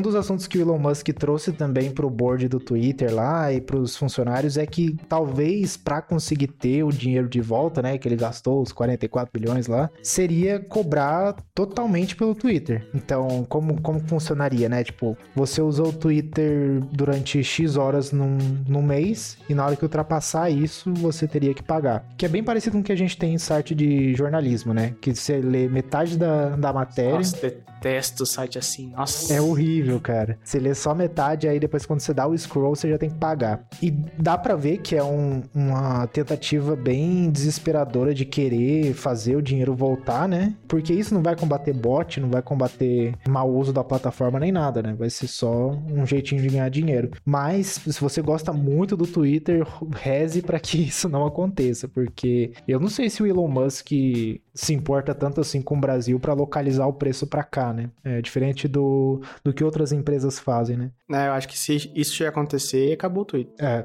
Um 0.01 0.03
dos 0.03 0.15
assuntos 0.15 0.47
que 0.47 0.57
o 0.57 0.63
Elon 0.63 0.79
Musk 0.79 1.09
trouxe 1.11 1.53
também 1.53 1.91
para 1.91 2.07
o 2.07 2.11
board 2.11 2.49
do 2.49 2.59
Twitter 2.59 3.15
lá 3.15 3.53
e 3.53 3.61
para 3.61 3.77
os 3.77 3.97
funcionários 3.97 4.57
é 4.57 4.65
que 4.65 4.97
talvez 5.09 5.77
para 5.77 6.01
conseguir 6.01 6.47
ter 6.47 6.83
o 6.83 6.91
dinheiro 6.91 7.29
de 7.29 7.41
volta, 7.41 7.83
né, 7.83 7.99
que 7.99 8.09
ele 8.09 8.17
gastou 8.17 8.63
os 8.63 8.73
44 8.73 9.31
bilhões 9.31 9.67
lá, 9.67 9.91
seria 10.03 10.59
cobrar 10.59 11.37
totalmente 11.55 12.17
pelo 12.17 12.35
Twitter. 12.35 12.89
Então, 12.95 13.45
como, 13.47 13.79
como 13.83 14.01
funcionaria, 14.01 14.71
né? 14.71 14.83
Tipo, 14.83 15.17
você 15.35 15.61
usou 15.61 15.89
o 15.89 15.93
Twitter 15.93 16.81
durante 16.91 17.45
X 17.45 17.77
horas 17.77 18.11
num, 18.11 18.39
num 18.67 18.83
mês 18.83 19.37
e 19.51 19.55
na 19.55 19.67
hora 19.67 19.77
que 19.77 19.85
ultrapassar 19.85 20.49
isso, 20.49 20.95
você 20.95 21.29
teria 21.29 21.53
que 21.53 21.63
pagar. 21.63 22.07
Que 22.17 22.25
é 22.25 22.29
bem 22.29 22.43
parecido 22.43 22.77
com 22.77 22.81
o 22.81 22.85
que 22.85 22.93
a 22.93 22.97
gente 22.97 23.19
tem 23.19 23.35
em 23.35 23.39
site 23.39 23.75
de 23.75 24.15
jornalismo, 24.15 24.73
né? 24.73 24.95
Que 24.99 25.15
você 25.15 25.37
lê 25.41 25.69
metade 25.69 26.17
da, 26.17 26.57
da 26.57 26.73
matéria. 26.73 27.17
Nossa, 27.17 27.55
detesto 27.81 28.27
site 28.27 28.59
assim. 28.59 28.91
Nossa. 28.91 29.33
É 29.33 29.41
horrível, 29.41 29.99
cara. 29.99 30.39
Você 30.45 30.59
lê 30.59 30.75
só 30.75 30.95
metade, 30.95 31.49
aí 31.49 31.59
depois 31.59 31.87
quando 31.87 32.01
você 32.01 32.13
dá 32.13 32.27
o 32.27 32.37
scroll, 32.37 32.77
você 32.77 32.89
já 32.89 32.99
tem 32.99 33.09
que 33.09 33.17
pagar. 33.17 33.67
E 33.83 33.91
dá 33.91 34.37
para 34.37 34.55
ver 34.55 34.79
que 34.79 34.95
é 34.95 35.03
um, 35.03 35.43
uma 35.55 36.07
tentativa 36.07 36.77
bem 36.77 37.31
desesperadora 37.31 38.15
de 38.15 38.25
querer 38.25 38.93
fazer 38.93 39.37
o 39.37 39.43
dinheiro 39.43 39.75
voltar, 39.75 40.29
né? 40.29 40.55
Porque 40.69 40.93
isso 40.93 41.15
não 41.15 41.23
vai 41.23 41.35
combater 41.35 41.73
bot, 41.73 42.21
não 42.21 42.29
vai 42.29 42.43
combater 42.43 43.15
mau 43.27 43.51
uso 43.51 43.73
da 43.73 43.83
plataforma 43.83 44.39
nem 44.39 44.53
nada, 44.53 44.83
né? 44.83 44.95
Vai 44.97 45.09
ser 45.09 45.27
só 45.27 45.71
um 45.91 46.05
jeitinho 46.05 46.43
de 46.43 46.49
ganhar 46.49 46.69
dinheiro. 46.69 47.11
Mas 47.25 47.81
se 47.87 48.01
você 48.01 48.21
gosta 48.21 48.53
muito 48.53 48.97
do 48.97 49.07
Twitter, 49.07 49.67
reze 49.93 50.43
para 50.43 50.61
que 50.61 50.79
isso 50.89 51.09
não 51.09 51.27
aconteça, 51.27 51.89
porque 51.89 52.53
eu 52.69 52.79
não 52.79 52.89
sei 52.89 53.09
se 53.09 53.23
o 53.23 53.27
Elon 53.27 53.49
Musk 53.49 53.91
se 54.55 54.75
importa 54.75 55.15
tanto 55.15 55.41
assim 55.41 55.63
com 55.63 55.77
o 55.77 55.81
Brasil 55.81 56.19
para 56.19 56.33
localizar 56.33 56.87
o 56.87 56.93
preço 56.93 57.27
para 57.27 57.43
cá, 57.43 57.73
né? 57.73 57.91
É 58.05 58.21
diferente 58.21 58.67
do, 58.67 59.21
do 59.45 59.53
que 59.53 59.65
outras 59.65 59.93
empresas 59.93 60.39
fazem, 60.39 60.77
né? 60.77 60.91
É, 61.11 61.29
eu 61.29 61.33
acho 61.33 61.49
que 61.49 61.59
se 61.59 61.91
isso 61.95 62.23
ia 62.23 62.29
acontecer, 62.29 62.93
acabou 62.93 63.23
o 63.23 63.27
Twitter. 63.27 63.55
É, 63.65 63.85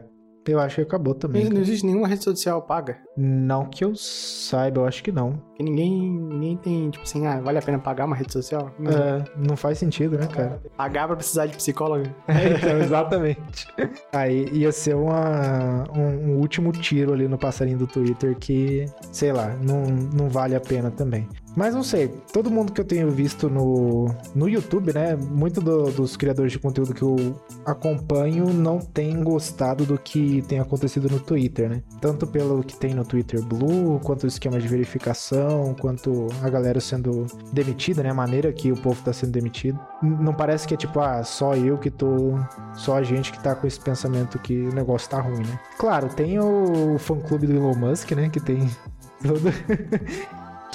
eu 0.54 0.60
acho 0.60 0.76
que 0.76 0.82
acabou 0.82 1.14
também. 1.14 1.44
Mas 1.44 1.54
não 1.54 1.62
existe 1.62 1.86
nenhuma 1.86 2.08
rede 2.08 2.24
social 2.24 2.62
paga. 2.62 2.98
Não 3.18 3.66
que 3.66 3.84
eu 3.84 3.96
saiba, 3.96 4.82
eu 4.82 4.86
acho 4.86 5.04
que 5.04 5.12
não. 5.12 5.34
Porque 5.34 5.64
ninguém, 5.64 6.10
ninguém 6.10 6.58
tem, 6.58 6.90
tipo 6.90 7.04
assim, 7.04 7.26
ah, 7.26 7.40
vale 7.40 7.58
a 7.58 7.62
pena 7.62 7.80
pagar 7.80 8.06
uma 8.06 8.16
rede 8.16 8.34
social? 8.34 8.72
Não, 8.78 8.92
é, 8.92 9.24
não 9.38 9.56
faz 9.56 9.78
sentido, 9.78 10.18
né, 10.18 10.28
cara? 10.28 10.62
Pagar 10.76 11.08
pra 11.08 11.16
precisar 11.16 11.46
de 11.46 11.56
psicólogo. 11.56 12.06
É, 12.28 12.58
então, 12.58 12.80
exatamente. 12.80 13.68
Aí 14.12 14.50
ia 14.52 14.72
ser 14.72 14.96
uma, 14.96 15.86
um, 15.96 16.32
um, 16.32 16.38
último 16.38 16.72
tiro 16.74 17.14
ali 17.14 17.28
no 17.28 17.38
passarinho 17.38 17.78
do 17.78 17.88
Twitter 17.88 18.36
que, 18.38 18.86
sei 19.12 19.32
lá, 19.32 19.56
não, 19.56 19.84
não 19.86 20.28
vale 20.28 20.54
a 20.54 20.60
pena 20.60 20.92
também. 20.92 21.28
Mas 21.56 21.74
não 21.74 21.84
sei, 21.84 22.10
todo 22.34 22.52
mundo 22.52 22.74
que 22.74 22.82
eu 22.82 22.86
tenho 22.86 23.10
visto 23.10 23.50
no, 23.50 24.14
no 24.36 24.50
YouTube, 24.50 24.94
né? 24.94 25.16
Muito 25.16 25.62
do, 25.62 25.90
dos 25.92 26.18
criadores 26.18 26.52
de 26.52 26.60
conteúdo 26.60 26.94
que 26.94 27.02
eu 27.02 27.42
acompanho 27.66 28.54
não 28.54 28.80
tem 28.80 29.24
gostado 29.24 29.86
do 29.86 29.98
que 29.98 30.42
tem 30.44 30.60
acontecido 30.60 31.10
no 31.10 31.20
Twitter, 31.20 31.70
né? 31.70 31.82
Tanto 32.02 32.28
pelo 32.28 32.62
que 32.62 32.76
tem 32.76 32.94
no 32.94 33.06
Twitter 33.06 33.42
Blue, 33.42 34.00
quanto 34.04 34.26
o 34.26 34.28
esquema 34.28 34.60
de 34.60 34.68
verificação, 34.68 35.74
quanto 35.80 36.28
a 36.42 36.50
galera 36.50 36.82
sendo 36.82 37.26
demitida, 37.54 38.04
né? 38.04 38.10
A 38.10 38.14
maneira 38.14 38.52
que 38.52 38.72
o 38.72 38.76
povo 38.76 39.02
tá 39.02 39.14
sendo 39.14 39.32
demitido. 39.32 39.80
Não 40.02 40.34
parece 40.34 40.68
que 40.68 40.74
é 40.74 40.78
tipo, 40.78 41.00
ah, 41.00 41.24
só 41.24 41.56
eu 41.56 41.78
que 41.78 41.90
tô. 41.90 42.38
Só 42.74 42.98
a 42.98 43.04
gente 43.04 43.32
que 43.32 43.42
tá 43.42 43.56
com 43.56 43.66
esse 43.66 43.80
pensamento 43.80 44.38
que 44.40 44.62
o 44.62 44.74
negócio 44.74 45.10
tá 45.10 45.22
ruim, 45.22 45.40
né? 45.40 45.60
Claro, 45.78 46.10
tem 46.10 46.38
o 46.38 46.98
fã-clube 47.00 47.48
do 47.48 47.54
Elon 47.54 47.76
Musk, 47.76 48.12
né? 48.12 48.30
Que 48.30 48.42
tem 48.42 48.70
todo. 49.24 49.52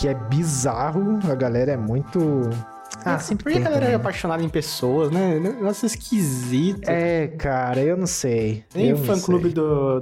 Que 0.00 0.08
é 0.08 0.14
bizarro, 0.14 1.18
a 1.30 1.34
galera 1.34 1.72
é 1.72 1.76
muito 1.76 2.48
Ah, 3.04 3.18
sempre 3.18 3.44
Por 3.44 3.52
que 3.52 3.58
a 3.58 3.60
tem 3.60 3.70
galera 3.70 3.92
é 3.92 3.94
apaixonada 3.94 4.42
em 4.42 4.48
pessoas, 4.48 5.10
né? 5.10 5.38
Nossa, 5.60 5.84
esquisito. 5.84 6.88
É, 6.88 7.28
cara, 7.28 7.82
eu 7.82 7.98
não 7.98 8.06
sei. 8.06 8.64
Nem 8.74 8.96
fã-clube 8.96 9.52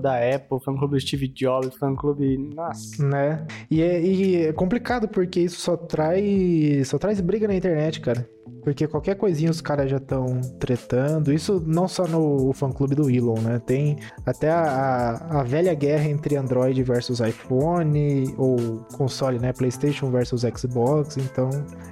da 0.00 0.14
Apple, 0.35 0.61
fã-clube 0.64 0.95
do 0.95 1.00
Steve 1.00 1.26
Jobs, 1.26 1.75
fã-clube... 1.75 2.38
Nossa. 2.55 3.05
Né? 3.05 3.45
E 3.69 3.83
é, 3.83 4.00
e 4.00 4.37
é 4.47 4.52
complicado 4.52 5.09
porque 5.09 5.40
isso 5.40 5.61
só 5.61 5.76
traz 5.76 6.87
só 6.87 6.97
traz 6.97 7.21
briga 7.21 7.49
na 7.49 7.55
internet, 7.57 8.00
cara. 8.00 8.28
Porque 8.69 8.87
qualquer 8.87 9.15
coisinha 9.15 9.51
os 9.51 9.63
caras 9.63 9.91
já 9.91 9.97
estão 9.97 10.43
tretando. 10.61 11.33
Isso 11.33 11.63
não 11.67 11.89
só 11.89 12.07
no 12.07 12.53
fã-clube 12.53 12.95
do 12.95 13.09
Elon, 13.09 13.41
né? 13.41 13.59
Tem 13.65 13.97
até 14.27 14.51
a, 14.51 14.61
a, 15.31 15.41
a 15.41 15.43
velha 15.43 15.73
guerra 15.73 16.07
entre 16.07 16.37
Android 16.37 16.83
versus 16.83 17.21
iPhone, 17.21 18.35
ou 18.37 18.85
console, 18.93 19.39
né? 19.39 19.55
PlayStation 19.55 20.11
versus 20.11 20.43
Xbox. 20.43 21.17
Então, 21.17 21.49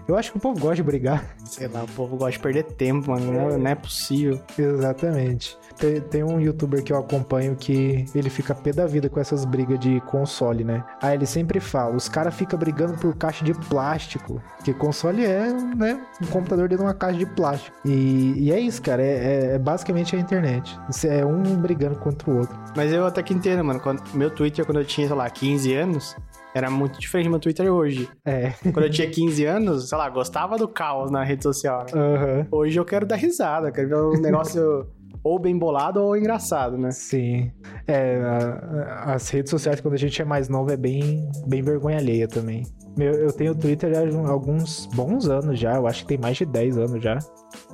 eu 0.07 0.19
acho 0.19 0.31
que 0.31 0.37
o 0.37 0.41
povo 0.41 0.61
gosta 0.61 0.77
de 0.77 0.83
brigar. 0.83 1.35
Sei 1.47 1.67
lá, 1.67 1.83
o 1.83 1.89
povo 1.89 2.15
gosta 2.19 2.33
de 2.33 2.41
perder 2.41 2.65
tempo, 2.65 3.11
mano. 3.11 3.33
Não, 3.33 3.59
não 3.59 3.71
é 3.71 3.75
possível. 3.75 4.39
Exatamente. 4.59 5.57
Tem, 5.79 6.01
tem 6.01 6.23
um 6.25 6.39
youtuber 6.39 6.83
que 6.83 6.93
eu 6.93 6.99
acompanho 6.99 7.57
que 7.57 8.05
ele 8.15 8.29
fica 8.31 8.55
pé 8.55 8.73
da 8.73 8.87
vida 8.87 9.09
com 9.09 9.19
essas 9.21 9.45
brigas 9.45 9.79
de 9.79 10.01
console, 10.03 10.63
né? 10.63 10.85
Aí 11.01 11.15
ele 11.17 11.27
sempre 11.27 11.59
fala, 11.59 11.95
os 11.95 12.09
caras 12.09 12.35
ficam 12.35 12.59
brigando 12.59 12.99
por 12.99 13.15
caixa 13.17 13.45
de 13.45 13.55
plástico. 13.55 14.43
Porque 14.57 14.73
console 14.75 15.25
é, 15.25 15.53
né, 15.53 16.01
um 16.23 16.27
computador 16.27 16.66
dentro 16.69 16.85
de 16.85 16.89
uma 16.91 16.95
caixa 16.95 17.19
de 17.19 17.27
plástico. 17.27 17.77
E, 17.85 18.35
e 18.39 18.53
é 18.53 18.59
isso, 18.61 18.81
cara. 18.83 19.03
É, 19.03 19.07
é- 19.07 19.55
é 19.55 19.59
basicamente 19.59 20.15
a 20.17 20.19
internet. 20.19 20.79
Isso 20.89 21.07
é 21.07 21.25
um 21.25 21.43
brigando 21.57 21.97
contra 21.97 22.31
o 22.31 22.39
outro. 22.39 22.57
Mas 22.77 22.93
eu 22.93 23.07
até 23.07 23.23
que 23.23 23.33
entendo, 23.35 23.65
mano. 23.65 23.81
Quando, 23.81 24.03
meu 24.15 24.31
Twitter, 24.31 24.65
quando 24.65 24.79
eu 24.79 24.85
tinha, 24.85 25.07
sei 25.07 25.17
lá, 25.17 25.29
15 25.31 25.73
anos, 25.75 26.17
era 26.55 26.71
muito 26.71 26.99
diferente 26.99 27.27
do 27.27 27.31
meu 27.31 27.41
Twitter 27.41 27.71
hoje. 27.73 28.09
É. 28.25 28.51
Quando 28.73 28.85
eu 28.85 28.91
tinha 28.91 29.09
15 29.11 29.45
anos, 29.45 29.89
sei 29.89 29.99
lá, 29.99 30.09
gostava 30.09 30.57
do 30.57 30.67
caos 30.67 31.11
na 31.11 31.23
rede 31.23 31.43
social, 31.43 31.85
né? 31.93 32.01
Aham. 32.01 32.47
Hoje 32.51 32.79
eu 32.79 32.85
quero 32.85 33.05
dar 33.07 33.17
risada, 33.17 33.71
quero 33.71 33.89
ver 33.89 33.97
um 33.97 34.21
negócio 34.21 34.87
ou 35.27 35.39
bem 35.39 35.59
bolado 35.59 36.01
ou 36.03 36.17
engraçado, 36.17 36.77
né? 36.79 36.91
Sim. 36.91 37.51
É, 37.87 38.21
a- 38.23 39.15
as 39.15 39.29
redes 39.29 39.51
sociais, 39.51 39.81
quando 39.81 39.95
a 39.95 39.99
gente 39.99 40.21
é 40.21 40.25
mais 40.25 40.49
novo, 40.49 40.71
é 40.71 40.77
bem, 40.77 41.29
bem 41.47 41.63
vergonha 41.63 41.99
alheia 41.99 42.29
também. 42.29 42.65
Meu, 42.97 43.13
eu 43.13 43.33
tenho 43.33 43.55
Twitter 43.55 43.93
há 43.97 44.31
alguns 44.31 44.87
bons 44.95 45.29
anos 45.29 45.59
já, 45.59 45.75
eu 45.77 45.87
acho 45.87 46.03
que 46.03 46.09
tem 46.09 46.19
mais 46.19 46.37
de 46.37 46.47
10 46.47 46.79
anos 46.79 47.03
já. 47.03 47.19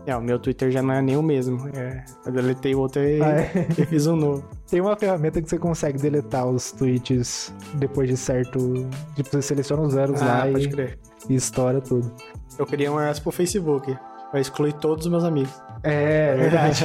É, 0.05 0.17
o 0.17 0.21
meu 0.21 0.37
Twitter 0.39 0.71
já 0.71 0.83
não 0.83 0.93
é 0.95 1.01
nem 1.01 1.17
o 1.17 1.23
mesmo. 1.23 1.69
É, 1.77 2.05
eu 2.27 2.33
deletei 2.33 2.75
o 2.75 2.81
outro 2.81 3.01
e, 3.03 3.23
Ah, 3.23 3.41
é? 3.41 3.67
e 3.79 3.87
fiz 3.87 4.07
um 4.09 4.17
novo. 4.17 4.45
Tem 4.69 4.81
uma 4.81 4.97
ferramenta 4.97 5.41
que 5.41 5.49
você 5.49 5.59
consegue 5.59 5.99
deletar 5.99 6.47
os 6.49 6.73
tweets 6.73 7.55
depois 7.75 8.09
de 8.09 8.17
certo. 8.17 8.59
Tipo, 9.15 9.31
você 9.31 9.43
seleciona 9.43 9.83
os 9.83 9.93
zeros 9.93 10.21
Ah, 10.21 10.45
lá 10.47 10.47
pode 10.53 10.67
e, 10.67 10.71
crer. 10.71 10.99
e 11.29 11.35
estoura 11.37 11.81
tudo. 11.81 12.11
Eu 12.59 12.67
queria 12.67 12.91
um 12.91 12.99
essa 12.99 13.21
pro 13.21 13.31
Facebook. 13.31 13.97
Eu 14.35 14.41
excluí 14.41 14.73
todos 14.73 15.05
os 15.07 15.11
meus 15.11 15.23
amigos. 15.25 15.53
É, 15.83 16.35
verdade. 16.35 16.85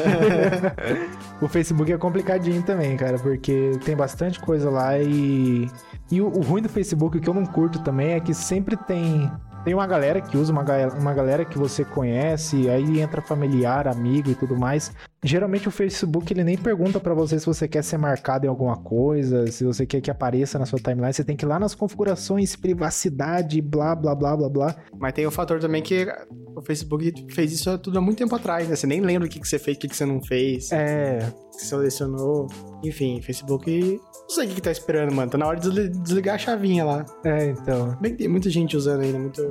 o 1.41 1.47
Facebook 1.47 1.91
é 1.91 1.97
complicadinho 1.97 2.63
também, 2.63 2.97
cara, 2.97 3.19
porque 3.19 3.71
tem 3.85 3.95
bastante 3.95 4.39
coisa 4.39 4.69
lá 4.69 4.97
e. 4.99 5.69
E 6.09 6.21
o, 6.21 6.27
o 6.27 6.41
ruim 6.41 6.61
do 6.61 6.69
Facebook, 6.69 7.17
o 7.17 7.21
que 7.21 7.29
eu 7.29 7.33
não 7.33 7.45
curto 7.45 7.79
também, 7.79 8.13
é 8.13 8.19
que 8.19 8.33
sempre 8.33 8.75
tem. 8.75 9.31
Tem 9.63 9.73
uma 9.73 9.85
galera 9.85 10.21
que 10.21 10.37
usa, 10.37 10.53
uma, 10.53 10.63
uma 10.97 11.13
galera 11.13 11.43
que 11.43 11.57
você 11.57 11.83
conhece, 11.83 12.69
aí 12.69 13.01
entra 13.01 13.21
familiar, 13.21 13.87
amigo 13.87 14.31
e 14.31 14.35
tudo 14.35 14.57
mais. 14.57 14.93
Geralmente 15.23 15.67
o 15.67 15.71
Facebook 15.71 16.31
ele 16.31 16.43
nem 16.43 16.55
pergunta 16.57 16.99
pra 16.99 17.13
você 17.13 17.39
se 17.39 17.45
você 17.45 17.67
quer 17.67 17.83
ser 17.83 17.97
marcado 17.97 18.45
em 18.45 18.49
alguma 18.49 18.77
coisa, 18.77 19.47
se 19.51 19.63
você 19.63 19.85
quer 19.85 19.99
que 19.99 20.11
apareça 20.11 20.59
na 20.59 20.65
sua 20.65 20.77
timeline. 20.79 21.11
Você 21.11 21.23
tem 21.23 21.35
que 21.35 21.43
ir 21.43 21.47
lá 21.47 21.57
nas 21.59 21.73
configurações, 21.73 22.55
privacidade, 22.55 23.59
blá, 23.61 23.95
blá, 23.95 24.13
blá, 24.13 24.37
blá, 24.37 24.49
blá. 24.49 24.75
Mas 24.99 25.13
tem 25.13 25.25
o 25.25 25.31
fator 25.31 25.59
também 25.59 25.81
que 25.81 26.07
o 26.55 26.61
Facebook 26.61 27.25
fez 27.33 27.51
isso 27.51 27.77
tudo 27.79 27.97
há 27.97 28.01
muito 28.01 28.19
tempo 28.19 28.35
atrás, 28.35 28.67
né? 28.69 28.75
Você 28.75 28.85
nem 28.85 29.01
lembra 29.01 29.27
o 29.27 29.31
que, 29.31 29.39
que 29.39 29.47
você 29.47 29.57
fez, 29.57 29.75
o 29.75 29.79
que, 29.79 29.87
que 29.87 29.95
você 29.97 30.05
não 30.05 30.21
fez, 30.23 30.71
É, 30.71 31.19
o 31.19 31.49
que 31.51 31.57
você 31.61 31.65
selecionou. 31.65 32.47
Enfim, 32.83 33.19
Facebook. 33.21 33.99
Não 34.21 34.29
sei 34.29 34.45
o 34.45 34.49
que, 34.49 34.55
que 34.55 34.61
tá 34.61 34.71
esperando, 34.71 35.11
mano. 35.13 35.31
Tá 35.31 35.37
na 35.37 35.47
hora 35.47 35.59
de 35.59 35.67
desli- 35.69 35.89
desligar 36.03 36.35
a 36.35 36.37
chavinha 36.37 36.85
lá. 36.85 37.05
é, 37.25 37.45
então. 37.47 37.97
Bem 37.99 38.11
que 38.11 38.19
tem 38.19 38.27
muita 38.27 38.49
gente 38.51 38.77
usando 38.77 39.01
ainda, 39.01 39.17
muito 39.17 39.41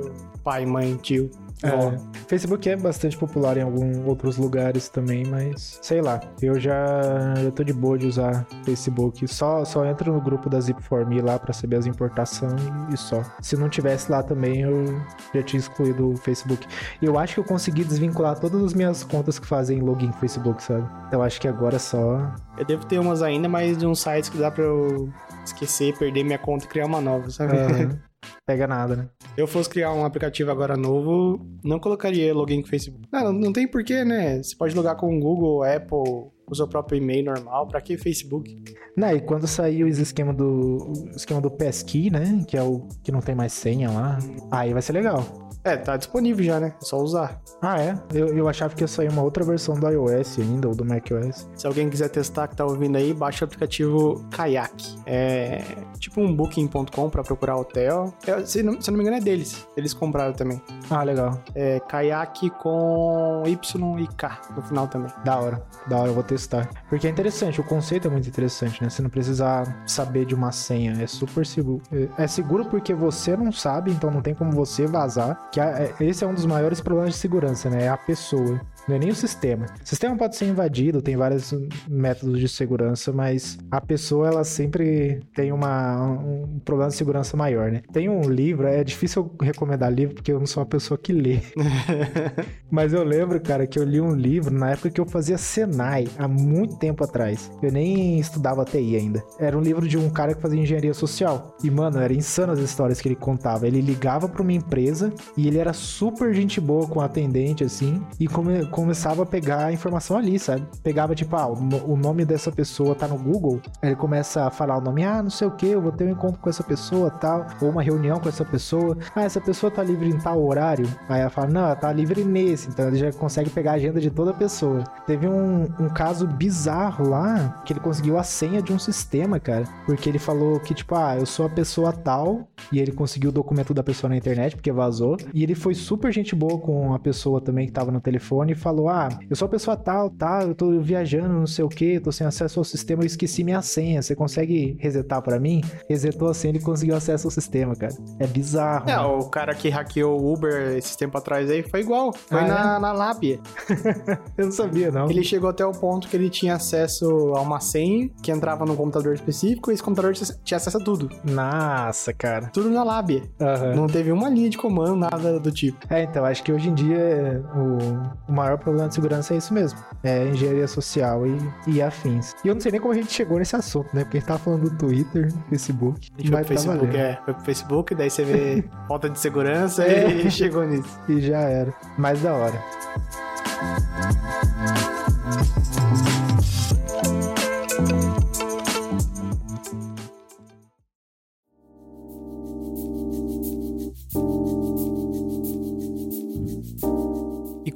pai, 0.43 0.65
mãe, 0.65 0.95
tio. 0.97 1.29
É, 1.63 1.97
Facebook 2.27 2.69
é 2.69 2.75
bastante 2.75 3.17
popular 3.17 3.57
em 3.57 3.61
alguns 3.61 3.97
outros 4.05 4.37
lugares 4.37 4.89
também, 4.89 5.25
mas 5.25 5.79
sei 5.81 6.01
lá. 6.01 6.19
Eu 6.41 6.59
já, 6.59 7.35
já 7.35 7.51
tô 7.51 7.63
de 7.63 7.73
boa 7.73 7.97
de 7.97 8.05
usar 8.05 8.45
Facebook. 8.63 9.27
Só, 9.27 9.65
só 9.65 9.85
entro 9.85 10.13
no 10.13 10.21
grupo 10.21 10.49
da 10.49 10.59
Zip4Me 10.59 11.23
lá 11.23 11.39
pra 11.39 11.53
saber 11.53 11.77
as 11.77 11.85
importações 11.85 12.61
e 12.93 12.97
só. 12.97 13.23
Se 13.41 13.55
não 13.55 13.69
tivesse 13.69 14.11
lá 14.11 14.21
também, 14.21 14.61
eu 14.61 15.01
já 15.33 15.41
tinha 15.41 15.59
excluído 15.59 16.11
o 16.11 16.17
Facebook. 16.17 16.67
E 17.01 17.05
eu 17.05 17.17
acho 17.17 17.35
que 17.35 17.39
eu 17.39 17.43
consegui 17.43 17.83
desvincular 17.83 18.39
todas 18.39 18.63
as 18.63 18.73
minhas 18.73 19.03
contas 19.03 19.39
que 19.39 19.47
fazem 19.47 19.79
login 19.81 20.07
no 20.07 20.13
Facebook, 20.13 20.61
sabe? 20.61 20.87
Então 21.07 21.21
acho 21.21 21.41
que 21.41 21.47
agora 21.47 21.77
é 21.77 21.79
só. 21.79 22.31
Eu 22.57 22.65
devo 22.65 22.85
ter 22.85 22.99
umas 22.99 23.21
ainda, 23.21 23.49
mas 23.49 23.77
de 23.77 23.85
uns 23.85 23.99
sites 23.99 24.29
que 24.29 24.37
dá 24.37 24.51
pra 24.51 24.63
eu 24.63 25.11
esquecer, 25.43 25.97
perder 25.97 26.23
minha 26.23 26.37
conta 26.37 26.65
e 26.65 26.67
criar 26.67 26.85
uma 26.85 27.01
nova, 27.01 27.29
sabe? 27.31 27.57
Aham. 27.57 27.99
Pega 28.45 28.65
nada, 28.65 28.95
né? 28.95 29.09
Se 29.35 29.41
eu 29.41 29.47
fosse 29.47 29.69
criar 29.69 29.93
um 29.93 30.05
aplicativo 30.05 30.49
agora 30.49 30.77
novo, 30.77 31.45
não 31.63 31.79
colocaria 31.79 32.33
login 32.33 32.61
com 32.61 32.67
Facebook. 32.67 33.07
Não, 33.11 33.33
não 33.33 33.51
tem 33.51 33.67
porquê, 33.67 34.03
né? 34.03 34.41
Você 34.41 34.55
pode 34.55 34.75
logar 34.75 34.95
com 34.95 35.15
o 35.15 35.19
Google, 35.19 35.63
Apple, 35.63 36.31
o 36.49 36.55
seu 36.55 36.67
próprio 36.67 36.97
e-mail 36.97 37.25
normal. 37.25 37.67
Pra 37.67 37.81
que 37.81 37.97
Facebook? 37.97 38.63
Não, 38.95 39.11
e 39.11 39.21
quando 39.21 39.47
sair 39.47 39.83
o 39.83 39.87
esquema 39.87 40.33
do 40.33 40.93
esquema 41.15 41.41
do 41.41 41.51
Passkey, 41.51 42.09
né, 42.09 42.43
que 42.47 42.57
é 42.57 42.63
o 42.63 42.87
que 43.03 43.11
não 43.11 43.19
tem 43.19 43.35
mais 43.35 43.53
senha 43.53 43.91
lá, 43.91 44.17
aí 44.51 44.73
vai 44.73 44.81
ser 44.81 44.93
legal. 44.93 45.46
É, 45.67 45.75
tá 45.75 45.97
disponível 45.97 46.45
já, 46.45 46.59
né? 46.59 46.73
É 46.81 46.85
só 46.85 46.97
usar. 46.97 47.41
Ah, 47.61 47.81
é? 47.81 47.95
Eu, 48.13 48.27
eu 48.29 48.47
achava 48.47 48.73
que 48.73 48.83
ia 48.83 48.87
sair 48.87 49.09
uma 49.09 49.21
outra 49.21 49.43
versão 49.43 49.75
do 49.75 49.89
iOS 49.89 50.39
ainda, 50.39 50.67
ou 50.67 50.75
do 50.75 50.85
macOS. 50.85 51.49
Se 51.55 51.67
alguém 51.67 51.89
quiser 51.89 52.09
testar 52.09 52.47
que 52.47 52.55
tá 52.55 52.63
ouvindo 52.63 52.95
aí, 52.97 53.13
baixa 53.13 53.43
o 53.43 53.47
aplicativo 53.47 54.23
Kayak. 54.31 54.95
É 55.05 55.63
tipo 55.99 56.21
um 56.21 56.33
booking.com 56.33 57.09
pra 57.09 57.23
procurar 57.23 57.57
hotel. 57.57 58.13
É, 58.25 58.45
se, 58.45 58.61
não, 58.61 58.79
se 58.79 58.89
não 58.91 58.97
me 58.97 59.03
engano, 59.03 59.17
é 59.17 59.21
deles. 59.21 59.67
Eles 59.75 59.93
compraram 59.93 60.33
também. 60.33 60.61
Ah, 60.89 61.03
legal. 61.03 61.41
É 61.55 61.79
Kayak 61.81 62.49
com 62.51 63.43
Y 63.45 63.99
e 63.99 64.07
K 64.15 64.41
no 64.55 64.61
final 64.61 64.87
também. 64.87 65.11
Da 65.25 65.39
hora. 65.39 65.63
Da 65.87 65.97
hora, 65.97 66.09
eu 66.09 66.13
vou 66.13 66.23
testar. 66.23 66.69
Porque 66.89 67.07
é 67.07 67.09
interessante, 67.09 67.59
o 67.59 67.63
conceito 67.63 68.07
é 68.07 68.11
muito 68.11 68.29
interessante, 68.29 68.81
né? 68.81 68.89
Você 68.89 69.01
não 69.01 69.09
precisa 69.09 69.63
saber 69.85 70.25
de 70.25 70.35
uma 70.35 70.51
senha. 70.51 71.01
É 71.01 71.07
super 71.07 71.45
seguro. 71.45 71.81
É 72.19 72.27
é 72.27 72.29
seguro 72.29 72.65
porque 72.65 72.93
você 72.93 73.37
não 73.37 73.53
sabe, 73.53 73.89
então 73.89 74.11
não 74.11 74.21
tem 74.21 74.35
como 74.35 74.51
você 74.51 74.85
vazar. 74.85 75.49
Que 75.57 75.61
a- 75.61 75.79
é- 75.79 75.95
esse 76.01 76.23
é 76.23 76.27
um 76.27 76.35
dos 76.35 76.45
maiores 76.45 76.79
problemas 76.81 77.15
de 77.15 77.19
segurança, 77.19 77.67
né? 77.67 77.85
É 77.85 77.89
a 77.89 77.97
pessoa. 77.97 78.61
Não 78.87 78.95
é 78.95 78.99
nem 78.99 79.09
o 79.09 79.15
sistema. 79.15 79.65
O 79.83 79.87
sistema 79.87 80.15
pode 80.15 80.35
ser 80.35 80.45
invadido, 80.45 81.01
tem 81.01 81.15
vários 81.17 81.53
métodos 81.87 82.39
de 82.39 82.47
segurança, 82.47 83.11
mas 83.11 83.57
a 83.69 83.81
pessoa, 83.81 84.27
ela 84.27 84.43
sempre 84.43 85.21
tem 85.35 85.51
uma, 85.51 86.01
um 86.19 86.59
problema 86.63 86.89
de 86.89 86.95
segurança 86.95 87.35
maior, 87.35 87.71
né? 87.71 87.81
Tem 87.91 88.07
um 88.09 88.21
livro, 88.29 88.65
é 88.67 88.83
difícil 88.83 89.29
eu 89.39 89.45
recomendar 89.45 89.91
livro 89.91 90.15
porque 90.15 90.31
eu 90.31 90.39
não 90.39 90.45
sou 90.45 90.61
uma 90.63 90.69
pessoa 90.69 90.97
que 90.97 91.11
lê. 91.13 91.39
Mas 92.69 92.93
eu 92.93 93.03
lembro, 93.03 93.39
cara, 93.39 93.65
que 93.65 93.79
eu 93.79 93.83
li 93.83 93.99
um 94.01 94.13
livro 94.13 94.53
na 94.53 94.71
época 94.71 94.89
que 94.89 94.99
eu 94.99 95.05
fazia 95.05 95.37
Senai, 95.37 96.07
há 96.17 96.27
muito 96.27 96.77
tempo 96.77 97.03
atrás. 97.03 97.49
Eu 97.61 97.71
nem 97.71 98.19
estudava 98.19 98.65
TI 98.65 98.95
ainda. 98.95 99.23
Era 99.39 99.57
um 99.57 99.61
livro 99.61 99.87
de 99.87 99.97
um 99.97 100.09
cara 100.09 100.33
que 100.35 100.41
fazia 100.41 100.59
engenharia 100.61 100.93
social. 100.93 101.55
E, 101.63 101.69
mano, 101.71 101.99
era 101.99 102.13
insano 102.13 102.51
as 102.53 102.59
histórias 102.59 102.99
que 102.99 103.07
ele 103.07 103.15
contava. 103.15 103.67
Ele 103.67 103.81
ligava 103.81 104.27
pra 104.27 104.41
uma 104.41 104.51
empresa 104.53 105.13
e 105.35 105.47
ele 105.47 105.57
era 105.57 105.73
super 105.73 106.33
gente 106.33 106.59
boa 106.59 106.87
com 106.87 106.99
o 106.99 107.01
atendente, 107.01 107.63
assim, 107.63 108.01
e 108.19 108.27
come- 108.27 108.65
começava 108.77 109.23
a 109.23 109.25
pegar 109.25 109.65
a 109.65 109.73
informação 109.73 110.17
ali, 110.17 110.37
sabe? 110.37 110.63
Pegava, 110.83 111.15
tipo, 111.15 111.35
ah, 111.35 111.47
o 111.47 111.55
no- 111.59 111.93
o 111.93 111.97
nome 111.97 112.23
dessa 112.23 112.51
pessoa 112.51 112.93
tá 112.93 113.07
no 113.07 113.17
Google. 113.17 113.59
Ele 113.81 113.95
começa 113.95 114.45
a 114.45 114.51
falar 114.51 114.77
o 114.77 114.81
nome, 114.81 115.03
ah, 115.03 115.23
não 115.23 115.31
sei 115.31 115.47
o 115.47 115.51
que, 115.51 115.65
eu 115.67 115.81
vou 115.81 115.91
ter 115.91 116.03
um 116.03 116.11
encontro 116.11 116.39
com 116.39 116.47
essa 116.47 116.63
pessoa, 116.63 117.09
tal, 117.09 117.47
ou 117.59 117.69
uma 117.71 117.81
reunião 117.81 118.19
com 118.19 118.29
essa 118.29 118.45
pessoa. 118.45 118.95
Ah, 119.15 119.23
essa 119.23 119.41
pessoa 119.41 119.71
tá 119.71 119.81
livre 119.81 120.07
em 120.07 120.19
tal 120.19 120.45
horário. 120.45 120.87
Aí 121.09 121.21
ela 121.21 121.29
fala, 121.31 121.47
não, 121.47 121.61
ela 121.61 121.75
tá 121.75 121.91
livre 121.91 122.23
nesse. 122.23 122.69
Então 122.69 122.87
ele 122.87 122.97
já 122.97 123.11
consegue 123.11 123.49
pegar 123.49 123.71
a 123.71 123.75
agenda 123.75 123.99
de 123.99 124.11
toda 124.11 124.29
a 124.29 124.33
pessoa. 124.35 124.83
Teve 125.07 125.27
um, 125.27 125.63
um 125.79 125.89
caso 125.89 126.27
bizarro 126.27 127.09
lá, 127.09 127.59
que 127.65 127.73
ele 127.73 127.79
conseguiu 127.79 128.19
a 128.19 128.23
senha 128.23 128.61
de 128.61 128.71
um 128.71 128.77
sistema, 128.77 129.39
cara. 129.39 129.63
Porque 129.87 130.07
ele 130.07 130.19
falou 130.19 130.59
que, 130.59 130.75
tipo, 130.75 130.93
ah, 130.93 131.17
eu 131.17 131.25
sou 131.25 131.47
a 131.47 131.49
pessoa 131.49 131.91
tal, 131.91 132.47
e 132.71 132.79
ele 132.79 132.91
conseguiu 132.91 133.31
o 133.31 133.33
documento 133.33 133.73
da 133.73 133.81
pessoa 133.81 134.07
na 134.09 134.17
internet, 134.17 134.55
porque 134.55 134.71
vazou. 134.71 135.17
E 135.33 135.41
ele 135.41 135.55
foi 135.55 135.73
super 135.73 136.11
gente 136.13 136.35
boa 136.35 136.59
com 136.59 136.93
a 136.93 136.99
pessoa 136.99 137.41
também 137.41 137.65
que 137.65 137.71
tava 137.71 137.91
no 137.91 137.99
telefone 137.99 138.51
e 138.51 138.55
falou: 138.67 138.89
Ah, 138.89 139.09
eu 139.29 139.35
sou 139.35 139.45
a 139.45 139.49
pessoa 139.49 139.77
tal, 139.77 140.09
tá, 140.09 140.43
eu 140.43 140.53
tô 140.53 140.79
viajando, 140.79 141.29
não 141.29 141.47
sei 141.47 141.63
o 141.63 141.69
que, 141.69 141.99
tô 141.99 142.11
sem 142.11 142.27
acesso 142.27 142.59
ao 142.59 142.63
sistema, 142.63 143.03
eu 143.03 143.07
esqueci 143.07 143.43
minha 143.43 143.61
senha. 143.61 144.01
Você 144.01 144.15
consegue 144.15 144.75
resetar 144.79 145.21
para 145.21 145.39
mim? 145.39 145.63
Resetou 145.89 146.27
a 146.27 146.33
senha 146.33 146.55
e 146.55 146.59
conseguiu 146.59 146.95
acesso 146.95 147.27
ao 147.27 147.31
sistema, 147.31 147.75
cara. 147.75 147.95
É 148.19 148.27
bizarro. 148.27 148.89
É, 148.89 148.95
mano. 148.95 149.19
o 149.19 149.29
cara 149.29 149.55
que 149.55 149.69
hackeou 149.69 150.19
o 150.19 150.33
Uber 150.33 150.75
esse 150.77 150.97
tempo 150.97 151.17
atrás 151.17 151.49
aí 151.49 151.63
foi 151.63 151.79
igual. 151.79 152.11
Foi 152.13 152.39
ah, 152.41 152.47
na, 152.47 152.75
é? 152.75 152.79
na 152.79 152.91
lábia. 152.91 153.39
eu 154.37 154.45
não 154.45 154.51
sabia, 154.51 154.91
não. 154.91 155.09
Ele 155.09 155.23
chegou 155.23 155.49
até 155.49 155.65
o 155.65 155.71
ponto 155.71 156.07
que 156.07 156.17
ele 156.17 156.29
tinha 156.29 156.55
acesso 156.55 157.33
a 157.35 157.41
uma 157.41 157.59
senha 157.59 158.09
que 158.21 158.31
entrava 158.31 158.65
num 158.65 158.75
computador 158.75 159.13
específico 159.13 159.71
e 159.71 159.73
esse 159.73 159.83
computador 159.83 160.13
tinha 160.43 160.57
acesso 160.57 160.77
a 160.77 160.83
tudo. 160.83 161.09
Nossa, 161.23 162.13
cara. 162.13 162.47
Tudo 162.47 162.69
na 162.69 162.83
lábia. 162.83 163.23
Uhum. 163.39 163.75
Não 163.75 163.87
teve 163.87 164.11
uma 164.11 164.29
linha 164.29 164.49
de 164.49 164.57
comando, 164.57 164.95
nada 164.95 165.39
do 165.39 165.51
tipo. 165.51 165.77
É, 165.89 166.03
então, 166.03 166.25
acho 166.25 166.43
que 166.43 166.51
hoje 166.51 166.69
em 166.69 166.73
dia 166.73 167.43
o, 167.55 168.31
o 168.31 168.33
maior 168.33 168.56
problema 168.57 168.87
de 168.87 168.95
segurança 168.95 169.33
é 169.33 169.37
isso 169.37 169.53
mesmo. 169.53 169.79
É 170.03 170.27
engenharia 170.27 170.67
social 170.67 171.25
e, 171.25 171.37
e 171.67 171.81
afins. 171.81 172.35
E 172.43 172.47
eu 172.47 172.53
não 172.53 172.61
sei 172.61 172.71
nem 172.71 172.81
como 172.81 172.93
a 172.93 172.95
gente 172.95 173.11
chegou 173.11 173.39
nesse 173.39 173.55
assunto, 173.55 173.89
né? 173.93 174.03
Porque 174.03 174.17
a 174.17 174.19
gente 174.19 174.27
tava 174.27 174.39
falando 174.39 174.69
do 174.69 174.77
Twitter, 174.77 175.31
Facebook. 175.49 176.11
A 176.17 176.21
gente 176.21 176.31
foi 176.31 176.43
pro 176.43 176.55
tá 176.55 176.61
Facebook, 176.61 176.97
é. 176.97 177.19
Foi 177.25 177.33
pro 177.33 177.43
Facebook, 177.43 177.95
daí 177.95 178.09
você 178.09 178.23
vê 178.23 178.63
falta 178.87 179.09
de 179.09 179.19
segurança 179.19 179.87
e 179.87 180.29
chegou 180.31 180.65
nisso. 180.65 180.99
E 181.07 181.21
já 181.21 181.39
era. 181.39 181.73
Mais 181.97 182.21
da 182.21 182.33
hora. 182.33 184.16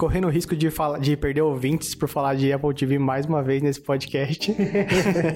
Correndo 0.01 0.25
o 0.25 0.31
risco 0.31 0.55
de, 0.55 0.71
falar, 0.71 0.97
de 0.97 1.15
perder 1.15 1.43
ouvintes 1.43 1.93
por 1.93 2.09
falar 2.09 2.33
de 2.33 2.51
Apple 2.51 2.73
TV 2.73 2.97
mais 2.97 3.27
uma 3.27 3.43
vez 3.43 3.61
nesse 3.61 3.79
podcast. 3.79 4.51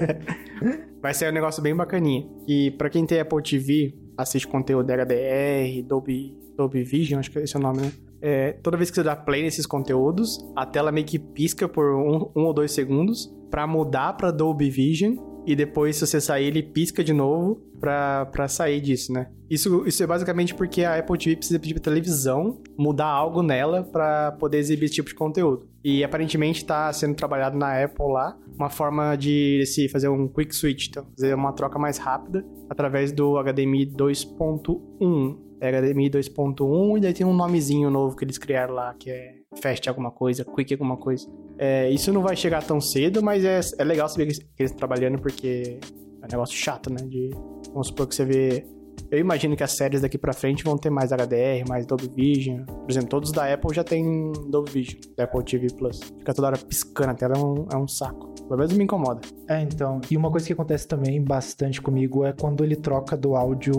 Vai 1.00 1.14
ser 1.14 1.30
um 1.30 1.32
negócio 1.32 1.62
bem 1.62 1.72
bacaninha. 1.72 2.26
E 2.48 2.72
para 2.72 2.90
quem 2.90 3.06
tem 3.06 3.20
Apple 3.20 3.40
TV, 3.40 3.94
assiste 4.18 4.48
conteúdo 4.48 4.90
HDR, 4.90 5.86
Dolby, 5.86 6.36
Dolby 6.56 6.82
Vision, 6.82 7.20
acho 7.20 7.30
que 7.30 7.38
é 7.38 7.44
esse 7.44 7.54
é 7.54 7.60
o 7.60 7.62
nome, 7.62 7.82
né? 7.82 7.92
É, 8.20 8.52
toda 8.54 8.76
vez 8.76 8.90
que 8.90 8.96
você 8.96 9.04
dá 9.04 9.14
play 9.14 9.40
nesses 9.44 9.66
conteúdos, 9.66 10.36
a 10.56 10.66
tela 10.66 10.90
meio 10.90 11.06
que 11.06 11.20
pisca 11.20 11.68
por 11.68 11.94
um, 11.94 12.32
um 12.34 12.46
ou 12.46 12.52
dois 12.52 12.72
segundos 12.72 13.32
para 13.48 13.68
mudar 13.68 14.14
para 14.14 14.32
Dolby 14.32 14.68
Vision 14.68 15.14
e 15.46 15.54
depois, 15.54 15.96
se 15.96 16.06
você 16.06 16.20
sair, 16.20 16.46
ele 16.46 16.62
pisca 16.62 17.04
de 17.04 17.12
novo 17.12 17.62
pra, 17.78 18.48
sair 18.48 18.80
disso, 18.80 19.12
né? 19.12 19.28
Isso, 19.48 19.86
isso 19.86 20.02
é 20.02 20.06
basicamente 20.06 20.54
porque 20.54 20.82
a 20.82 20.98
Apple 20.98 21.16
TV 21.16 21.36
precisa 21.36 21.58
pedir 21.60 21.74
pra 21.74 21.82
televisão 21.82 22.60
mudar 22.76 23.06
algo 23.06 23.42
nela 23.42 23.84
para 23.84 24.32
poder 24.32 24.58
exibir 24.58 24.86
esse 24.86 24.94
tipo 24.94 25.08
de 25.08 25.14
conteúdo. 25.14 25.68
E 25.84 26.02
aparentemente 26.02 26.62
está 26.62 26.92
sendo 26.92 27.14
trabalhado 27.14 27.56
na 27.56 27.84
Apple 27.84 28.12
lá 28.12 28.36
uma 28.56 28.68
forma 28.68 29.14
de 29.14 29.64
se 29.66 29.88
fazer 29.88 30.08
um 30.08 30.26
quick 30.26 30.54
switch, 30.54 30.88
então 30.88 31.06
fazer 31.16 31.34
uma 31.34 31.52
troca 31.52 31.78
mais 31.78 31.98
rápida 31.98 32.44
através 32.68 33.12
do 33.12 33.40
HDMI 33.40 33.86
2.1. 33.86 35.46
HDMI 35.60 36.10
2.1 36.10 36.98
e 36.98 37.00
daí 37.00 37.14
tem 37.14 37.26
um 37.26 37.32
nomezinho 37.32 37.88
novo 37.88 38.16
que 38.16 38.24
eles 38.24 38.36
criaram 38.36 38.74
lá 38.74 38.94
que 38.94 39.10
é 39.10 39.36
Fast 39.60 39.88
alguma 39.88 40.10
coisa, 40.10 40.44
Quick 40.44 40.74
alguma 40.74 40.96
coisa. 40.96 41.26
É, 41.58 41.90
isso 41.90 42.12
não 42.12 42.22
vai 42.22 42.36
chegar 42.36 42.62
tão 42.62 42.80
cedo, 42.80 43.22
mas 43.22 43.44
é, 43.44 43.60
é 43.78 43.84
legal 43.84 44.08
saber 44.08 44.26
que 44.26 44.32
eles 44.58 44.70
estão 44.70 44.76
trabalhando 44.76 45.18
porque 45.18 45.78
é 46.22 46.26
um 46.26 46.28
negócio 46.30 46.56
chato, 46.56 46.90
né? 46.90 47.02
De, 47.06 47.30
vamos 47.72 47.88
supor 47.88 48.06
que 48.06 48.14
você 48.14 48.24
vê 48.24 48.66
eu 49.10 49.18
imagino 49.18 49.56
que 49.56 49.62
as 49.62 49.72
séries 49.72 50.00
daqui 50.00 50.18
pra 50.18 50.32
frente 50.32 50.64
vão 50.64 50.76
ter 50.76 50.90
mais 50.90 51.10
HDR, 51.10 51.68
mais 51.68 51.86
Dolby 51.86 52.10
Vision. 52.14 52.64
Por 52.64 52.90
exemplo, 52.90 53.08
todos 53.08 53.32
da 53.32 53.52
Apple 53.52 53.74
já 53.74 53.84
tem 53.84 54.32
Dolby 54.48 54.70
Vision, 54.70 55.00
da 55.16 55.24
Apple 55.24 55.44
TV 55.44 55.68
Plus. 55.76 56.00
Fica 56.00 56.34
toda 56.34 56.48
hora 56.48 56.58
piscando 56.58 57.10
a 57.10 57.14
tela, 57.14 57.34
é 57.36 57.38
um, 57.38 57.66
é 57.72 57.76
um 57.76 57.88
saco. 57.88 58.34
Pelo 58.46 58.58
menos 58.58 58.72
me 58.72 58.84
incomoda. 58.84 59.20
É, 59.48 59.60
então. 59.60 60.00
E 60.10 60.16
uma 60.16 60.30
coisa 60.30 60.46
que 60.46 60.52
acontece 60.52 60.86
também 60.86 61.22
bastante 61.22 61.82
comigo 61.82 62.24
é 62.24 62.32
quando 62.32 62.62
ele 62.62 62.76
troca 62.76 63.16
do 63.16 63.34
áudio 63.34 63.72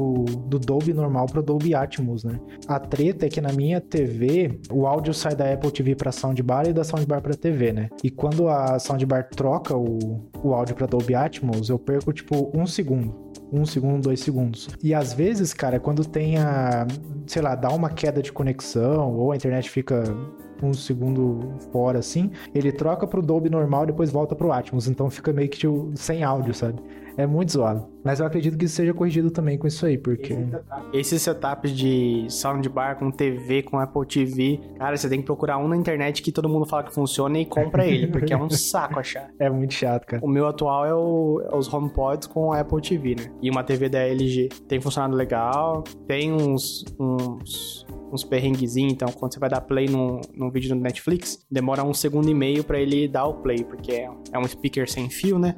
do 0.45 0.59
Dolby 0.59 0.93
normal 0.93 1.25
pro 1.27 1.41
Dolby 1.41 1.73
Atmos, 1.73 2.23
né? 2.23 2.39
A 2.67 2.79
treta 2.79 3.25
é 3.25 3.29
que 3.29 3.39
na 3.39 3.53
minha 3.53 3.79
TV, 3.79 4.59
o 4.69 4.85
áudio 4.85 5.13
sai 5.13 5.35
da 5.35 5.51
Apple 5.51 5.71
TV 5.71 5.95
pra 5.95 6.11
soundbar 6.11 6.67
e 6.67 6.73
da 6.73 6.83
soundbar 6.83 7.21
pra 7.21 7.33
TV, 7.33 7.71
né? 7.71 7.89
E 8.03 8.09
quando 8.09 8.49
a 8.49 8.77
soundbar 8.79 9.29
troca 9.29 9.75
o, 9.75 10.29
o 10.43 10.53
áudio 10.53 10.75
pra 10.75 10.85
Dolby 10.85 11.15
Atmos, 11.15 11.69
eu 11.69 11.79
perco, 11.79 12.11
tipo, 12.11 12.51
um 12.53 12.65
segundo 12.65 13.26
um 13.51 13.65
segundo, 13.65 14.03
dois 14.03 14.19
segundos. 14.19 14.69
E 14.83 14.93
às 14.93 15.13
vezes, 15.13 15.53
cara, 15.53 15.79
quando 15.79 16.05
tem 16.05 16.37
a, 16.37 16.85
sei 17.25 17.41
lá, 17.41 17.55
dá 17.55 17.69
uma 17.69 17.89
queda 17.89 18.21
de 18.21 18.31
conexão 18.31 19.15
ou 19.15 19.31
a 19.31 19.35
internet 19.35 19.69
fica 19.69 20.03
um 20.61 20.73
segundo 20.73 21.53
fora 21.71 21.99
assim, 21.99 22.31
ele 22.53 22.71
troca 22.71 23.05
pro 23.05 23.21
Dolby 23.21 23.49
normal 23.49 23.83
e 23.83 23.87
depois 23.87 24.09
volta 24.09 24.35
pro 24.35 24.51
Atmos, 24.51 24.87
então 24.87 25.09
fica 25.09 25.31
meio 25.31 25.49
que 25.49 25.57
tipo, 25.59 25.91
sem 25.95 26.23
áudio, 26.23 26.53
sabe? 26.53 26.81
É 27.17 27.25
muito 27.25 27.51
zoado. 27.51 27.87
Mas 28.03 28.19
eu 28.19 28.25
acredito 28.25 28.57
que 28.57 28.65
isso 28.65 28.75
seja 28.75 28.93
corrigido 28.93 29.31
também 29.31 29.57
com 29.57 29.67
isso 29.67 29.85
aí, 29.85 29.97
porque. 29.97 30.37
Esse 30.93 31.19
setup 31.19 31.69
de 31.69 32.27
soundbar 32.29 32.97
com 32.97 33.11
TV, 33.11 33.63
com 33.63 33.79
Apple 33.79 34.05
TV, 34.05 34.61
cara, 34.77 34.95
você 34.95 35.09
tem 35.09 35.19
que 35.19 35.25
procurar 35.25 35.57
um 35.57 35.67
na 35.67 35.75
internet 35.75 36.21
que 36.21 36.31
todo 36.31 36.47
mundo 36.47 36.65
fala 36.65 36.83
que 36.83 36.93
funciona 36.93 37.39
e 37.39 37.45
compra 37.45 37.85
ele, 37.85 38.07
porque 38.07 38.31
é 38.31 38.37
um 38.37 38.49
saco 38.51 38.99
achar. 38.99 39.29
É 39.39 39.49
muito 39.49 39.73
chato, 39.73 40.05
cara. 40.05 40.23
O 40.23 40.27
meu 40.29 40.47
atual 40.47 40.85
é, 40.85 40.93
o, 40.93 41.41
é 41.51 41.55
os 41.55 41.73
HomePods 41.73 42.27
com 42.27 42.53
a 42.53 42.59
Apple 42.59 42.81
TV, 42.81 43.15
né? 43.15 43.31
E 43.41 43.49
uma 43.49 43.63
TV 43.63 43.89
da 43.89 43.99
LG. 43.99 44.49
Tem 44.67 44.79
funcionado 44.79 45.15
legal, 45.15 45.83
tem 46.07 46.31
uns, 46.31 46.85
uns 46.99 47.85
uns 48.09 48.23
perrenguezinhos, 48.23 48.93
então 48.93 49.09
quando 49.09 49.33
você 49.33 49.39
vai 49.39 49.49
dar 49.49 49.59
play 49.59 49.87
num, 49.87 50.21
num 50.33 50.49
vídeo 50.49 50.73
no 50.73 50.81
Netflix, 50.81 51.45
demora 51.51 51.83
um 51.83 51.93
segundo 51.93 52.29
e 52.29 52.33
meio 52.33 52.63
para 52.63 52.79
ele 52.79 53.05
dar 53.05 53.25
o 53.25 53.33
play, 53.33 53.65
porque 53.65 53.91
é, 53.91 54.09
é 54.31 54.39
um 54.39 54.47
speaker 54.47 54.89
sem 54.89 55.09
fio, 55.09 55.37
né? 55.37 55.55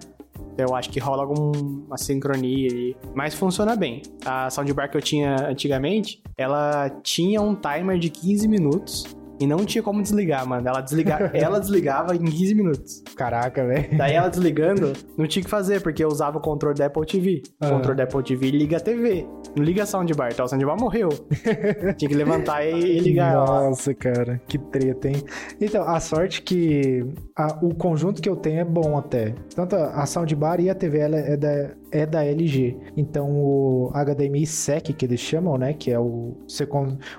Eu 0.58 0.76
acho 0.76 0.90
que 0.90 1.00
rola 1.00 1.24
alguma 1.24 1.98
sincronia 1.98 2.70
aí. 2.72 2.96
Mas 3.14 3.34
funciona 3.34 3.76
bem. 3.76 4.02
A 4.26 4.50
soundbar 4.50 4.90
que 4.92 4.98
eu 4.98 5.02
tinha 5.02 5.36
antigamente, 5.48 6.22
ela 6.38 6.90
tinha 7.02 7.42
um 7.42 7.56
timer 7.56 7.98
de 7.98 8.10
15 8.10 8.48
minutos 8.48 9.19
e 9.40 9.48
não 9.48 9.66
tinha 9.66 9.82
como 9.82 10.02
desligar, 10.02 10.48
mano. 10.48 10.68
Ela, 10.68 10.82
desliga... 10.82 11.32
ela 11.34 11.60
desligava 11.60 12.16
em 12.16 12.24
15 12.24 12.56
minutos. 12.56 13.04
Caraca, 13.16 13.66
velho. 13.66 13.98
Daí 13.98 14.14
ela 14.14 14.28
desligando, 14.28 14.94
não 15.18 15.28
tinha 15.28 15.44
que 15.44 15.50
fazer, 15.50 15.82
porque 15.82 16.04
eu 16.04 16.10
usava 16.10 16.38
o 16.38 16.42
controle 16.42 16.78
da 16.78 16.88
Apple 16.88 17.06
TV. 17.06 17.42
O 17.62 17.66
uhum. 17.66 17.72
controle 17.78 17.98
da 17.98 18.04
Apple 18.04 18.24
TV 18.24 18.52
liga 18.52 18.78
a 18.78 18.80
TV. 18.80 19.26
Não 19.56 19.64
liga 19.64 19.84
a 19.84 19.86
soundbar, 19.86 20.32
então 20.32 20.46
a 20.46 20.48
soundbar 20.48 20.80
morreu. 20.80 21.10
tinha 21.98 22.10
que 22.10 22.16
levantar 22.16 22.66
e 22.66 23.00
ligar 23.00 23.34
Nossa, 23.34 23.92
ela. 23.92 24.00
cara, 24.00 24.42
que 24.48 24.58
treta, 24.58 25.08
hein? 25.08 25.24
Então, 25.60 25.88
a 25.88 26.00
sorte 26.00 26.42
que 26.42 27.06
a, 27.36 27.58
o 27.64 27.74
conjunto 27.74 28.22
que 28.22 28.30
eu 28.30 28.36
tenho 28.36 28.60
é 28.60 28.66
bom 28.66 28.98
até. 28.98 29.34
Tanto 29.56 29.76
a 29.76 30.06
soundbar 30.06 30.60
e 30.60 30.70
a 30.70 30.76
TV 30.76 31.00
ela 31.00 31.18
é 31.18 31.38
da 31.38 31.80
é 31.92 32.06
da 32.06 32.24
LG. 32.24 32.78
Então 32.96 33.30
o 33.32 33.92
HDMI 33.94 34.46
SEC 34.46 34.94
que 34.94 35.06
eles 35.06 35.20
chamam, 35.20 35.58
né, 35.58 35.74
que 35.74 35.92
é 35.92 36.00
o 36.00 36.38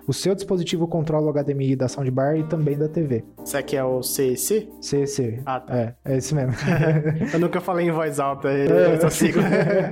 o 0.06 0.12
seu 0.12 0.34
dispositivo 0.34 0.86
controla 0.86 1.30
o 1.30 1.32
HDMI 1.32 1.76
da 1.76 1.88
soundbar 1.88 2.09
e 2.36 2.42
também 2.44 2.76
da 2.76 2.88
TV. 2.88 3.24
SEC 3.44 3.74
é 3.74 3.84
o 3.84 4.02
CEC? 4.02 4.68
CEC. 4.80 5.42
Ah, 5.46 5.60
tá. 5.60 5.76
É, 5.76 5.94
é 6.04 6.16
esse 6.16 6.34
mesmo. 6.34 6.52
eu 7.32 7.40
nunca 7.40 7.60
falei 7.60 7.88
em 7.88 7.90
voz 7.90 8.20
alta, 8.20 8.48
eu 8.48 9.00
só 9.00 9.10
sigo. 9.10 9.40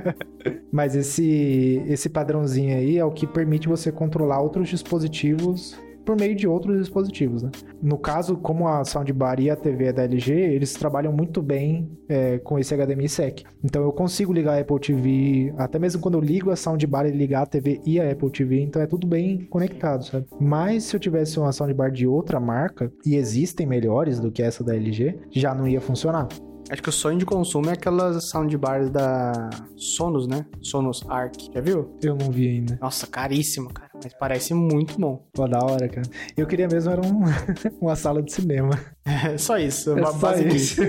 Mas 0.71 0.95
esse 0.95 1.83
esse 1.87 2.09
padrãozinho 2.09 2.77
aí 2.77 2.97
é 2.97 3.05
o 3.05 3.11
que 3.11 3.25
permite 3.25 3.67
você 3.67 3.91
controlar 3.91 4.41
outros 4.41 4.69
dispositivos 4.69 5.77
por 6.09 6.17
meio 6.17 6.35
de 6.35 6.47
outros 6.47 6.79
dispositivos, 6.79 7.43
né? 7.43 7.51
No 7.79 7.95
caso, 7.95 8.35
como 8.35 8.67
a 8.67 8.83
soundbar 8.83 9.39
e 9.39 9.47
a 9.47 9.55
TV 9.55 9.85
é 9.85 9.93
da 9.93 10.01
LG, 10.05 10.33
eles 10.33 10.73
trabalham 10.73 11.13
muito 11.13 11.39
bem 11.39 11.87
é, 12.09 12.39
com 12.39 12.57
esse 12.57 12.75
HDMI 12.75 13.07
SEC. 13.07 13.43
Então 13.63 13.83
eu 13.83 13.91
consigo 13.91 14.33
ligar 14.33 14.57
a 14.57 14.59
Apple 14.59 14.79
TV, 14.79 15.53
até 15.55 15.77
mesmo 15.77 16.01
quando 16.01 16.15
eu 16.15 16.19
ligo 16.19 16.49
a 16.49 16.55
soundbar 16.55 17.05
e 17.05 17.11
ligar 17.11 17.43
a 17.43 17.45
TV 17.45 17.79
e 17.85 18.01
a 18.01 18.11
Apple 18.11 18.31
TV, 18.31 18.59
então 18.59 18.81
é 18.81 18.87
tudo 18.87 19.05
bem 19.05 19.45
conectado, 19.51 20.03
sabe? 20.03 20.25
Mas 20.41 20.85
se 20.85 20.95
eu 20.95 20.99
tivesse 20.99 21.39
uma 21.39 21.51
soundbar 21.51 21.91
de 21.91 22.07
outra 22.07 22.39
marca, 22.39 22.91
e 23.05 23.15
existem 23.15 23.67
melhores 23.67 24.19
do 24.19 24.31
que 24.31 24.41
essa 24.41 24.63
da 24.63 24.75
LG, 24.75 25.15
já 25.29 25.53
não 25.53 25.67
ia 25.67 25.79
funcionar. 25.79 26.27
Acho 26.71 26.83
que 26.83 26.89
o 26.89 26.91
sonho 26.91 27.17
de 27.17 27.25
consumo 27.25 27.69
é 27.69 27.73
aquelas 27.73 28.29
soundbars 28.29 28.91
da 28.91 29.49
Sonos, 29.75 30.27
né? 30.27 30.45
Sonos 30.61 31.03
Arc. 31.09 31.51
Já 31.51 31.61
viu? 31.61 31.97
Eu 32.03 32.15
não 32.15 32.31
vi 32.31 32.47
ainda. 32.47 32.77
Nossa, 32.79 33.07
caríssimo, 33.07 33.73
cara. 33.73 33.88
Mas 34.03 34.13
parece 34.13 34.53
muito 34.53 34.99
bom. 34.99 35.27
Pô, 35.33 35.47
da 35.47 35.59
hora, 35.59 35.87
cara. 35.87 36.07
Eu 36.37 36.47
queria 36.47 36.67
mesmo 36.67 36.91
era 36.91 37.01
um, 37.01 37.21
uma 37.81 37.95
sala 37.95 38.21
de 38.21 38.31
cinema. 38.31 38.71
É, 39.05 39.37
só 39.37 39.57
isso, 39.57 39.97
é 39.97 40.05
só 40.05 40.13
base 40.13 40.47
isso. 40.47 40.81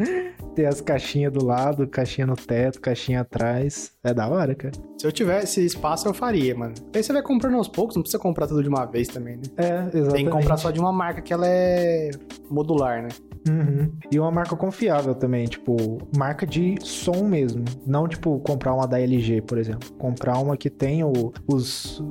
Tem 0.54 0.66
as 0.66 0.80
caixinhas 0.80 1.32
do 1.32 1.44
lado, 1.44 1.86
caixinha 1.88 2.26
no 2.26 2.36
teto, 2.36 2.80
caixinha 2.80 3.22
atrás. 3.22 3.92
É 4.04 4.14
da 4.14 4.28
hora, 4.28 4.54
cara. 4.54 4.72
Se 4.98 5.06
eu 5.06 5.10
tivesse 5.10 5.64
espaço, 5.64 6.06
eu 6.06 6.14
faria, 6.14 6.54
mano. 6.54 6.74
Aí 6.94 7.02
você 7.02 7.12
vai 7.12 7.22
comprando 7.22 7.56
aos 7.56 7.68
poucos, 7.68 7.96
não 7.96 8.02
precisa 8.02 8.22
comprar 8.22 8.46
tudo 8.46 8.62
de 8.62 8.68
uma 8.68 8.84
vez 8.86 9.08
também, 9.08 9.36
né? 9.36 9.42
É, 9.56 9.66
exatamente. 9.66 10.12
Tem 10.12 10.24
que 10.24 10.30
comprar 10.30 10.56
só 10.56 10.70
de 10.70 10.78
uma 10.78 10.92
marca 10.92 11.20
que 11.20 11.32
ela 11.32 11.46
é 11.48 12.10
modular, 12.48 13.02
né? 13.02 13.08
Uhum. 13.48 13.92
E 14.10 14.18
uma 14.18 14.30
marca 14.30 14.56
confiável 14.56 15.14
também, 15.14 15.44
tipo, 15.46 15.98
marca 16.16 16.46
de 16.46 16.76
som 16.80 17.24
mesmo. 17.24 17.64
Não, 17.86 18.08
tipo, 18.08 18.38
comprar 18.40 18.74
uma 18.74 18.86
da 18.86 18.98
LG, 18.98 19.42
por 19.42 19.58
exemplo. 19.58 19.92
Comprar 19.98 20.38
uma 20.38 20.56
que 20.56 20.70
tem 20.70 21.04
o, 21.04 21.32
os 21.46 22.02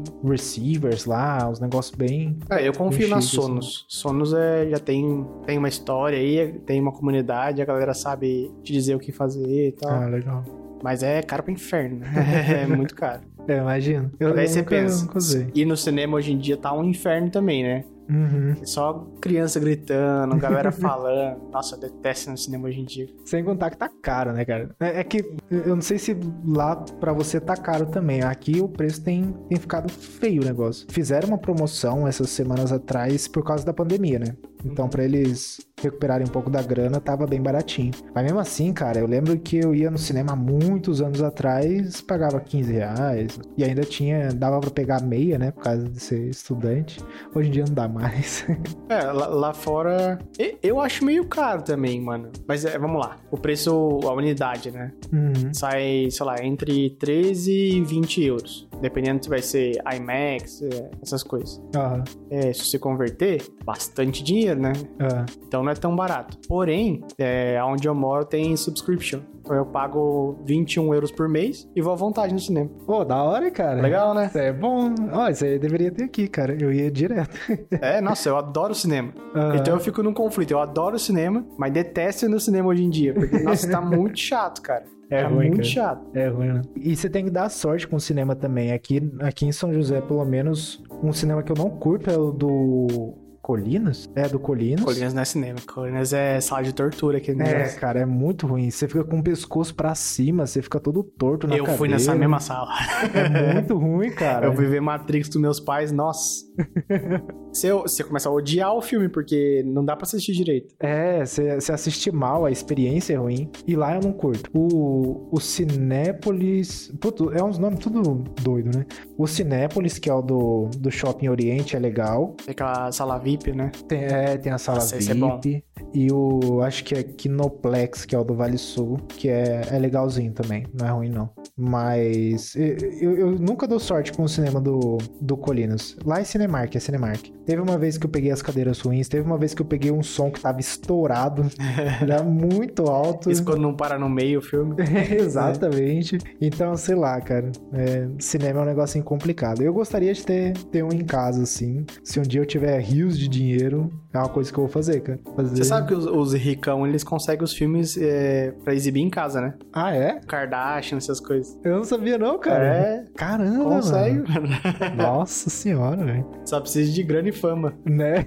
receivers 0.44 1.06
lá, 1.06 1.50
os 1.50 1.60
negócios 1.60 1.96
bem. 1.96 2.38
É, 2.50 2.68
eu 2.68 2.74
confio 2.74 3.08
na 3.08 3.22
chique, 3.22 3.38
assim. 3.38 3.48
Sonos. 3.48 3.86
Sonos 3.88 4.34
é, 4.34 4.70
já 4.70 4.80
tem, 4.80 5.26
tem 5.46 5.58
uma 5.58 5.70
história 5.70 6.18
aí, 6.18 6.60
tem 6.66 6.82
uma 6.82 6.92
comunidade, 6.92 7.62
a 7.62 7.66
galera 7.66 7.94
sabe 7.94 8.52
te 8.64 8.74
dizer 8.74 8.96
o 8.96 9.00
que 9.00 9.12
fazer 9.12 9.70
e 9.70 9.72
tal. 9.72 9.92
Ah, 9.92 10.08
legal. 10.08 10.44
Mas 10.84 11.02
é 11.02 11.22
caro 11.22 11.44
pro 11.44 11.52
inferno, 11.52 12.00
né? 12.00 12.10
é 12.64 12.68
muito 12.68 12.94
caro. 12.94 13.22
É, 13.48 13.58
imagino. 13.58 14.12
Eu, 14.20 14.34
Daí 14.34 14.48
você 14.48 14.64
pensa. 14.64 15.08
E 15.54 15.66
no 15.66 15.78
cinema 15.78 16.18
hoje 16.18 16.34
em 16.34 16.38
dia 16.38 16.58
tá 16.58 16.74
um 16.74 16.84
inferno 16.84 17.30
também, 17.30 17.64
né? 17.64 17.86
Uhum. 18.10 18.56
Só 18.66 19.08
criança 19.22 19.60
gritando, 19.60 20.36
galera 20.38 20.72
falando. 20.74 21.50
Nossa, 21.52 21.76
eu 21.76 21.80
detesto 21.80 22.32
no 22.32 22.38
cinema 22.38 22.68
hoje 22.68 22.82
em 22.82 22.86
dia. 22.86 23.08
Sem 23.26 23.44
contar 23.44 23.70
que 23.70 23.78
tá 23.78 23.90
caro, 24.02 24.34
né, 24.34 24.46
cara? 24.46 24.70
É, 24.80 25.00
é 25.00 25.04
que 25.04 25.36
eu 25.50 25.76
não 25.76 25.82
sei 25.82 25.98
se 25.98 26.18
lá 26.46 26.76
pra 26.76 27.14
você 27.14 27.40
tá 27.40 27.56
caro 27.56 27.86
também. 27.86 28.22
Aqui 28.22 28.62
o 28.62 28.68
preço 28.68 29.04
tem, 29.04 29.34
tem 29.50 29.58
ficado 29.58 29.92
feio 29.92 30.42
o 30.42 30.46
negócio. 30.46 30.86
Fizeram 30.90 31.30
uma 31.30 31.38
promoção 31.38 32.08
essas 32.08 32.30
semanas 32.30 32.72
atrás 32.72 33.28
por 33.28 33.44
causa 33.44 33.66
da 33.66 33.74
pandemia, 33.74 34.20
né? 34.20 34.36
Então, 34.66 34.88
pra 34.88 35.04
eles 35.04 35.60
recuperarem 35.82 36.26
um 36.26 36.30
pouco 36.30 36.50
da 36.50 36.62
grana, 36.62 37.00
tava 37.00 37.26
bem 37.26 37.42
baratinho. 37.42 37.92
Mas 38.14 38.24
mesmo 38.24 38.40
assim, 38.40 38.72
cara, 38.74 39.00
eu 39.00 39.08
lembro 39.08 39.38
que 39.38 39.58
eu 39.58 39.76
ia 39.76 39.92
no 39.92 39.98
cinema 39.98 40.36
muitos 40.36 41.02
anos 41.02 41.22
atrás, 41.22 42.02
pagava 42.02 42.40
15 42.40 42.72
reais. 42.72 43.40
E 43.58 43.64
ainda 43.64 43.84
tinha, 43.84 44.30
dava 44.30 44.60
pra 44.60 44.70
pegar 44.70 45.02
meia, 45.02 45.38
né? 45.38 45.52
Por 45.52 45.64
causa 45.64 45.88
de 45.88 46.00
ser 46.00 46.30
estudante. 46.30 47.00
Hoje 47.36 47.50
em 47.50 47.52
dia 47.52 47.66
não 47.66 47.74
dá 47.74 47.88
mais. 47.88 48.46
É, 48.90 49.02
lá, 49.12 49.28
lá 49.28 49.54
fora. 49.54 50.20
Eu 50.62 50.80
acho 50.80 51.04
meio 51.04 51.26
caro 51.26 51.64
também, 51.64 52.00
mano. 52.00 52.32
Mas 52.48 52.64
é, 52.66 52.78
vamos 52.78 53.00
lá. 53.00 53.16
O 53.32 53.38
preço, 53.38 54.00
a 54.04 54.14
unidade, 54.14 54.72
né? 54.72 54.92
Uhum. 55.12 55.54
Sai, 55.54 56.10
sei 56.12 56.26
lá, 56.26 56.44
entre 56.44 56.92
13 56.92 57.52
e 57.52 57.82
20 57.82 58.24
euros. 58.24 58.68
Dependendo 58.82 59.24
se 59.24 59.30
vai 59.30 59.42
ser 59.42 59.82
IMAX, 59.96 60.62
é, 60.62 60.92
essas 61.02 61.24
coisas. 61.24 61.62
Aham. 61.76 62.04
É, 62.30 62.54
se 62.54 62.66
você 62.66 62.78
converter, 62.78 63.42
bastante 63.66 64.24
dinheiro, 64.24 64.53
né? 64.62 64.74
Ah. 65.00 65.26
Então 65.48 65.64
não 65.64 65.72
é 65.72 65.76
tão 65.76 65.96
barato. 65.96 66.38
Porém, 66.48 67.04
é, 67.18 67.62
onde 67.64 67.88
eu 67.88 67.96
moro 67.96 68.26
tem 68.26 68.56
subscription. 68.56 69.22
Então 69.44 69.58
eu 69.58 69.66
pago 69.66 70.38
21 70.46 70.94
euros 70.94 71.12
por 71.12 71.28
mês 71.28 71.70
e 71.76 71.82
vou 71.82 71.92
à 71.92 71.96
vontade 71.96 72.34
no 72.34 72.40
cinema. 72.40 72.70
Pô, 72.86 73.04
da 73.04 73.22
hora, 73.22 73.52
cara. 73.52 73.82
Legal, 73.82 74.14
né? 74.14 74.28
Isso 74.28 74.38
é 74.38 74.54
bom. 74.54 74.96
Ó, 75.12 75.28
isso 75.28 75.44
aí 75.44 75.60
deveria 75.60 75.92
ter 75.92 76.06
aqui, 76.06 76.30
cara. 76.30 76.56
Eu 76.60 76.72
ia 76.72 76.90
direto. 76.90 77.38
É, 77.82 78.00
nossa, 78.00 78.30
eu 78.30 78.38
adoro 78.38 78.74
cinema. 78.74 79.14
Aham. 79.36 79.58
Então 79.58 79.74
eu 79.74 79.80
fico 79.82 80.02
num 80.02 80.14
conflito. 80.14 80.52
Eu 80.52 80.60
adoro 80.60 80.98
cinema, 80.98 81.46
mas 81.58 81.74
detesto 81.74 82.26
ir 82.26 82.30
no 82.30 82.40
cinema 82.40 82.70
hoje 82.70 82.84
em 82.84 82.90
dia. 82.90 83.14
Porque, 83.14 83.40
nossa, 83.40 83.70
tá 83.70 83.82
muito 83.82 84.18
chato, 84.18 84.62
cara. 84.62 84.86
É 85.10 85.22
tá 85.22 85.28
ruim, 85.28 85.48
muito 85.50 85.58
cara. 85.58 85.64
chato. 85.64 86.02
É 86.14 86.28
ruim, 86.28 86.54
né? 86.54 86.62
E 86.76 86.96
você 86.96 87.10
tem 87.10 87.26
que 87.26 87.32
dar 87.32 87.50
sorte 87.50 87.88
com 87.88 87.98
o 87.98 88.00
cinema 88.00 88.36
também. 88.36 88.72
Aqui, 88.72 89.12
aqui 89.20 89.46
em 89.46 89.52
São 89.52 89.74
José, 89.74 90.00
pelo 90.00 90.24
menos, 90.24 90.82
um 91.04 91.12
cinema 91.12 91.44
que 91.44 91.52
eu 91.52 91.58
não 91.58 91.70
curto 91.70 92.10
é 92.10 92.18
o 92.18 92.32
do 92.32 93.14
Colinas. 93.44 94.10
É, 94.16 94.28
do 94.30 94.40
Colinas. 94.40 94.84
Colinas 94.86 95.14
não 95.14 95.22
é 95.22 95.26
cinema. 95.26 95.60
Colinas 95.68 96.14
é 96.14 96.40
sala 96.40 96.64
de 96.64 96.74
tortura 96.74 97.18
aqui 97.18 97.34
no 97.34 97.44
É, 97.44 97.54
negócio. 97.58 97.80
cara, 97.80 98.00
é 98.00 98.06
muito 98.06 98.48
ruim. 98.48 98.72
Você 98.72 98.88
fica 98.88 99.04
com 99.04 99.20
o 99.20 99.24
pescoço 99.24 99.76
pra 99.76 99.94
cima, 99.94 100.48
você 100.48 100.62
fica 100.62 100.80
todo 100.80 101.04
torto 101.04 101.46
na 101.46 101.54
Eu 101.56 101.60
cadeira. 101.66 101.78
fui 101.78 101.90
nessa 101.90 102.16
mesma 102.16 102.40
sala. 102.40 102.70
É 103.14 103.54
muito 103.56 103.78
ruim, 103.78 104.10
cara. 104.12 104.46
Eu 104.48 104.54
fui 104.54 104.66
ver 104.66 104.80
Matrix 104.82 105.28
dos 105.28 105.42
meus 105.42 105.60
pais, 105.60 105.92
nossa. 105.92 106.46
Você, 107.54 107.72
você 107.72 108.04
começa 108.04 108.28
a 108.30 108.32
odiar 108.32 108.74
o 108.74 108.82
filme, 108.82 109.08
porque 109.08 109.62
não 109.68 109.86
dá 109.86 109.96
pra 109.96 110.06
assistir 110.08 110.32
direito. 110.34 110.74
É, 110.80 111.24
você 111.24 111.54
você 111.62 111.72
assiste 111.72 112.12
mal, 112.12 112.46
a 112.46 112.52
experiência 112.52 113.14
é 113.14 113.16
ruim. 113.18 113.48
E 113.68 113.76
lá 113.76 113.94
eu 113.94 114.02
não 114.02 114.12
curto. 114.12 114.50
O, 114.52 115.30
o 115.32 115.40
Cinépolis. 115.40 116.92
Puto, 117.00 117.32
é 117.32 117.44
uns 117.44 117.60
nomes 117.60 117.78
tudo 117.80 118.24
doido, 118.42 118.76
né? 118.76 118.86
O 119.18 119.28
Cinépolis, 119.28 120.00
que 120.00 120.10
é 120.10 120.14
o 120.16 120.22
do, 120.24 120.70
do 120.80 120.90
Shopping 120.90 121.28
Oriente, 121.30 121.76
é 121.76 121.80
legal. 121.80 122.36
Tem 122.44 122.54
aquela 122.54 122.92
sala 122.92 123.20
VIP, 123.20 123.33
né? 123.56 123.72
Tem, 123.88 124.04
é, 124.04 124.38
tem 124.38 124.52
a 124.52 124.58
sala 124.58 124.80
Nossa, 124.80 124.98
esse 124.98 125.12
é 125.12 125.16
bom. 125.16 125.40
VIP. 125.40 125.64
e 125.94 126.12
o. 126.12 126.62
Acho 126.62 126.84
que 126.84 126.96
é 126.96 127.04
Kinoplex, 127.04 128.06
que 128.06 128.16
é 128.16 128.20
o 128.20 128.24
do 128.24 128.34
Vale 128.36 128.58
Sul, 128.58 128.98
que 129.08 129.30
é, 129.30 129.62
é 129.72 129.80
legalzinho 129.80 130.32
também. 130.32 130.66
Não 130.78 130.88
é 130.88 130.92
ruim, 130.92 131.10
não. 131.10 131.30
Mas. 131.58 132.56
Eu, 132.56 132.78
eu- 133.02 133.18
eu 133.18 133.32
nunca 133.32 133.68
dou 133.68 133.80
sorte 133.80 134.12
com 134.14 134.24
o 134.24 134.30
cinema 134.30 134.60
do, 134.62 134.98
do 135.22 135.36
Colinas. 135.38 135.96
Lá 136.06 136.20
é 136.20 136.24
Cinemark, 136.24 136.76
é 136.76 136.80
Cinemark. 136.80 137.28
Teve 137.46 137.62
uma 137.62 137.78
vez 137.78 137.98
que 137.98 138.06
eu 138.06 138.10
peguei 138.10 138.32
as 138.32 138.42
cadeiras 138.42 138.80
ruins, 138.80 139.08
teve 139.10 139.26
uma 139.26 139.38
vez 139.38 139.54
que 139.54 139.62
eu 139.62 139.66
peguei 139.66 139.92
um 139.92 140.02
som 140.02 140.32
que 140.32 140.40
tava 140.40 140.60
estourado. 140.60 141.46
Era 142.02 142.24
muito 142.24 142.84
alto. 142.84 143.30
Isso 143.30 143.44
quando 143.44 143.62
não 143.62 143.76
para 143.76 143.98
no 144.00 144.10
meio 144.10 144.40
o 144.40 144.42
filme. 144.42 144.76
Exatamente. 145.12 146.18
Então, 146.40 146.76
sei 146.78 146.96
lá, 146.96 147.20
cara. 147.22 147.52
é, 147.74 148.08
cinema 148.20 148.60
é 148.60 148.64
um 148.64 148.66
negocinho 148.66 149.04
complicado. 149.04 149.62
Eu 149.62 149.74
gostaria 149.74 150.14
de 150.14 150.24
ter, 150.26 150.54
ter 150.72 150.84
um 150.84 150.90
em 150.94 151.04
casa, 151.04 151.44
assim. 151.44 151.86
Se 152.04 152.20
um 152.20 152.24
dia 152.24 152.42
eu 152.42 152.46
tiver 152.46 152.80
rios 152.80 153.18
de 153.18 153.23
dinheiro, 153.28 153.92
é 154.14 154.18
uma 154.18 154.30
coisa 154.30 154.52
que 154.52 154.58
eu 154.58 154.64
vou 154.64 154.72
fazer, 154.72 155.02
cara. 155.02 155.20
Fazer... 155.36 155.56
Você 155.58 155.64
sabe 155.64 155.88
que 155.88 155.94
os, 155.94 156.06
os 156.06 156.34
ricão, 156.34 156.86
eles 156.88 157.04
conseguem 157.04 157.44
os 157.44 157.54
filmes 157.54 157.98
é, 157.98 158.52
pra 158.64 158.74
exibir 158.74 159.02
em 159.02 159.10
casa, 159.10 159.42
né? 159.42 159.54
Ah, 159.72 159.94
é? 159.94 160.20
Kardashian, 160.28 160.98
essas 160.98 161.20
coisas. 161.20 161.58
Eu 161.64 161.78
não 161.78 161.84
sabia, 161.84 162.18
não, 162.18 162.40
cara. 162.40 162.66
É, 162.66 163.06
Caramba, 163.16 163.64
consegue. 163.66 164.18
mano. 164.30 164.48
Nossa 164.96 165.50
senhora, 165.50 166.04
velho. 166.04 166.26
Só 166.46 166.60
precisa 166.60 166.92
de 166.92 167.04
grana 167.04 167.30
e 167.30 167.34
fama. 167.34 167.74
Né? 167.86 168.26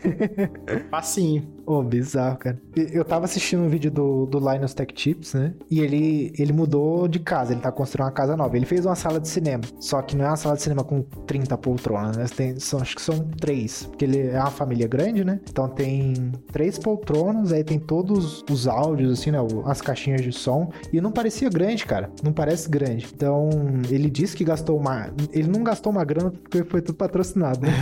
Facinho. 0.91 1.56
Ô, 1.67 1.83
bizarro, 1.83 2.39
cara. 2.39 2.61
Eu 2.77 3.05
tava 3.05 3.25
assistindo 3.25 3.65
um 3.65 3.69
vídeo 3.69 3.91
do, 3.91 4.25
do 4.27 4.39
Linus 4.39 4.73
Tech 4.73 4.95
Tips, 4.95 5.35
né? 5.35 5.53
E 5.69 5.81
ele, 5.81 6.33
ele 6.39 6.53
mudou 6.53 7.09
de 7.09 7.19
casa, 7.19 7.53
ele 7.53 7.61
tá 7.61 7.73
construindo 7.73 8.07
uma 8.07 8.13
casa 8.13 8.37
nova. 8.37 8.57
Ele 8.57 8.65
fez 8.65 8.87
uma 8.87 8.95
sala 8.95 9.19
de 9.19 9.27
cinema. 9.27 9.65
Só 9.81 10.01
que 10.01 10.17
não 10.17 10.25
é 10.25 10.29
uma 10.29 10.37
sala 10.37 10.55
de 10.55 10.63
cinema 10.63 10.85
com 10.85 11.03
30 11.03 11.59
poltronas, 11.59 12.17
né? 12.17 12.25
Tem, 12.35 12.61
são, 12.61 12.81
acho 12.81 12.95
que 12.95 13.03
são 13.03 13.19
três. 13.41 13.85
Porque 13.87 14.05
ele 14.05 14.29
é 14.29 14.39
uma 14.39 14.51
família 14.51 14.87
grande, 14.87 15.25
né? 15.25 15.41
Então 15.51 15.69
tem 15.69 16.31
três 16.53 16.79
poltronas, 16.79 17.53
aí 17.53 17.65
tem 17.65 17.81
todos 17.81 18.45
os 18.49 18.69
áudios, 18.69 19.19
assim, 19.19 19.33
né? 19.33 19.39
As 19.65 19.81
caixinhas 19.81 20.23
de 20.23 20.33
som. 20.33 20.71
E 20.93 21.01
não 21.01 21.11
parecia 21.11 21.51
grande, 21.51 21.85
cara. 21.85 22.11
Não 22.23 22.33
parece 22.33 22.69
grande. 22.69 23.09
Então, 23.13 23.51
ele 23.91 24.09
disse 24.09 24.37
que 24.37 24.45
gastou 24.45 24.79
uma. 24.79 25.11
Ele 25.33 25.49
não 25.49 25.65
gastou 25.65 25.91
uma 25.91 26.05
grana 26.05 26.31
porque 26.31 26.63
foi 26.63 26.81
tudo 26.81 26.95
patrocinado, 26.95 27.61
né? 27.61 27.73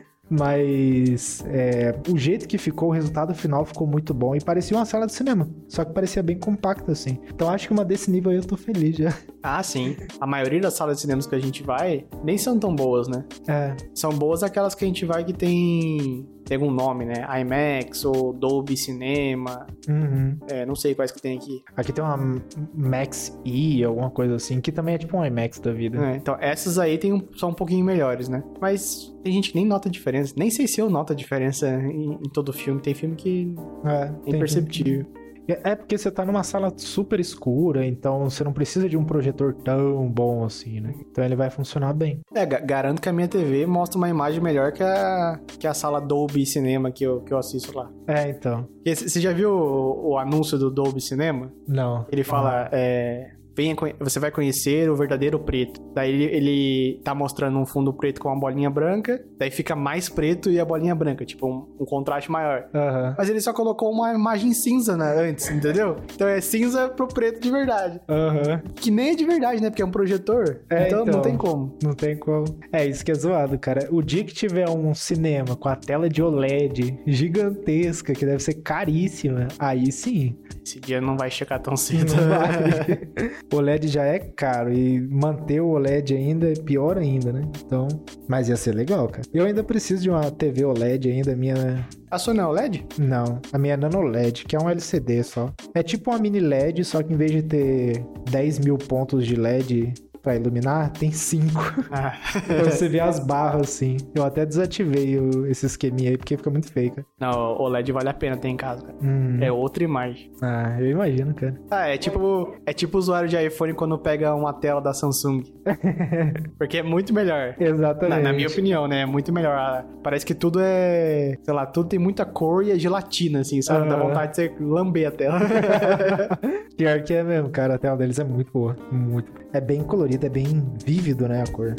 Mas 0.28 1.44
é, 1.46 1.94
o 2.10 2.18
jeito 2.18 2.48
que 2.48 2.58
ficou, 2.58 2.88
o 2.88 2.92
resultado 2.92 3.34
final 3.34 3.64
ficou 3.64 3.86
muito 3.86 4.12
bom 4.12 4.34
e 4.34 4.40
parecia 4.40 4.76
uma 4.76 4.84
sala 4.84 5.06
de 5.06 5.12
cinema. 5.12 5.48
Só 5.68 5.84
que 5.84 5.92
parecia 5.92 6.22
bem 6.22 6.38
compacta, 6.38 6.92
assim. 6.92 7.18
Então 7.32 7.48
acho 7.48 7.68
que 7.68 7.72
uma 7.72 7.84
desse 7.84 8.10
nível 8.10 8.30
aí 8.30 8.36
eu 8.36 8.44
tô 8.44 8.56
feliz 8.56 8.96
já. 8.96 9.14
Ah, 9.42 9.62
sim. 9.62 9.96
A 10.20 10.26
maioria 10.26 10.60
das 10.60 10.74
salas 10.74 10.96
de 10.96 11.02
cinemas 11.02 11.26
que 11.26 11.34
a 11.34 11.38
gente 11.38 11.62
vai 11.62 12.04
nem 12.24 12.36
são 12.36 12.58
tão 12.58 12.74
boas, 12.74 13.06
né? 13.06 13.24
É, 13.46 13.76
São 13.94 14.10
boas 14.10 14.42
aquelas 14.42 14.74
que 14.74 14.84
a 14.84 14.88
gente 14.88 15.04
vai 15.04 15.24
que 15.24 15.32
tem, 15.32 16.26
tem 16.46 16.56
algum 16.56 16.70
nome, 16.70 17.04
né? 17.04 17.26
IMAX 17.40 18.04
ou 18.04 18.32
Dolby 18.32 18.76
Cinema. 18.76 19.66
uhum. 19.88 20.38
É, 20.48 20.64
não 20.64 20.74
sei 20.74 20.94
quais 20.94 21.10
que 21.10 21.20
tem 21.20 21.36
aqui. 21.36 21.62
Aqui 21.76 21.92
tem 21.92 22.02
uma 22.02 22.40
Max 22.74 23.36
E, 23.44 23.82
alguma 23.84 24.10
coisa 24.10 24.36
assim, 24.36 24.60
que 24.60 24.70
também 24.70 24.94
é 24.94 24.98
tipo 24.98 25.16
um 25.16 25.24
IMAX 25.24 25.58
da 25.58 25.72
vida. 25.72 25.98
É, 26.12 26.16
então, 26.16 26.36
essas 26.40 26.78
aí 26.78 26.96
tem 26.98 27.12
um, 27.12 27.22
são 27.36 27.50
um 27.50 27.54
pouquinho 27.54 27.84
melhores, 27.84 28.28
né? 28.28 28.42
Mas 28.60 29.12
tem 29.22 29.32
gente 29.32 29.50
que 29.50 29.56
nem 29.56 29.66
nota 29.66 29.88
a 29.88 29.92
diferença. 29.92 30.34
Nem 30.36 30.50
sei 30.50 30.66
se 30.66 30.80
eu 30.80 30.88
noto 30.88 31.12
a 31.12 31.16
diferença 31.16 31.68
em, 31.68 32.12
em 32.12 32.28
todo 32.32 32.52
filme. 32.52 32.80
Tem 32.80 32.94
filme 32.94 33.16
que 33.16 33.54
É, 33.84 34.12
é 34.26 34.36
imperceptível. 34.36 35.06
É 35.48 35.72
é 35.72 35.74
porque 35.76 35.96
você 35.96 36.10
tá 36.10 36.24
numa 36.24 36.42
sala 36.42 36.72
super 36.76 37.20
escura, 37.20 37.86
então 37.86 38.28
você 38.28 38.42
não 38.44 38.52
precisa 38.52 38.88
de 38.88 38.96
um 38.96 39.04
projetor 39.04 39.54
tão 39.54 40.08
bom 40.10 40.44
assim, 40.44 40.80
né? 40.80 40.94
Então 41.10 41.24
ele 41.24 41.36
vai 41.36 41.50
funcionar 41.50 41.92
bem. 41.92 42.20
É, 42.34 42.44
ga- 42.44 42.60
garanto 42.60 43.00
que 43.00 43.08
a 43.08 43.12
minha 43.12 43.28
TV 43.28 43.66
mostra 43.66 43.96
uma 43.98 44.08
imagem 44.08 44.40
melhor 44.40 44.72
que 44.72 44.82
a, 44.82 45.38
que 45.58 45.66
a 45.66 45.74
sala 45.74 46.00
Dolby 46.00 46.44
Cinema 46.46 46.90
que 46.90 47.04
eu, 47.04 47.20
que 47.20 47.32
eu 47.32 47.38
assisto 47.38 47.76
lá. 47.76 47.90
É, 48.06 48.28
então. 48.28 48.68
Você 48.84 49.20
já 49.20 49.32
viu 49.32 49.50
o, 49.50 50.10
o 50.12 50.18
anúncio 50.18 50.58
do 50.58 50.70
Dolby 50.70 51.00
Cinema? 51.00 51.52
Não. 51.66 52.06
Ele 52.10 52.22
fala, 52.24 52.68
é, 52.72 53.30
venha, 53.56 53.74
você 53.98 54.20
vai 54.20 54.30
conhecer 54.30 54.90
o 54.90 54.94
verdadeiro 54.94 55.38
preto. 55.38 55.80
Daí 55.94 56.12
ele, 56.12 56.24
ele 56.24 57.00
tá 57.02 57.14
mostrando 57.14 57.58
um 57.58 57.64
fundo 57.64 57.92
preto 57.92 58.20
com 58.20 58.28
uma 58.28 58.38
bolinha 58.38 58.68
branca, 58.68 59.24
daí 59.38 59.50
fica 59.50 59.74
mais 59.74 60.08
preto 60.08 60.50
e 60.50 60.60
a 60.60 60.64
bolinha 60.64 60.94
branca, 60.94 61.24
tipo 61.24 61.46
um, 61.46 61.66
um 61.80 61.86
contraste 61.86 62.30
maior. 62.30 62.68
Aham. 62.74 63.14
Mas 63.16 63.30
ele 63.30 63.40
só 63.40 63.52
colocou 63.52 63.90
uma 63.90 64.12
imagem 64.12 64.52
cinza 64.52 64.96
né, 64.96 65.30
antes, 65.30 65.50
entendeu? 65.50 65.96
Então 66.14 66.28
é 66.28 66.40
cinza 66.40 66.88
pro 66.90 67.08
preto 67.08 67.40
de 67.40 67.50
verdade. 67.50 68.00
Aham. 68.08 68.62
Que 68.74 68.90
nem 68.90 69.10
é 69.10 69.14
de 69.14 69.24
verdade, 69.24 69.62
né? 69.62 69.70
Porque 69.70 69.82
é 69.82 69.86
um 69.86 69.90
projetor. 69.90 70.60
É, 70.68 70.86
então, 70.86 71.02
então. 71.02 71.14
não 71.14 71.22
tem 71.22 71.36
como. 71.36 71.78
Não 71.82 71.94
tem 71.94 72.16
como. 72.16 72.44
É 72.70 72.84
isso 72.84 73.04
que 73.04 73.10
é 73.10 73.14
zoado, 73.14 73.58
cara. 73.58 73.88
O 73.90 74.02
dia 74.02 74.22
que 74.22 74.34
tiver 74.34 74.68
um 74.68 74.92
cinema 74.94 75.56
com 75.56 75.68
a 75.68 75.76
tela 75.76 76.08
de 76.08 76.22
OLED 76.22 77.00
gigantesca, 77.06 78.12
que 78.12 78.26
deve 78.26 78.42
ser 78.42 78.54
caríssima, 78.54 79.48
aí 79.58 79.90
sim. 79.90 80.36
Esse 80.64 80.80
dia 80.80 81.00
não 81.00 81.16
vai 81.16 81.30
chegar 81.30 81.58
tão 81.60 81.76
cedo. 81.76 82.12
Não 82.14 82.28
vai. 82.28 83.36
o 83.52 83.56
OLED 83.56 83.88
já 83.88 84.04
é 84.04 84.18
caro 84.18 84.72
e 84.72 85.00
manter 85.00 85.60
o 85.60 85.68
OLED 85.70 86.14
ainda 86.14 86.50
é 86.50 86.54
pior 86.54 86.98
ainda, 86.98 87.32
né? 87.32 87.42
Então, 87.64 87.86
mas 88.28 88.48
ia 88.48 88.56
ser 88.56 88.74
legal, 88.74 89.08
cara. 89.08 89.26
Eu 89.32 89.44
ainda 89.44 89.62
preciso 89.62 90.02
de 90.02 90.10
uma 90.10 90.30
TV 90.30 90.64
OLED 90.64 91.10
ainda, 91.10 91.36
minha 91.36 91.86
A 92.10 92.18
sua 92.18 92.34
não 92.34 92.44
é 92.44 92.46
OLED? 92.48 92.86
não, 92.98 93.40
a 93.52 93.58
minha 93.58 93.74
é 93.74 93.76
Nano 93.76 94.00
LED, 94.02 94.44
que 94.44 94.56
é 94.56 94.58
um 94.58 94.68
LCD 94.68 95.22
só. 95.22 95.52
É 95.74 95.82
tipo 95.82 96.10
uma 96.10 96.18
mini 96.18 96.40
LED, 96.40 96.84
só 96.84 97.02
que 97.02 97.12
em 97.12 97.16
vez 97.16 97.30
de 97.30 97.42
ter 97.42 98.04
10 98.30 98.60
mil 98.60 98.76
pontos 98.78 99.26
de 99.26 99.36
LED 99.36 99.92
pra 100.26 100.34
iluminar, 100.34 100.90
tem 100.90 101.12
5. 101.12 101.46
Ah. 101.88 102.12
Pra 102.48 102.64
você 102.68 102.88
ver 102.88 102.98
as 102.98 103.20
barras 103.20 103.62
assim. 103.68 103.96
Eu 104.12 104.24
até 104.24 104.44
desativei 104.44 105.16
o- 105.20 105.46
esse 105.46 105.66
esqueminha 105.66 106.10
aí, 106.10 106.16
porque 106.18 106.36
fica 106.36 106.50
muito 106.50 106.66
feio, 106.72 106.90
cara. 106.90 107.06
Não, 107.20 107.30
o 107.54 107.62
OLED 107.62 107.92
vale 107.92 108.08
a 108.08 108.12
pena 108.14 108.36
ter 108.36 108.48
em 108.48 108.56
casa, 108.56 108.82
cara. 108.82 108.98
Hum. 109.00 109.38
É 109.40 109.52
outra 109.52 109.84
imagem. 109.84 110.32
Ah, 110.42 110.76
eu 110.80 110.90
imagino, 110.90 111.32
cara. 111.32 111.54
Ah, 111.70 111.86
é 111.86 111.96
tipo, 111.96 112.56
é 112.66 112.72
tipo 112.72 112.96
o 112.96 112.98
usuário 112.98 113.28
de 113.28 113.36
iPhone 113.36 113.72
quando 113.74 113.96
pega 114.00 114.34
uma 114.34 114.52
tela 114.52 114.80
da 114.80 114.92
Samsung. 114.92 115.42
Porque 116.58 116.78
é 116.78 116.82
muito 116.82 117.14
melhor. 117.14 117.54
Exatamente. 117.60 118.16
Na, 118.16 118.30
na 118.30 118.32
minha 118.32 118.48
opinião, 118.48 118.88
né? 118.88 119.02
É 119.02 119.06
muito 119.06 119.32
melhor. 119.32 119.56
Ah, 119.56 119.84
Parece 120.02 120.26
que 120.26 120.34
tudo 120.34 120.58
é. 120.60 121.36
Sei 121.44 121.54
lá, 121.54 121.66
tudo 121.66 121.88
tem 121.88 121.98
muita 122.00 122.24
cor 122.24 122.64
e 122.64 122.72
é 122.72 122.78
gelatina, 122.78 123.40
assim, 123.40 123.60
sabe? 123.62 123.88
Dá 123.88 123.94
Aham. 123.94 124.08
vontade 124.08 124.30
de 124.32 124.36
você 124.36 124.52
lamber 124.60 125.06
a 125.06 125.10
tela. 125.12 125.38
Pior 126.76 127.00
que 127.02 127.12
é 127.14 127.22
mesmo, 127.22 127.48
cara. 127.50 127.74
A 127.74 127.78
tela 127.78 127.96
deles 127.96 128.18
é 128.18 128.24
muito 128.24 128.50
boa. 128.52 128.76
Muito. 128.90 129.30
É 129.52 129.60
bem 129.60 129.82
colorida, 129.82 130.15
é 130.24 130.28
bem 130.28 130.64
vívido, 130.84 131.28
né, 131.28 131.42
a 131.42 131.50
cor. 131.50 131.74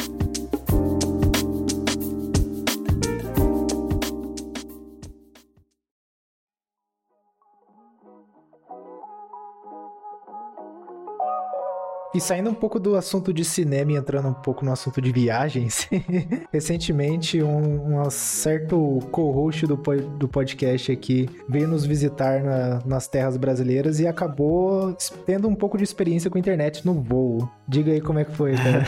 E 12.18 12.20
saindo 12.20 12.50
um 12.50 12.54
pouco 12.56 12.80
do 12.80 12.96
assunto 12.96 13.32
de 13.32 13.46
cinema 13.46 13.92
e 13.92 13.96
entrando 13.96 14.28
um 14.30 14.34
pouco 14.34 14.66
no 14.66 14.72
assunto 14.72 15.00
de 15.00 15.12
viagens, 15.12 15.88
recentemente 16.52 17.44
um, 17.44 18.00
um 18.02 18.10
certo 18.10 18.98
co-host 19.12 19.68
do, 19.68 19.76
do 19.76 20.28
podcast 20.28 20.92
aqui 20.92 21.30
veio 21.48 21.68
nos 21.68 21.86
visitar 21.86 22.42
na- 22.44 22.80
nas 22.84 23.08
terras 23.08 23.38
brasileiras 23.38 24.00
e 24.00 24.08
acabou 24.08 24.98
tendo 25.28 25.48
um 25.48 25.54
pouco 25.54 25.78
de 25.78 25.84
experiência 25.84 26.28
com 26.32 26.40
internet 26.40 26.84
no 26.84 26.96
voo. 26.96 27.48
Diga 27.68 27.92
aí 27.92 28.02
como 28.02 28.18
é 28.18 28.26
que 28.26 28.32
foi, 28.32 28.56
cara. 28.58 28.84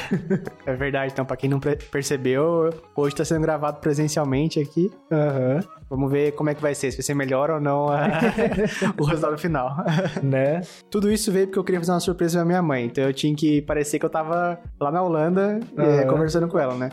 é 0.65 0.75
verdade, 0.75 1.13
então, 1.13 1.23
pra 1.23 1.37
quem 1.37 1.47
não 1.51 1.59
percebeu, 1.59 2.71
hoje 2.95 3.15
tá 3.15 3.23
sendo 3.23 3.41
gravado 3.41 3.79
presencialmente 3.79 4.59
aqui. 4.59 4.91
Aham, 5.11 5.59
Vamos 5.89 6.11
ver 6.11 6.33
como 6.33 6.49
é 6.49 6.55
que 6.55 6.61
vai 6.61 6.75
ser, 6.75 6.91
se 6.91 6.97
vai 6.97 7.03
ser 7.03 7.13
melhor 7.15 7.49
ou 7.49 7.59
não 7.59 7.89
a- 7.89 8.19
o 8.99 9.03
resultado 9.05 9.37
final. 9.37 9.75
né? 10.23 10.61
Tudo 10.89 11.11
isso 11.11 11.31
veio 11.31 11.47
porque 11.47 11.59
eu 11.59 11.63
queria 11.63 11.79
fazer 11.79 11.91
uma 11.93 11.99
surpresa 11.99 12.39
pra 12.39 12.45
minha 12.45 12.61
mãe. 12.61 12.85
Então 12.85 13.03
eu 13.03 13.13
tinha 13.13 13.35
que 13.35 13.61
parecer 13.63 13.97
que 13.99 14.05
eu 14.05 14.09
tava 14.09 14.59
lá 14.79 14.91
na 14.91 15.01
Holanda 15.01 15.59
eh, 15.77 15.81
Aham. 16.01 16.07
conversando 16.07 16.47
com 16.47 16.59
ela, 16.59 16.75
né? 16.75 16.89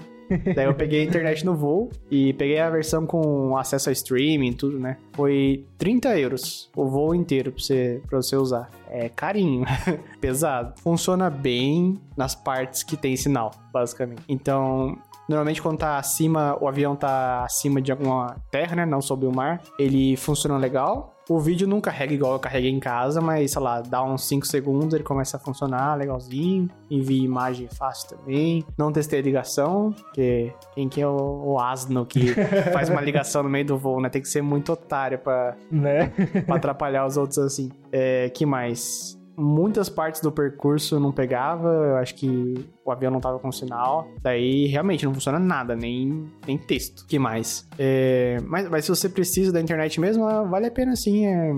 Daí 0.56 0.64
eu 0.66 0.74
peguei 0.74 1.02
a 1.02 1.04
internet 1.04 1.46
no 1.46 1.54
voo 1.54 1.88
e 2.10 2.32
peguei 2.32 2.58
a 2.58 2.68
versão 2.68 3.06
com 3.06 3.56
acesso 3.56 3.90
a 3.90 3.92
streaming 3.92 4.48
e 4.48 4.54
tudo, 4.54 4.76
né? 4.76 4.96
Foi 5.12 5.64
30 5.78 6.18
euros 6.18 6.68
o 6.74 6.84
voo 6.88 7.14
inteiro 7.14 7.52
pra 7.52 7.62
você, 7.62 8.02
pra 8.08 8.20
você 8.20 8.34
usar. 8.34 8.68
É 8.90 9.08
carinho, 9.08 9.64
pesado. 10.20 10.74
Funciona 10.80 11.30
bem 11.30 12.00
nas 12.16 12.34
partes 12.34 12.82
que 12.82 12.96
tem 12.96 13.14
sinal, 13.16 13.52
basicamente. 13.72 14.22
Então, 14.28 14.98
Normalmente, 15.28 15.60
quando 15.60 15.78
tá 15.78 15.98
acima, 15.98 16.56
o 16.60 16.68
avião 16.68 16.94
tá 16.94 17.44
acima 17.44 17.80
de 17.82 17.90
alguma 17.90 18.36
terra, 18.50 18.76
né? 18.76 18.86
Não 18.86 19.00
sob 19.00 19.26
o 19.26 19.32
mar, 19.34 19.60
ele 19.78 20.16
funciona 20.16 20.56
legal. 20.56 21.12
O 21.28 21.40
vídeo 21.40 21.66
não 21.66 21.80
carrega 21.80 22.14
igual 22.14 22.34
eu 22.34 22.38
carreguei 22.38 22.70
em 22.70 22.78
casa, 22.78 23.20
mas, 23.20 23.50
sei 23.50 23.60
lá, 23.60 23.80
dá 23.80 24.00
uns 24.04 24.28
5 24.28 24.46
segundos, 24.46 24.94
ele 24.94 25.02
começa 25.02 25.36
a 25.36 25.40
funcionar 25.40 25.96
legalzinho. 25.96 26.68
Envia 26.88 27.24
imagem 27.24 27.66
fácil 27.68 28.10
também. 28.16 28.64
Não 28.78 28.92
testei 28.92 29.18
a 29.18 29.22
ligação, 29.22 29.90
porque 29.92 30.52
quem 30.76 30.88
que 30.88 31.00
é 31.02 31.08
o, 31.08 31.42
o 31.44 31.58
asno 31.58 32.06
que 32.06 32.28
faz 32.72 32.88
uma 32.88 33.00
ligação 33.00 33.42
no 33.42 33.48
meio 33.48 33.66
do 33.66 33.76
voo, 33.76 34.00
né? 34.00 34.08
Tem 34.08 34.22
que 34.22 34.28
ser 34.28 34.40
muito 34.40 34.72
otário 34.72 35.18
pra, 35.18 35.56
Né? 35.68 36.12
pra 36.46 36.54
atrapalhar 36.56 37.04
os 37.04 37.16
outros 37.16 37.38
assim. 37.38 37.70
É, 37.90 38.30
que 38.30 38.46
mais? 38.46 39.18
Muitas 39.36 39.88
partes 39.88 40.20
do 40.20 40.32
percurso 40.32 40.98
não 40.98 41.12
pegava, 41.12 41.68
eu 41.68 41.96
acho 41.96 42.14
que 42.14 42.54
o 42.84 42.90
avião 42.90 43.10
não 43.10 43.20
tava 43.20 43.38
com 43.38 43.52
sinal. 43.52 44.08
Daí 44.22 44.66
realmente 44.66 45.04
não 45.04 45.12
funciona 45.12 45.38
nada, 45.38 45.76
nem, 45.76 46.26
nem 46.46 46.56
texto. 46.56 47.04
que 47.06 47.18
mais? 47.18 47.68
É, 47.78 48.38
mas, 48.46 48.68
mas 48.68 48.84
se 48.84 48.90
você 48.90 49.08
precisa 49.08 49.52
da 49.52 49.60
internet 49.60 50.00
mesmo, 50.00 50.24
vale 50.48 50.66
a 50.66 50.70
pena 50.70 50.96
sim. 50.96 51.26
é, 51.26 51.52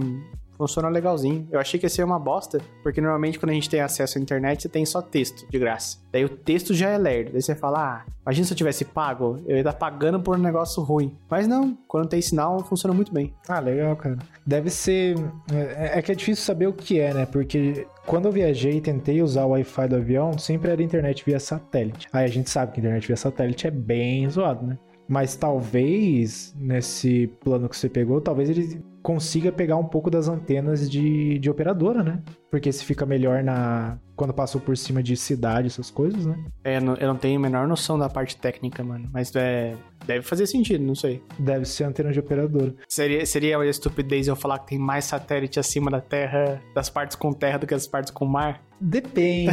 funciona 0.58 0.88
legalzinho. 0.88 1.48
Eu 1.50 1.60
achei 1.60 1.78
que 1.78 1.86
ia 1.86 1.90
ser 1.90 2.02
uma 2.02 2.18
bosta, 2.18 2.60
porque 2.82 3.00
normalmente 3.00 3.38
quando 3.38 3.50
a 3.50 3.54
gente 3.54 3.70
tem 3.70 3.80
acesso 3.80 4.18
à 4.18 4.20
internet, 4.20 4.62
você 4.62 4.68
tem 4.68 4.84
só 4.84 5.00
texto 5.00 5.48
de 5.48 5.58
graça. 5.58 5.98
Daí 6.12 6.24
o 6.24 6.28
texto 6.28 6.74
já 6.74 6.90
é 6.90 6.98
lerdo. 6.98 7.32
Daí 7.32 7.40
você 7.40 7.54
fala, 7.54 7.78
ah, 7.78 8.12
imagina 8.22 8.46
se 8.46 8.52
eu 8.52 8.56
tivesse 8.56 8.84
pago, 8.84 9.36
eu 9.46 9.54
ia 9.54 9.60
estar 9.60 9.72
pagando 9.72 10.20
por 10.20 10.36
um 10.36 10.42
negócio 10.42 10.82
ruim. 10.82 11.16
Mas 11.30 11.46
não, 11.46 11.78
quando 11.86 12.08
tem 12.08 12.20
sinal, 12.20 12.58
funciona 12.64 12.92
muito 12.92 13.12
bem. 13.12 13.32
Ah, 13.48 13.60
legal, 13.60 13.94
cara. 13.96 14.18
Deve 14.44 14.68
ser. 14.68 15.16
É, 15.52 15.98
é 15.98 16.02
que 16.02 16.10
é 16.10 16.14
difícil 16.14 16.44
saber 16.44 16.66
o 16.66 16.72
que 16.72 16.98
é, 16.98 17.14
né? 17.14 17.26
Porque 17.26 17.86
quando 18.04 18.26
eu 18.26 18.32
viajei 18.32 18.78
e 18.78 18.80
tentei 18.80 19.22
usar 19.22 19.44
o 19.44 19.50
Wi-Fi 19.50 19.88
do 19.88 19.96
avião, 19.96 20.36
sempre 20.36 20.70
era 20.70 20.82
internet 20.82 21.24
via 21.24 21.38
satélite. 21.38 22.08
Aí 22.12 22.24
a 22.24 22.28
gente 22.28 22.50
sabe 22.50 22.72
que 22.72 22.80
internet 22.80 23.06
via 23.06 23.16
satélite 23.16 23.66
é 23.66 23.70
bem 23.70 24.28
zoado, 24.28 24.66
né? 24.66 24.78
Mas 25.08 25.34
talvez, 25.36 26.54
nesse 26.58 27.28
plano 27.40 27.66
que 27.66 27.76
você 27.76 27.88
pegou, 27.88 28.20
talvez 28.20 28.50
ele 28.50 28.82
consiga 29.02 29.50
pegar 29.52 29.76
um 29.76 29.84
pouco 29.84 30.10
das 30.10 30.28
antenas 30.28 30.88
de, 30.88 31.38
de 31.38 31.50
operadora, 31.50 32.02
né? 32.02 32.22
Porque 32.50 32.72
se 32.72 32.84
fica 32.84 33.06
melhor 33.06 33.42
na 33.42 33.98
quando 34.16 34.34
passou 34.34 34.60
por 34.60 34.76
cima 34.76 35.00
de 35.00 35.16
cidade, 35.16 35.68
essas 35.68 35.90
coisas, 35.90 36.26
né? 36.26 36.36
É, 36.64 36.78
eu 36.78 37.06
não 37.06 37.16
tenho 37.16 37.38
a 37.38 37.42
menor 37.42 37.68
noção 37.68 37.96
da 37.96 38.08
parte 38.08 38.36
técnica, 38.36 38.82
mano. 38.82 39.08
Mas 39.12 39.34
é, 39.36 39.76
deve 40.04 40.22
fazer 40.22 40.46
sentido, 40.46 40.82
não 40.82 40.94
sei. 40.96 41.22
Deve 41.38 41.64
ser 41.64 41.84
antena 41.84 42.10
de 42.12 42.18
operadora. 42.18 42.74
Seria, 42.88 43.24
seria 43.24 43.58
uma 43.58 43.66
estupidez 43.66 44.26
eu 44.26 44.34
falar 44.34 44.58
que 44.58 44.70
tem 44.70 44.78
mais 44.78 45.04
satélite 45.04 45.60
acima 45.60 45.88
da 45.88 46.00
Terra, 46.00 46.60
das 46.74 46.90
partes 46.90 47.16
com 47.16 47.32
terra 47.32 47.58
do 47.58 47.66
que 47.66 47.74
das 47.74 47.86
partes 47.86 48.10
com 48.10 48.24
mar? 48.24 48.60
Depende. 48.80 49.52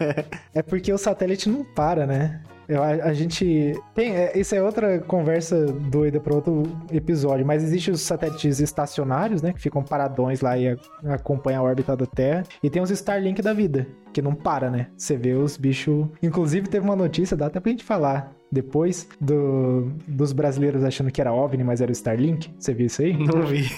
é 0.54 0.62
porque 0.62 0.92
o 0.92 0.98
satélite 0.98 1.48
não 1.48 1.64
para, 1.64 2.06
né? 2.06 2.42
Eu, 2.68 2.82
a, 2.82 2.88
a 2.88 3.12
gente. 3.12 3.74
Tem, 3.94 4.14
é, 4.16 4.38
isso 4.38 4.54
é 4.54 4.62
outra 4.62 4.98
conversa 5.00 5.66
doida 5.66 6.20
para 6.20 6.34
outro 6.34 6.62
episódio, 6.92 7.44
mas 7.46 7.62
existem 7.62 7.92
os 7.92 8.00
satélites 8.00 8.60
estacionários, 8.60 9.42
né? 9.42 9.52
Que 9.52 9.60
ficam 9.60 9.82
paradões 9.82 10.40
lá 10.40 10.56
e 10.56 10.68
a- 10.68 10.76
acompanham 11.14 11.64
a 11.64 11.68
órbita 11.68 11.96
da 11.96 12.06
Terra. 12.06 12.42
E 12.62 12.70
tem 12.70 12.82
os 12.82 12.90
Starlink 12.90 13.42
da 13.42 13.52
vida, 13.52 13.86
que 14.12 14.22
não 14.22 14.34
para, 14.34 14.70
né? 14.70 14.88
Você 14.96 15.16
vê 15.16 15.34
os 15.34 15.56
bichos. 15.56 16.06
Inclusive, 16.22 16.68
teve 16.68 16.84
uma 16.84 16.96
notícia, 16.96 17.36
dá 17.36 17.46
até 17.46 17.60
pra 17.60 17.70
gente 17.70 17.84
falar 17.84 18.32
depois, 18.54 19.08
do, 19.20 19.90
dos 20.06 20.32
brasileiros 20.32 20.84
achando 20.84 21.10
que 21.10 21.20
era 21.20 21.32
OVNI, 21.32 21.64
mas 21.64 21.80
era 21.80 21.90
o 21.90 21.92
Starlink. 21.92 22.54
Você 22.56 22.72
viu 22.72 22.86
isso 22.86 23.02
aí? 23.02 23.12
Não 23.18 23.42
vi. 23.42 23.68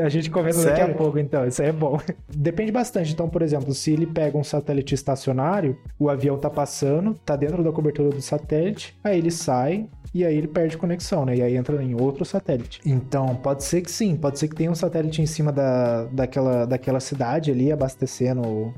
A 0.00 0.10
gente 0.10 0.30
comenta 0.30 0.62
daqui 0.62 0.82
a 0.82 0.88
pouco, 0.92 1.18
então. 1.18 1.46
Isso 1.46 1.62
aí 1.62 1.68
é 1.68 1.72
bom. 1.72 1.98
Depende 2.28 2.70
bastante. 2.70 3.14
Então, 3.14 3.30
por 3.30 3.40
exemplo, 3.40 3.72
se 3.72 3.92
ele 3.92 4.06
pega 4.06 4.36
um 4.36 4.44
satélite 4.44 4.94
estacionário, 4.94 5.78
o 5.98 6.10
avião 6.10 6.36
tá 6.36 6.50
passando, 6.50 7.14
tá 7.24 7.34
dentro 7.34 7.64
da 7.64 7.72
cobertura 7.72 8.10
do 8.10 8.20
satélite, 8.20 8.94
aí 9.02 9.16
ele 9.16 9.30
sai 9.30 9.88
e 10.12 10.24
aí 10.24 10.36
ele 10.36 10.48
perde 10.48 10.76
conexão, 10.76 11.24
né? 11.24 11.36
E 11.36 11.42
aí 11.42 11.56
entra 11.56 11.82
em 11.82 11.94
outro 11.94 12.24
satélite. 12.24 12.80
Então, 12.84 13.34
pode 13.36 13.64
ser 13.64 13.80
que 13.80 13.90
sim, 13.90 14.16
pode 14.16 14.38
ser 14.38 14.48
que 14.48 14.56
tenha 14.56 14.70
um 14.70 14.74
satélite 14.74 15.22
em 15.22 15.26
cima 15.26 15.50
da, 15.50 16.04
daquela, 16.06 16.66
daquela 16.66 17.00
cidade 17.00 17.50
ali, 17.50 17.72
abastecendo 17.72 18.74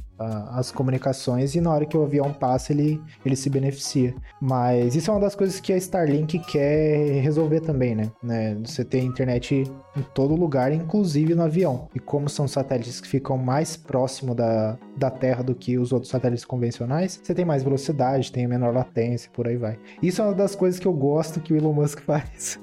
as 0.51 0.71
comunicações, 0.71 1.55
e 1.55 1.61
na 1.61 1.73
hora 1.73 1.87
que 1.87 1.97
o 1.97 2.03
avião 2.03 2.33
passa, 2.33 2.73
ele, 2.73 3.01
ele 3.25 3.37
se 3.37 3.49
beneficia. 3.49 4.15
Mas 4.41 4.95
isso 4.97 5.11
é 5.11 5.15
uma 5.15 5.21
das 5.21 5.35
coisas 5.35 5.61
que 5.61 5.73
a 5.73 5.77
Starlink 5.77 6.39
quer 6.41 7.21
resolver 7.23 7.61
também, 7.61 7.95
né? 7.95 8.11
né? 8.23 8.57
Você 8.65 8.85
ter 8.85 9.01
internet 9.01 9.65
em 9.97 10.03
todo 10.15 10.35
lugar, 10.35 10.73
inclusive 10.73 11.35
no 11.35 11.43
avião. 11.43 11.89
E 11.95 12.01
como 12.01 12.29
são 12.29 12.49
satélites 12.49 13.01
que 13.01 13.09
ficam 13.09 13.37
mais 13.37 13.77
próximo 13.77 14.35
da, 14.35 14.79
da 14.97 15.11
Terra 15.11 15.43
do 15.43 15.55
que 15.55 15.79
os 15.79 15.93
outros 15.93 16.11
satélites 16.11 16.45
convencionais, 16.45 17.21
você 17.23 17.35
tem 17.35 17.45
mais 17.45 17.63
velocidade, 17.63 18.33
tem 18.33 18.47
menor 18.47 18.75
latência, 18.75 19.31
por 19.33 19.47
aí 19.47 19.57
vai. 19.57 19.79
Isso 20.03 20.21
é 20.23 20.25
uma 20.25 20.35
das 20.35 20.55
coisas 20.55 20.81
que 20.81 20.87
eu 20.87 20.93
gosto 20.93 21.41
que 21.41 21.53
o 21.53 21.57
Elon 21.57 21.73
Musk 21.73 22.01
faz, 22.05 22.59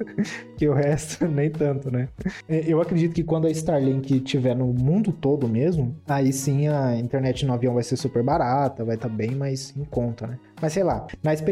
que 0.57 0.67
o 0.67 0.73
resto 0.73 1.25
nem 1.29 1.49
tanto, 1.49 1.91
né? 1.91 2.09
Eu 2.47 2.81
acredito 2.81 3.13
que 3.13 3.23
quando 3.23 3.47
a 3.47 3.51
Starlink 3.51 4.17
estiver 4.17 4.55
no 4.55 4.67
mundo 4.67 5.11
todo 5.11 5.47
mesmo, 5.47 5.95
aí 6.07 6.33
sim 6.33 6.67
a 6.67 6.95
internet 6.95 7.45
no 7.49 7.55
avião 7.55 7.73
vai 7.73 7.83
ser 7.83 7.97
super 7.97 8.23
barata, 8.23 8.85
vai 8.85 8.95
estar 8.95 9.09
tá 9.09 9.13
bem 9.13 9.31
mais 9.31 9.75
em 9.75 9.83
conta, 9.83 10.27
né? 10.27 10.39
Mas 10.61 10.73
sei 10.73 10.83
lá, 10.83 11.07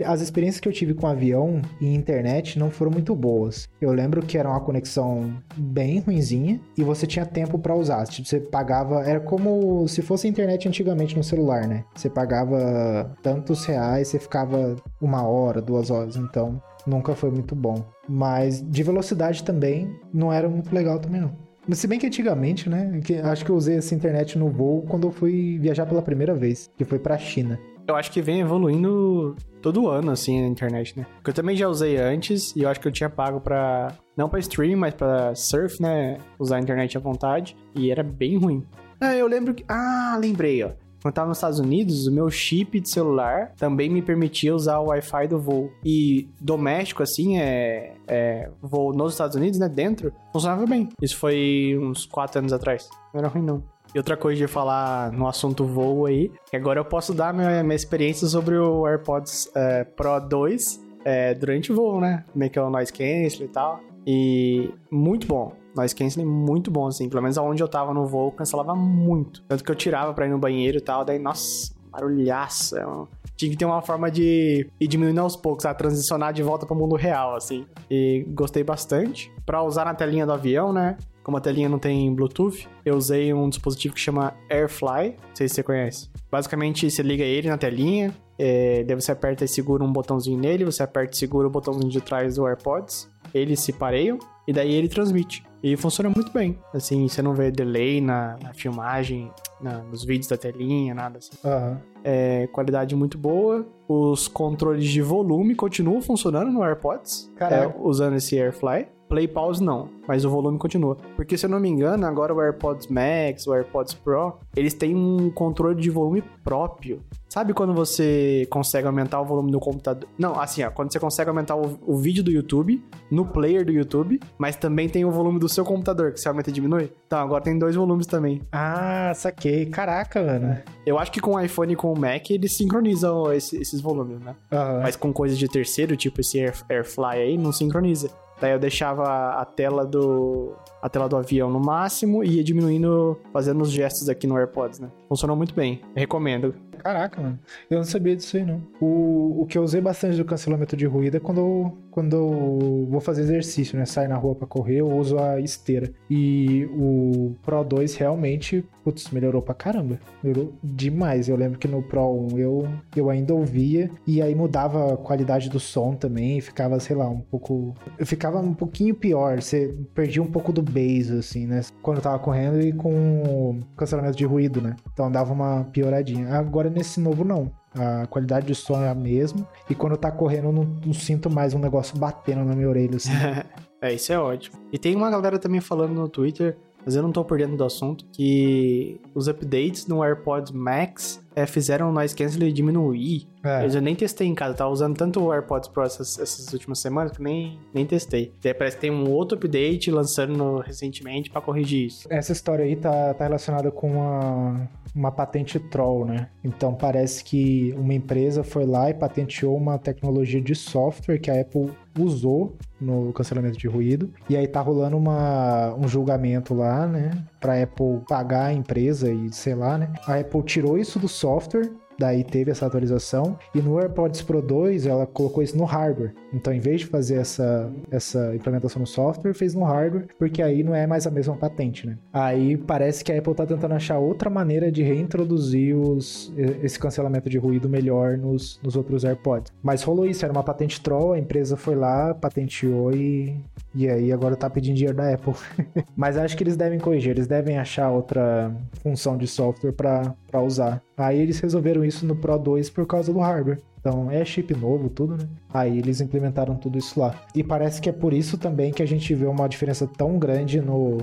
as 0.06 0.22
experiências 0.22 0.60
que 0.60 0.68
eu 0.68 0.74
tive 0.74 0.94
com 0.94 1.08
avião 1.08 1.62
e 1.82 1.94
internet 1.94 2.60
não 2.60 2.70
foram 2.70 2.92
muito 2.92 3.16
boas. 3.16 3.68
Eu 3.82 3.92
lembro 3.92 4.22
que 4.22 4.38
era 4.38 4.50
uma 4.50 4.60
conexão 4.60 5.34
bem 5.56 6.00
ruinzinha 6.00 6.60
e 6.78 6.84
você 6.84 7.08
tinha 7.08 7.26
tempo 7.26 7.58
para 7.58 7.76
usar. 7.76 8.06
Tipo, 8.06 8.28
você 8.28 8.40
pagava, 8.40 9.04
era 9.04 9.20
como 9.20 9.88
se 9.88 10.02
fosse 10.02 10.28
internet 10.28 10.68
antigamente 10.68 11.16
no 11.16 11.24
celular, 11.24 11.68
né? 11.68 11.84
Você 11.96 12.10
pagava 12.10 13.16
tantos 13.24 13.66
reais, 13.66 14.10
você 14.10 14.20
ficava 14.20 14.76
uma 15.02 15.24
hora, 15.24 15.62
duas 15.62 15.90
horas, 15.90 16.16
então 16.16 16.62
nunca 16.86 17.16
foi 17.16 17.32
muito 17.32 17.56
bom. 17.56 17.84
Mas 18.08 18.62
de 18.62 18.84
velocidade 18.84 19.44
também 19.44 19.90
não 20.14 20.32
era 20.32 20.50
muito 20.50 20.74
legal 20.74 21.00
também 21.00 21.22
não. 21.22 21.47
Mas 21.68 21.80
se 21.80 21.88
bem 21.88 22.00
que 22.00 22.08
antigamente, 22.08 22.70
né? 22.70 23.00
Que 23.04 23.18
acho 23.18 23.44
que 23.44 23.52
eu 23.52 23.56
usei 23.56 23.78
essa 23.78 23.94
internet 23.94 24.38
no 24.38 24.50
voo 24.50 24.84
quando 24.84 25.08
eu 25.08 25.12
fui 25.12 25.58
viajar 25.60 25.86
pela 25.86 26.02
primeira 26.02 26.34
vez, 26.34 26.72
que 26.78 26.86
foi 26.86 26.98
pra 26.98 27.18
China. 27.18 27.60
Eu 27.88 27.96
acho 27.96 28.12
que 28.12 28.22
vem 28.22 28.42
evoluindo 28.42 29.36
todo 29.62 29.88
ano, 29.90 30.12
assim, 30.12 30.44
a 30.44 30.48
internet, 30.48 30.98
né? 30.98 31.06
Porque 31.16 31.30
eu 31.30 31.34
também 31.34 31.56
já 31.56 31.68
usei 31.68 31.98
antes 31.98 32.56
e 32.56 32.62
eu 32.62 32.70
acho 32.70 32.80
que 32.80 32.88
eu 32.88 32.92
tinha 32.92 33.10
pago 33.10 33.40
pra. 33.40 33.94
Não 34.16 34.28
pra 34.28 34.40
stream, 34.40 34.78
mas 34.78 34.94
pra 34.94 35.34
surf, 35.36 35.82
né? 35.82 36.18
Usar 36.40 36.58
a 36.58 36.60
internet 36.60 36.98
à 36.98 37.00
vontade. 37.00 37.56
E 37.76 37.92
era 37.92 38.04
bem 38.04 38.38
ruim. 38.38 38.66
Ah, 39.00 39.16
eu 39.16 39.28
lembro 39.28 39.54
que. 39.54 39.64
Ah, 39.68 40.18
lembrei, 40.20 40.64
ó. 40.64 40.72
Quando 41.02 41.12
eu 41.12 41.14
tava 41.14 41.28
nos 41.28 41.38
Estados 41.38 41.60
Unidos, 41.60 42.08
o 42.08 42.12
meu 42.12 42.30
chip 42.30 42.80
de 42.80 42.90
celular 42.90 43.54
também 43.58 43.90
me 43.90 44.02
permitia 44.02 44.56
usar 44.56 44.80
o 44.80 44.88
Wi-Fi 44.88 45.28
do 45.28 45.40
voo. 45.40 45.72
E 45.84 46.28
doméstico, 46.40 47.04
assim, 47.04 47.38
é, 47.38 47.94
é 48.08 48.50
voo 48.62 48.94
nos 48.94 49.14
Estados 49.14 49.36
Unidos, 49.36 49.60
né? 49.60 49.70
Dentro, 49.70 50.12
funcionava 50.34 50.66
bem. 50.66 50.90
Isso 51.02 51.18
foi 51.18 51.78
uns 51.80 52.06
4 52.06 52.40
anos 52.40 52.54
atrás. 52.54 52.90
Não 53.14 53.20
era 53.20 53.28
ruim, 53.28 53.44
não. 53.44 53.64
E 53.94 53.98
outra 53.98 54.18
coisa 54.18 54.40
de 54.40 54.48
falar 54.48 55.12
no 55.12 55.28
assunto 55.28 55.66
voo 55.66 56.06
aí, 56.06 56.32
que 56.50 56.58
agora 56.58 56.80
eu 56.80 56.86
posso 56.86 57.14
dar 57.14 57.34
minha, 57.34 57.64
minha 57.64 57.76
experiência 57.76 58.28
sobre 58.28 58.58
o 58.58 58.86
AirPods 58.86 59.50
é, 59.56 59.84
Pro 59.84 60.20
2 60.20 60.86
é, 61.06 61.34
durante 61.34 61.72
o 61.72 61.76
voo, 61.76 62.02
né? 62.02 62.26
É 62.40 62.50
que 62.50 62.60
é 62.60 62.62
o 62.62 62.70
noise 62.70 62.92
cancel 62.92 63.46
e 63.46 63.50
tal. 63.50 63.80
E 64.06 64.74
muito 64.92 65.28
bom. 65.28 65.54
Noise 65.78 65.96
canceling 65.96 66.26
muito 66.26 66.70
bom, 66.70 66.88
assim. 66.88 67.08
Pelo 67.08 67.22
menos 67.22 67.38
aonde 67.38 67.64
eu 67.64 67.68
tava 67.68 67.94
no 67.94 68.06
voo, 68.06 68.32
cancelava 68.32 68.76
muito. 68.76 69.44
Tanto 69.44 69.64
que 69.64 69.72
eu 69.72 69.76
tirava 69.76 70.14
pra 70.14 70.26
ir 70.26 70.30
no 70.30 70.38
banheiro 70.38 70.78
e 70.78 70.82
tal, 70.82 71.06
daí, 71.06 71.20
nossa, 71.20 71.74
barulhaça. 71.92 72.80
É 72.80 73.18
tinha 73.38 73.52
que 73.52 73.58
ter 73.58 73.66
uma 73.66 73.84
forma 73.84 74.10
de 74.10 74.68
ir 74.80 74.88
diminuindo 74.88 75.22
aos 75.22 75.36
poucos, 75.36 75.64
a 75.66 75.74
transicionar 75.74 76.34
de 76.34 76.42
volta 76.42 76.66
pro 76.66 76.76
mundo 76.76 76.96
real, 76.96 77.36
assim. 77.36 77.68
E 77.90 78.26
gostei 78.30 78.64
bastante. 78.64 79.32
Pra 79.46 79.62
usar 79.62 79.86
na 79.86 79.94
telinha 79.94 80.26
do 80.26 80.34
avião, 80.34 80.74
né? 80.74 80.98
como 81.28 81.36
a 81.36 81.42
telinha 81.42 81.68
não 81.68 81.78
tem 81.78 82.16
Bluetooth, 82.16 82.70
eu 82.86 82.96
usei 82.96 83.34
um 83.34 83.50
dispositivo 83.50 83.94
que 83.94 84.00
chama 84.00 84.34
AirFly, 84.50 85.10
não 85.10 85.36
sei 85.36 85.50
se 85.50 85.56
você 85.56 85.62
conhece. 85.62 86.10
Basicamente, 86.32 86.90
você 86.90 87.04
liga 87.04 87.22
ele 87.22 87.50
na 87.50 87.58
telinha, 87.58 88.16
é, 88.40 88.82
daí 88.86 88.96
você 88.96 89.12
aperta 89.12 89.44
e 89.44 89.48
segura 89.48 89.84
um 89.84 89.92
botãozinho 89.92 90.40
nele, 90.40 90.64
você 90.64 90.84
aperta 90.84 91.16
e 91.16 91.18
segura 91.18 91.46
o 91.46 91.50
botãozinho 91.50 91.90
de 91.90 92.00
trás 92.00 92.36
do 92.36 92.48
AirPods, 92.48 93.10
eles 93.34 93.60
se 93.60 93.74
pareiam 93.74 94.18
e 94.48 94.54
daí 94.54 94.74
ele 94.74 94.88
transmite. 94.88 95.44
E 95.62 95.76
funciona 95.76 96.10
muito 96.10 96.32
bem. 96.32 96.58
Assim, 96.74 97.08
você 97.08 97.22
não 97.22 97.34
vê 97.34 97.52
delay 97.52 98.00
na, 98.00 98.38
na 98.42 98.54
filmagem, 98.54 99.32
na, 99.60 99.80
nos 99.80 100.06
vídeos 100.06 100.28
da 100.28 100.38
telinha, 100.38 100.94
nada 100.94 101.18
assim. 101.18 101.32
Uhum. 101.44 101.78
É, 102.04 102.48
qualidade 102.48 102.96
muito 102.96 103.18
boa. 103.18 103.68
Os 103.88 104.28
controles 104.28 104.86
de 104.86 105.02
volume 105.02 105.56
continuam 105.56 106.02
funcionando 106.02 106.52
no 106.52 106.64
AirPods, 106.64 107.32
é, 107.40 107.74
usando 107.82 108.16
esse 108.16 108.40
AirFly. 108.40 108.88
Play 109.08 109.28
pause 109.28 109.64
não, 109.64 109.90
mas 110.08 110.26
o 110.26 110.30
volume 110.30 110.58
continua. 110.58 110.98
Porque 111.16 111.38
se 111.38 111.46
eu 111.46 111.50
não 111.50 111.60
me 111.60 111.70
engano, 111.70 112.06
agora 112.06 112.34
o 112.34 112.42
AirPods 112.42 112.88
Max, 112.88 113.48
o 113.48 113.54
AirPods 113.54 113.94
Pro, 113.94 114.40
eles 114.56 114.74
têm 114.74 114.96
um 114.96 115.30
controle 115.30 115.80
de 115.80 115.90
volume 115.90 116.24
próprio. 116.44 117.02
Sabe 117.30 117.54
quando 117.54 117.74
você 117.74 118.48
consegue 118.50 118.88
aumentar 118.88 119.22
o 119.22 119.26
volume 119.26 119.52
do 119.52 119.60
computador? 119.60 120.10
Não, 120.18 120.40
assim, 120.40 120.64
ó, 120.64 120.72
quando 120.72 120.92
você 120.92 121.00
consegue 121.00 121.30
aumentar 121.30 121.56
o, 121.56 121.78
o, 121.86 121.98
vídeo 121.98 122.24
do 122.24 122.32
YouTube, 122.32 122.84
no 123.12 123.26
player 123.26 123.66
do 123.66 123.72
YouTube, 123.72 124.20
mas 124.38 124.56
também 124.56 124.88
tem 124.88 125.04
o 125.04 125.12
volume 125.12 125.38
do 125.38 125.50
seu 125.50 125.66
computador, 125.66 126.14
que 126.14 126.20
você 126.20 126.28
aumenta 126.30 126.50
e 126.50 126.54
diminui? 126.54 126.92
Então, 127.06 127.20
agora 127.20 127.44
tem 127.44 127.60
dois 127.60 127.76
volumes 127.76 128.08
também. 128.08 128.42
Ah, 128.52 129.12
saquei. 129.14 129.66
Caraca, 129.68 130.24
mano. 130.24 130.58
Eu 130.86 130.98
acho 130.98 131.12
que 131.12 131.20
com 131.20 131.36
o 131.36 131.40
iPhone 131.40 131.74
e 131.74 131.76
com 131.76 131.92
o 131.92 132.00
Mac, 132.00 132.30
eles 132.32 132.56
sincronizam 132.56 133.32
esse, 133.34 133.58
esses 133.58 133.82
volumes, 133.82 134.20
né? 134.22 134.34
Uhum. 134.52 134.82
Mas 134.82 134.96
com 134.96 135.12
coisas 135.12 135.38
de 135.38 135.48
terceiro, 135.48 135.98
tipo 135.98 136.22
esse 136.22 136.40
Air, 136.40 136.56
AirFly 136.70 137.18
aí, 137.18 137.38
não 137.38 137.52
sincroniza. 137.52 138.10
Daí 138.40 138.52
eu 138.52 138.60
deixava 138.60 139.32
a 139.40 139.46
tela 139.46 139.86
do 139.86 140.54
a 140.82 140.88
tela 140.88 141.10
do 141.10 141.18
avião 141.18 141.50
no 141.50 141.60
máximo 141.60 142.24
e 142.24 142.38
ia 142.38 142.44
diminuindo, 142.44 143.20
fazendo 143.34 143.62
os 143.62 143.72
gestos 143.72 144.10
aqui 144.10 144.28
no 144.28 144.38
AirPods, 144.38 144.80
né? 144.80 144.90
Funcionou 145.10 145.36
muito 145.36 145.56
bem. 145.56 145.82
Recomendo. 145.96 146.54
Caraca, 146.78 147.20
mano. 147.20 147.40
Eu 147.70 147.78
não 147.78 147.84
sabia 147.84 148.16
disso 148.16 148.38
aí, 148.38 148.46
não. 148.46 148.62
O, 148.80 149.42
o 149.42 149.46
que 149.48 149.58
eu 149.58 149.64
usei 149.64 149.82
bastante 149.82 150.18
do 150.18 150.24
cancelamento 150.24 150.78
de 150.78 150.86
ruído 150.86 151.18
é 151.18 151.20
quando 151.20 151.40
eu, 151.40 151.78
quando 151.98 152.16
eu 152.16 152.88
vou 152.92 153.02
fazer 153.02 153.24
exercício, 153.24 153.76
né? 153.76 153.84
Sair 153.84 154.08
na 154.08 154.18
rua 154.18 154.36
para 154.36 154.46
correr, 154.46 154.82
eu 154.82 154.88
uso 154.88 155.18
a 155.18 155.40
esteira. 155.40 155.92
E 156.08 156.70
o 156.72 157.34
Pro 157.42 157.64
2 157.64 157.96
realmente, 157.96 158.64
putz, 158.84 159.10
melhorou 159.10 159.42
pra 159.42 159.56
caramba. 159.56 160.00
Melhorou 160.24 160.54
demais. 160.64 161.28
Eu 161.28 161.36
lembro 161.36 161.58
que 161.58 161.68
no 161.68 161.82
Pro 161.82 162.08
1 162.32 162.38
eu, 162.38 162.68
eu 162.96 163.10
ainda 163.10 163.34
ouvia 163.34 163.90
e 164.06 164.22
aí 164.22 164.36
mudava 164.36 164.94
a 164.94 164.98
qualidade 164.98 165.50
do 165.50 165.60
som 165.60 165.96
também. 165.96 166.40
Ficava, 166.40 166.80
sei 166.80 166.96
lá, 166.96 167.10
um 167.10 167.20
pouco. 167.20 167.74
Ficava 168.06 168.40
um 168.42 168.54
pouquinho 168.54 168.94
pior. 168.94 169.42
Você 169.42 169.76
perdia 169.96 170.22
um 170.22 170.32
pouco 170.32 170.54
do 170.54 170.62
bass, 170.62 171.10
assim, 171.10 171.48
né? 171.48 171.62
Quando 171.82 171.98
eu 171.98 172.04
tava 172.04 172.20
correndo 172.20 172.62
e 172.62 172.74
com 172.74 173.60
cancelamento 173.76 174.16
de 174.16 174.24
ruído, 174.24 174.62
né? 174.62 174.76
Então 174.94 175.12
dava 175.12 175.34
uma 175.34 175.64
pioradinha. 175.74 176.30
Agora 176.30 176.70
nesse 176.70 177.00
novo 177.00 177.24
não. 177.26 177.52
A 177.78 178.08
qualidade 178.08 178.48
de 178.48 178.56
som 178.56 178.82
é 178.82 178.90
a 178.90 178.96
mesma. 178.96 179.48
E 179.70 179.76
quando 179.76 179.98
tá 179.98 180.12
correndo, 180.12 180.46
eu 180.46 180.52
não, 180.52 180.64
não 180.64 180.94
sinto 180.94 181.30
mais 181.30 181.54
um 181.54 181.60
negócio 181.60 181.98
batendo 181.98 182.44
na 182.44 182.56
minha 182.56 182.70
orelha, 182.70 182.98
assim. 182.98 183.12
é, 183.82 183.94
isso 183.94 184.12
é 184.12 184.20
ótimo. 184.20 184.58
E 184.72 184.78
tem 184.78 184.96
uma 184.96 185.10
galera 185.10 185.38
também 185.38 185.62
falando 185.62 185.94
no 185.94 186.10
Twitter, 186.10 186.58
mas 186.88 186.96
eu 186.96 187.04
não 187.04 187.12
tô 187.12 187.26
por 187.26 187.38
dentro 187.38 187.58
do 187.58 187.66
assunto, 187.66 188.06
que 188.14 188.98
os 189.14 189.28
updates 189.28 189.88
no 189.88 190.02
AirPods 190.02 190.54
Max 190.54 191.22
é, 191.36 191.46
fizeram 191.46 191.90
o 191.90 191.92
noise 191.92 192.16
canceling 192.16 192.54
diminuir. 192.54 193.28
É. 193.44 193.66
Eu 193.66 193.70
já 193.70 193.82
nem 193.82 193.94
testei 193.94 194.26
em 194.26 194.34
casa, 194.34 194.54
tava 194.54 194.72
usando 194.72 194.96
tanto 194.96 195.22
o 195.22 195.34
AirPods 195.34 195.68
Pro 195.68 195.84
essas, 195.84 196.18
essas 196.18 196.54
últimas 196.54 196.80
semanas 196.80 197.12
que 197.12 197.22
nem, 197.22 197.60
nem 197.74 197.86
testei. 197.86 198.32
Parece 198.58 198.78
que 198.78 198.82
tem 198.84 198.90
um 198.90 199.12
outro 199.12 199.38
update 199.38 199.92
lançando 199.92 200.38
no, 200.38 200.60
recentemente 200.60 201.30
para 201.30 201.42
corrigir 201.42 201.88
isso. 201.88 202.08
Essa 202.10 202.32
história 202.32 202.64
aí 202.64 202.78
tá, 202.78 203.14
tá 203.14 203.26
relacionada 203.26 203.70
com 203.70 203.92
uma, 203.92 204.70
uma 204.96 205.12
patente 205.12 205.60
troll, 205.60 206.06
né? 206.06 206.30
Então 206.42 206.74
parece 206.74 207.22
que 207.22 207.76
uma 207.78 207.94
empresa 207.94 208.46
foi 208.46 208.66
lá 208.66 208.90
e 208.90 208.94
patenteou 208.94 209.58
uma 209.58 209.78
tecnologia 209.78 210.42
de 210.42 210.56
software 210.56 211.20
que 211.20 211.30
a 211.30 211.42
Apple 211.42 211.70
usou 212.04 212.56
no 212.80 213.12
cancelamento 213.14 213.58
de 213.58 213.68
ruído. 213.68 214.12
E 214.30 214.36
aí 214.36 214.48
tá 214.48 214.62
rolando 214.62 214.98
uma, 214.98 215.74
um 215.76 215.88
julgamento 215.88 216.54
lá, 216.54 216.88
né? 216.88 217.12
Pra 217.40 217.62
Apple 217.62 218.02
pagar 218.08 218.46
a 218.46 218.54
empresa 218.54 219.12
e 219.12 219.32
sei 219.32 219.56
lá, 219.56 219.78
né? 219.78 219.92
A 220.08 220.16
Apple 220.16 220.44
tirou 220.44 220.78
isso 220.78 221.00
do 221.00 221.08
software 221.08 221.70
daí 221.98 222.24
teve 222.24 222.52
essa 222.52 222.66
atualização. 222.66 223.38
E 223.54 223.62
no 223.62 223.80
AirPods 223.80 224.22
Pro 224.22 224.42
2, 224.42 224.86
ela 224.86 225.06
colocou 225.06 225.44
isso 225.44 225.58
no 225.58 225.64
hardware. 225.64 226.14
Então, 226.34 226.54
em 226.54 226.60
vez 226.60 226.82
de 226.82 226.88
fazer 226.88 227.16
essa, 227.16 227.72
essa 227.90 228.36
implementação 228.36 228.80
no 228.80 228.88
software, 228.88 229.34
fez 229.34 229.54
no 229.54 229.64
hardware, 229.64 230.08
porque 230.18 230.42
aí 230.42 230.64
não 230.64 230.76
é 230.76 230.86
mais 230.86 231.08
a 231.08 231.12
mesma 231.12 231.36
patente, 231.36 231.88
né? 231.88 231.98
Aí 232.12 232.58
parece 232.58 233.04
que 233.04 233.12
a 233.12 233.18
Apple 233.18 233.34
tá 233.34 233.46
tentando 233.46 233.74
achar 233.74 233.98
outra 233.98 234.30
maneira 234.30 234.72
de 234.72 234.84
reintroduzir 234.84 235.76
os, 235.76 236.34
esse 236.62 236.78
cancelamento 236.78 237.30
de 237.30 237.38
ruído 237.38 237.70
melhor 237.70 238.18
nos, 238.18 238.60
nos 238.62 238.76
outros 238.76 239.04
AirPods. 239.04 239.52
Mas 239.64 239.84
rolou 239.84 240.06
isso, 240.06 240.26
era 240.26 240.34
uma 240.34 240.44
patente 240.44 240.82
troll, 240.82 241.14
a 241.14 241.20
empresa 241.20 241.56
foi 241.56 241.76
lá, 241.76 242.14
patenteou 242.14 242.92
e, 242.92 243.40
e 243.74 243.90
aí 243.90 244.12
agora 244.12 244.36
tá 244.36 244.50
pedindo 244.50 244.76
dinheiro 244.76 244.98
da 244.98 245.14
Apple. 245.14 245.34
Mas 245.96 246.18
acho 246.18 246.36
que 246.36 246.44
eles 246.44 246.58
devem 246.58 246.80
corrigir, 246.80 247.12
eles 247.12 247.28
devem 247.28 247.58
achar 247.58 247.90
outra 247.90 248.54
função 248.82 249.18
de 249.18 249.28
software 249.28 249.72
para 249.72 250.14
usar. 250.36 250.82
Aí 250.98 251.20
eles 251.20 251.40
resolveram 251.40 251.84
isso 251.84 252.06
no 252.06 252.16
Pro 252.16 252.38
2 252.38 252.70
por 252.70 252.86
causa 252.86 253.12
do 253.14 253.20
hardware. 253.20 253.60
Então 253.80 254.12
é 254.12 254.26
chip 254.26 254.54
novo, 254.54 254.90
tudo, 254.90 255.16
né? 255.16 255.30
Aí 255.54 255.78
eles 255.78 256.02
implementaram 256.02 256.56
tudo 256.56 256.78
isso 256.78 257.00
lá. 257.00 257.16
E 257.34 257.44
parece 257.44 257.80
que 257.80 257.88
é 257.90 257.94
por 257.94 258.12
isso 258.12 258.38
também 258.38 258.72
que 258.72 258.84
a 258.84 258.86
gente 258.86 259.14
vê 259.14 259.26
uma 259.26 259.48
diferença 259.48 259.88
tão 259.88 260.20
grande 260.20 260.60
no, 260.60 260.98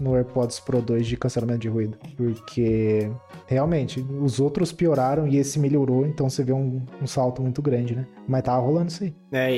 no 0.00 0.16
AirPods 0.16 0.58
Pro 0.58 0.82
2 0.82 1.06
de 1.06 1.16
cancelamento 1.16 1.60
de 1.60 1.68
ruído. 1.68 1.96
Porque 2.16 3.10
realmente 3.46 4.04
os 4.20 4.40
outros 4.40 4.72
pioraram 4.72 5.28
e 5.28 5.36
esse 5.36 5.58
melhorou, 5.58 6.06
então 6.06 6.28
você 6.28 6.42
vê 6.42 6.52
um, 6.52 6.82
um 7.00 7.06
salto 7.06 7.40
muito 7.40 7.62
grande, 7.62 7.94
né? 7.94 8.06
Mas 8.26 8.42
tava 8.42 8.60
rolando 8.60 8.88
isso 8.88 9.04
aí. 9.04 9.14
É, 9.30 9.54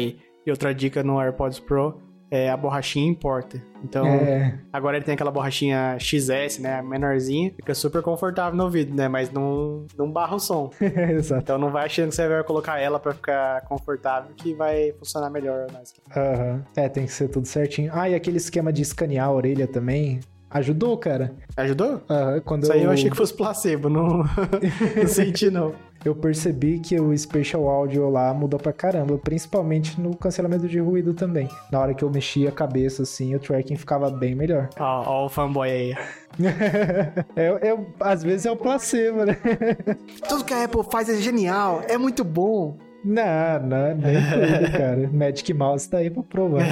e 0.46 0.50
outra 0.50 0.74
dica 0.74 1.02
no 1.02 1.18
AirPods 1.18 1.58
Pro 1.58 2.05
é, 2.30 2.50
a 2.50 2.56
borrachinha 2.56 3.08
importa. 3.08 3.62
Então, 3.84 4.06
é. 4.06 4.58
agora 4.72 4.96
ele 4.96 5.04
tem 5.04 5.14
aquela 5.14 5.30
borrachinha 5.30 5.96
XS, 5.98 6.58
né? 6.58 6.82
Menorzinha, 6.82 7.52
fica 7.54 7.74
super 7.74 8.02
confortável 8.02 8.56
no 8.56 8.64
ouvido, 8.64 8.94
né? 8.94 9.08
Mas 9.08 9.30
não, 9.30 9.86
não 9.96 10.10
barra 10.10 10.36
o 10.36 10.40
som. 10.40 10.70
Exato. 10.80 11.42
Então 11.42 11.58
não 11.58 11.70
vai 11.70 11.86
achando 11.86 12.08
que 12.08 12.16
você 12.16 12.28
vai 12.28 12.42
colocar 12.42 12.78
ela 12.78 12.98
para 12.98 13.12
ficar 13.12 13.60
confortável 13.62 14.34
que 14.36 14.54
vai 14.54 14.92
funcionar 14.98 15.30
melhor. 15.30 15.66
Mas... 15.72 15.94
Uhum. 16.16 16.62
É, 16.76 16.88
tem 16.88 17.06
que 17.06 17.12
ser 17.12 17.28
tudo 17.28 17.46
certinho. 17.46 17.90
Ah, 17.94 18.08
e 18.08 18.14
aquele 18.14 18.38
esquema 18.38 18.72
de 18.72 18.82
escanear 18.82 19.28
a 19.28 19.32
orelha 19.32 19.66
também. 19.66 20.20
Ajudou, 20.50 20.96
cara. 20.96 21.34
Ajudou? 21.56 22.02
Ah, 22.08 22.40
quando 22.44 22.62
Isso 22.64 22.72
aí 22.72 22.82
eu 22.82 22.90
achei 22.90 23.10
que 23.10 23.16
fosse 23.16 23.34
placebo, 23.34 23.88
não, 23.88 24.24
não 24.96 25.06
senti 25.06 25.50
não. 25.50 25.74
Eu 26.08 26.14
percebi 26.14 26.78
que 26.78 26.98
o 27.00 27.16
Spatial 27.16 27.68
Audio 27.68 28.08
lá 28.08 28.32
mudou 28.34 28.58
pra 28.58 28.72
caramba, 28.72 29.18
principalmente 29.18 30.00
no 30.00 30.16
cancelamento 30.16 30.68
de 30.68 30.78
ruído 30.78 31.14
também. 31.14 31.48
Na 31.70 31.80
hora 31.80 31.94
que 31.94 32.02
eu 32.02 32.10
mexia 32.10 32.48
a 32.48 32.52
cabeça 32.52 33.02
assim, 33.02 33.34
o 33.34 33.38
tracking 33.38 33.76
ficava 33.76 34.10
bem 34.10 34.34
melhor. 34.34 34.68
Ó, 34.78 35.04
ó 35.06 35.26
o 35.26 35.28
fanboy 35.28 35.70
aí. 35.70 35.94
é, 37.36 37.68
é- 37.68 37.86
às 38.00 38.22
vezes 38.22 38.46
é 38.46 38.50
o 38.50 38.56
placebo, 38.56 39.24
né? 39.24 39.36
Tudo 40.28 40.44
que 40.44 40.52
a 40.54 40.64
Apple 40.64 40.82
faz 40.90 41.08
é 41.08 41.16
genial, 41.16 41.82
é 41.88 41.96
muito 41.96 42.24
bom. 42.24 42.76
Não, 43.04 43.60
não, 43.64 43.94
nem 43.94 44.16
tudo, 44.16 44.72
cara. 44.72 45.08
Magic 45.14 45.54
Mouse 45.54 45.88
tá 45.88 45.98
aí 45.98 46.10
pra 46.10 46.24
provar. 46.24 46.64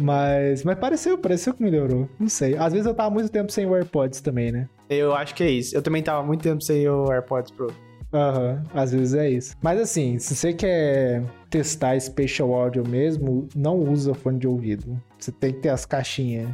mas, 0.00 0.64
mas 0.64 0.78
pareceu, 0.78 1.16
pareceu 1.16 1.54
que 1.54 1.62
melhorou. 1.62 2.08
Não 2.18 2.28
sei. 2.28 2.56
Às 2.56 2.72
vezes 2.72 2.86
eu 2.86 2.94
tava 2.94 3.10
muito 3.10 3.28
tempo 3.30 3.52
sem 3.52 3.64
o 3.66 3.74
AirPods 3.74 4.20
também, 4.20 4.50
né? 4.50 4.68
Eu 4.90 5.14
acho 5.14 5.32
que 5.34 5.44
é 5.44 5.50
isso. 5.50 5.76
Eu 5.76 5.82
também 5.82 6.02
tava 6.02 6.24
muito 6.26 6.42
tempo 6.42 6.60
sem 6.60 6.88
o 6.88 7.10
AirPods 7.10 7.52
Pro. 7.52 7.72
Aham, 8.12 8.62
às 8.72 8.92
vezes 8.92 9.14
é 9.14 9.28
isso. 9.28 9.54
Mas 9.60 9.80
assim, 9.80 10.18
se 10.18 10.34
você 10.34 10.52
quer 10.52 11.24
testar 11.50 11.98
Spatial 12.00 12.54
Audio 12.54 12.86
mesmo, 12.86 13.48
não 13.54 13.78
usa 13.78 14.14
fone 14.14 14.38
de 14.38 14.46
ouvido. 14.46 15.00
Você 15.18 15.32
tem 15.32 15.52
que 15.52 15.60
ter 15.60 15.70
as 15.70 15.84
caixinhas 15.84 16.48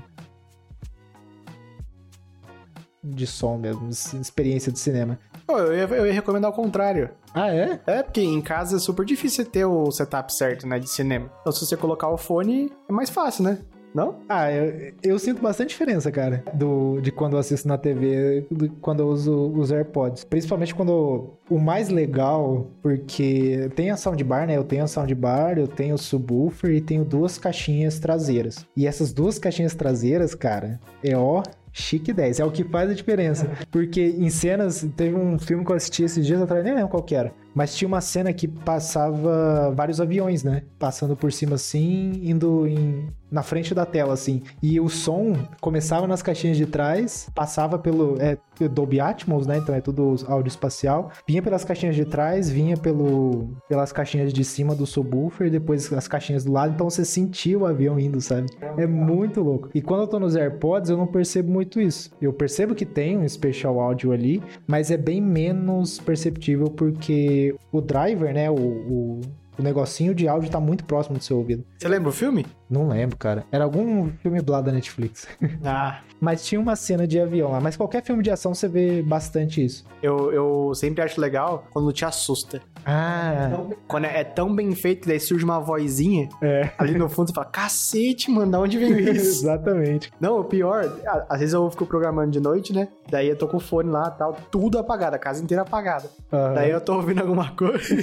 de 3.04 3.26
som 3.26 3.58
mesmo, 3.58 3.88
experiência 3.88 4.70
de 4.70 4.78
cinema. 4.78 5.18
Pô, 5.46 5.58
eu 5.58 5.74
ia, 5.74 5.96
eu 5.96 6.06
ia 6.06 6.12
recomendar 6.12 6.50
o 6.50 6.54
contrário. 6.54 7.10
Ah, 7.34 7.52
é? 7.52 7.80
É, 7.86 8.02
porque 8.02 8.20
em 8.20 8.40
casa 8.40 8.76
é 8.76 8.78
super 8.78 9.04
difícil 9.04 9.44
ter 9.44 9.64
o 9.64 9.90
setup 9.90 10.32
certo, 10.32 10.66
né, 10.68 10.78
de 10.78 10.88
cinema. 10.88 11.30
Então 11.40 11.52
se 11.52 11.66
você 11.66 11.76
colocar 11.76 12.08
o 12.08 12.16
fone, 12.16 12.70
é 12.88 12.92
mais 12.92 13.10
fácil, 13.10 13.44
né? 13.44 13.58
Não? 13.94 14.16
Ah, 14.28 14.50
eu, 14.50 14.92
eu 15.02 15.18
sinto 15.18 15.42
bastante 15.42 15.70
diferença, 15.70 16.10
cara, 16.10 16.42
do, 16.54 17.00
de 17.00 17.12
quando 17.12 17.34
eu 17.34 17.38
assisto 17.38 17.68
na 17.68 17.76
TV, 17.76 18.46
do, 18.50 18.70
quando 18.80 19.00
eu 19.00 19.08
uso 19.08 19.52
os 19.52 19.70
AirPods. 19.70 20.24
Principalmente 20.24 20.74
quando 20.74 21.34
o 21.50 21.58
mais 21.58 21.88
legal, 21.88 22.66
porque 22.80 23.70
tem 23.76 23.90
a 23.90 23.96
soundbar, 23.96 24.46
né? 24.46 24.56
Eu 24.56 24.64
tenho 24.64 24.84
a 24.84 24.88
soundbar, 24.88 25.58
eu 25.58 25.68
tenho 25.68 25.94
o 25.94 25.98
subwoofer 25.98 26.70
e 26.70 26.80
tenho 26.80 27.04
duas 27.04 27.38
caixinhas 27.38 27.98
traseiras. 27.98 28.66
E 28.76 28.86
essas 28.86 29.12
duas 29.12 29.38
caixinhas 29.38 29.74
traseiras, 29.74 30.34
cara, 30.34 30.80
é 31.02 31.16
ó. 31.16 31.42
Chique 31.74 32.12
10, 32.12 32.38
é 32.38 32.44
o 32.44 32.50
que 32.50 32.64
faz 32.64 32.90
a 32.90 32.94
diferença. 32.94 33.48
Porque 33.72 34.14
em 34.18 34.28
cenas, 34.28 34.86
teve 34.94 35.16
um 35.16 35.38
filme 35.38 35.64
que 35.64 35.72
eu 35.72 35.76
assisti 35.76 36.04
esses 36.04 36.26
dias 36.26 36.42
atrás, 36.42 36.62
nem 36.62 36.74
lembro 36.74 36.90
qual 36.90 37.02
que 37.02 37.14
era. 37.14 37.32
Mas 37.54 37.74
tinha 37.74 37.88
uma 37.88 38.00
cena 38.00 38.32
que 38.32 38.48
passava 38.48 39.72
vários 39.74 40.00
aviões, 40.00 40.42
né? 40.42 40.62
Passando 40.78 41.16
por 41.16 41.32
cima 41.32 41.56
assim, 41.56 42.20
indo 42.22 42.66
em, 42.66 43.08
na 43.30 43.42
frente 43.42 43.74
da 43.74 43.84
tela, 43.84 44.14
assim. 44.14 44.42
E 44.62 44.80
o 44.80 44.88
som 44.88 45.34
começava 45.60 46.06
nas 46.06 46.22
caixinhas 46.22 46.56
de 46.56 46.66
trás, 46.66 47.28
passava 47.34 47.78
pelo. 47.78 48.16
É 48.20 48.38
Dolby 48.68 49.00
Atmos, 49.00 49.46
né? 49.46 49.58
Então 49.58 49.74
é 49.74 49.80
tudo 49.80 50.14
áudio 50.26 50.48
espacial. 50.48 51.10
Vinha 51.26 51.42
pelas 51.42 51.64
caixinhas 51.64 51.96
de 51.96 52.04
trás, 52.04 52.48
vinha 52.48 52.76
pelo, 52.76 53.48
pelas 53.68 53.92
caixinhas 53.92 54.32
de 54.32 54.44
cima 54.44 54.74
do 54.74 54.86
subwoofer, 54.86 55.50
depois 55.50 55.92
as 55.92 56.06
caixinhas 56.06 56.44
do 56.44 56.52
lado. 56.52 56.72
Então 56.74 56.88
você 56.88 57.04
sentia 57.04 57.58
o 57.58 57.66
avião 57.66 57.98
indo, 57.98 58.20
sabe? 58.20 58.46
É 58.76 58.86
muito 58.86 59.40
louco. 59.40 59.68
E 59.74 59.80
quando 59.80 60.02
eu 60.02 60.06
tô 60.06 60.20
nos 60.20 60.36
AirPods, 60.36 60.90
eu 60.90 60.96
não 60.96 61.06
percebo 61.06 61.50
muito 61.50 61.80
isso. 61.80 62.10
Eu 62.20 62.32
percebo 62.32 62.74
que 62.74 62.86
tem 62.86 63.18
um 63.18 63.28
Spatial 63.28 63.80
Audio 63.80 64.12
ali, 64.12 64.42
mas 64.66 64.90
é 64.90 64.96
bem 64.96 65.20
menos 65.20 65.98
perceptível 65.98 66.66
porque 66.66 67.41
o 67.70 67.80
driver, 67.80 68.32
né? 68.32 68.50
O, 68.50 68.54
o, 68.54 69.20
o 69.58 69.62
negocinho 69.62 70.14
de 70.14 70.28
áudio 70.28 70.50
tá 70.50 70.60
muito 70.60 70.84
próximo 70.84 71.18
do 71.18 71.24
seu 71.24 71.38
ouvido. 71.38 71.64
Você 71.78 71.88
lembra 71.88 72.10
o 72.10 72.12
filme? 72.12 72.46
Não 72.72 72.88
lembro, 72.88 73.16
cara. 73.18 73.44
Era 73.52 73.64
algum 73.64 74.10
filme 74.22 74.40
blá 74.40 74.60
da 74.60 74.72
Netflix. 74.72 75.26
Ah, 75.64 76.00
Mas 76.20 76.44
tinha 76.44 76.60
uma 76.60 76.74
cena 76.74 77.06
de 77.06 77.20
avião 77.20 77.50
lá. 77.52 77.60
Mas 77.60 77.76
qualquer 77.76 78.02
filme 78.02 78.22
de 78.22 78.30
ação 78.30 78.54
você 78.54 78.66
vê 78.66 79.02
bastante 79.02 79.64
isso. 79.64 79.84
eu, 80.02 80.32
eu 80.32 80.72
sempre 80.74 81.02
acho 81.02 81.20
legal 81.20 81.66
quando 81.72 81.92
te 81.92 82.04
assusta. 82.04 82.60
Ah, 82.84 83.50
Quando 83.86 84.06
é, 84.06 84.20
é 84.20 84.24
tão 84.24 84.52
bem 84.54 84.74
feito, 84.74 85.06
daí 85.06 85.20
surge 85.20 85.44
uma 85.44 85.60
vozinha 85.60 86.28
é. 86.42 86.70
ali 86.76 86.98
no 86.98 87.08
fundo 87.08 87.30
e 87.30 87.34
fala: 87.34 87.46
cacete, 87.46 88.28
mano, 88.30 88.50
da 88.50 88.58
onde 88.58 88.76
veio 88.76 88.98
isso? 89.14 89.44
Exatamente. 89.44 90.10
Não, 90.20 90.40
o 90.40 90.44
pior, 90.44 90.84
às 91.28 91.38
vezes 91.38 91.54
eu 91.54 91.70
fico 91.70 91.86
programando 91.86 92.32
de 92.32 92.40
noite, 92.40 92.72
né? 92.72 92.88
Daí 93.08 93.28
eu 93.28 93.36
tô 93.36 93.46
com 93.46 93.58
o 93.58 93.60
fone 93.60 93.88
lá 93.90 94.10
tal, 94.10 94.36
tudo 94.50 94.78
apagado, 94.78 95.14
a 95.14 95.18
casa 95.18 95.42
inteira 95.42 95.62
apagada. 95.62 96.08
Aham. 96.32 96.54
Daí 96.54 96.70
eu 96.70 96.80
tô 96.80 96.94
ouvindo 96.94 97.20
alguma 97.20 97.50
coisa. 97.52 97.94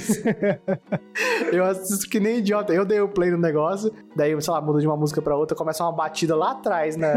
eu 1.52 1.64
assisto 1.64 2.08
que 2.08 2.18
nem 2.20 2.38
idiota. 2.38 2.72
Eu 2.72 2.84
dei 2.86 3.00
o 3.00 3.08
play 3.08 3.30
no 3.30 3.38
negócio, 3.38 3.92
daí, 4.16 4.40
sei 4.40 4.52
lá, 4.52 4.59
muda 4.60 4.80
de 4.80 4.86
uma 4.86 4.96
música 4.96 5.20
pra 5.22 5.36
outra, 5.36 5.56
começa 5.56 5.82
uma 5.84 5.92
batida 5.92 6.34
lá 6.36 6.52
atrás 6.52 6.96
na, 6.98 7.14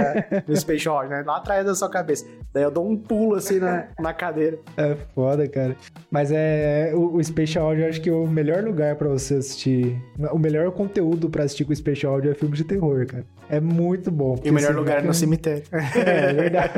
no 0.48 0.56
Space 0.56 0.88
Rock, 0.88 1.10
né? 1.10 1.24
Lá 1.26 1.38
atrás 1.38 1.66
da 1.66 1.76
sua 1.76 1.90
cabeça. 1.90 2.26
Daí 2.54 2.64
eu 2.64 2.72
dou 2.72 2.88
um 2.88 2.96
pulo 2.96 3.36
assim 3.36 3.60
na, 3.60 3.88
na 4.00 4.14
cadeira. 4.14 4.60
É 4.78 4.96
foda, 5.16 5.48
cara. 5.48 5.76
Mas 6.12 6.32
é. 6.32 6.92
O, 6.94 7.16
o 7.16 7.24
Spatial 7.24 7.68
Audio, 7.68 7.86
eu 7.86 7.90
acho 7.90 8.02
que 8.02 8.12
o 8.12 8.28
melhor 8.28 8.64
lugar 8.64 8.96
pra 8.96 9.10
você 9.10 9.36
assistir. 9.36 10.02
O 10.32 10.38
melhor 10.38 10.72
conteúdo 10.72 11.30
pra 11.30 11.44
assistir 11.44 11.66
com 11.66 11.74
o 11.74 11.76
Spatial 11.76 12.14
Audio 12.14 12.32
é 12.32 12.34
filme 12.36 12.56
de 12.56 12.64
terror, 12.64 13.06
cara. 13.08 13.26
É 13.50 13.60
muito 13.60 14.12
bom. 14.12 14.40
E 14.44 14.50
o 14.50 14.54
melhor 14.54 14.76
lugar 14.76 15.00
é 15.00 15.02
no 15.02 15.14
cemitério. 15.14 15.64
É, 16.06 16.30
é 16.30 16.34
verdade. 16.34 16.74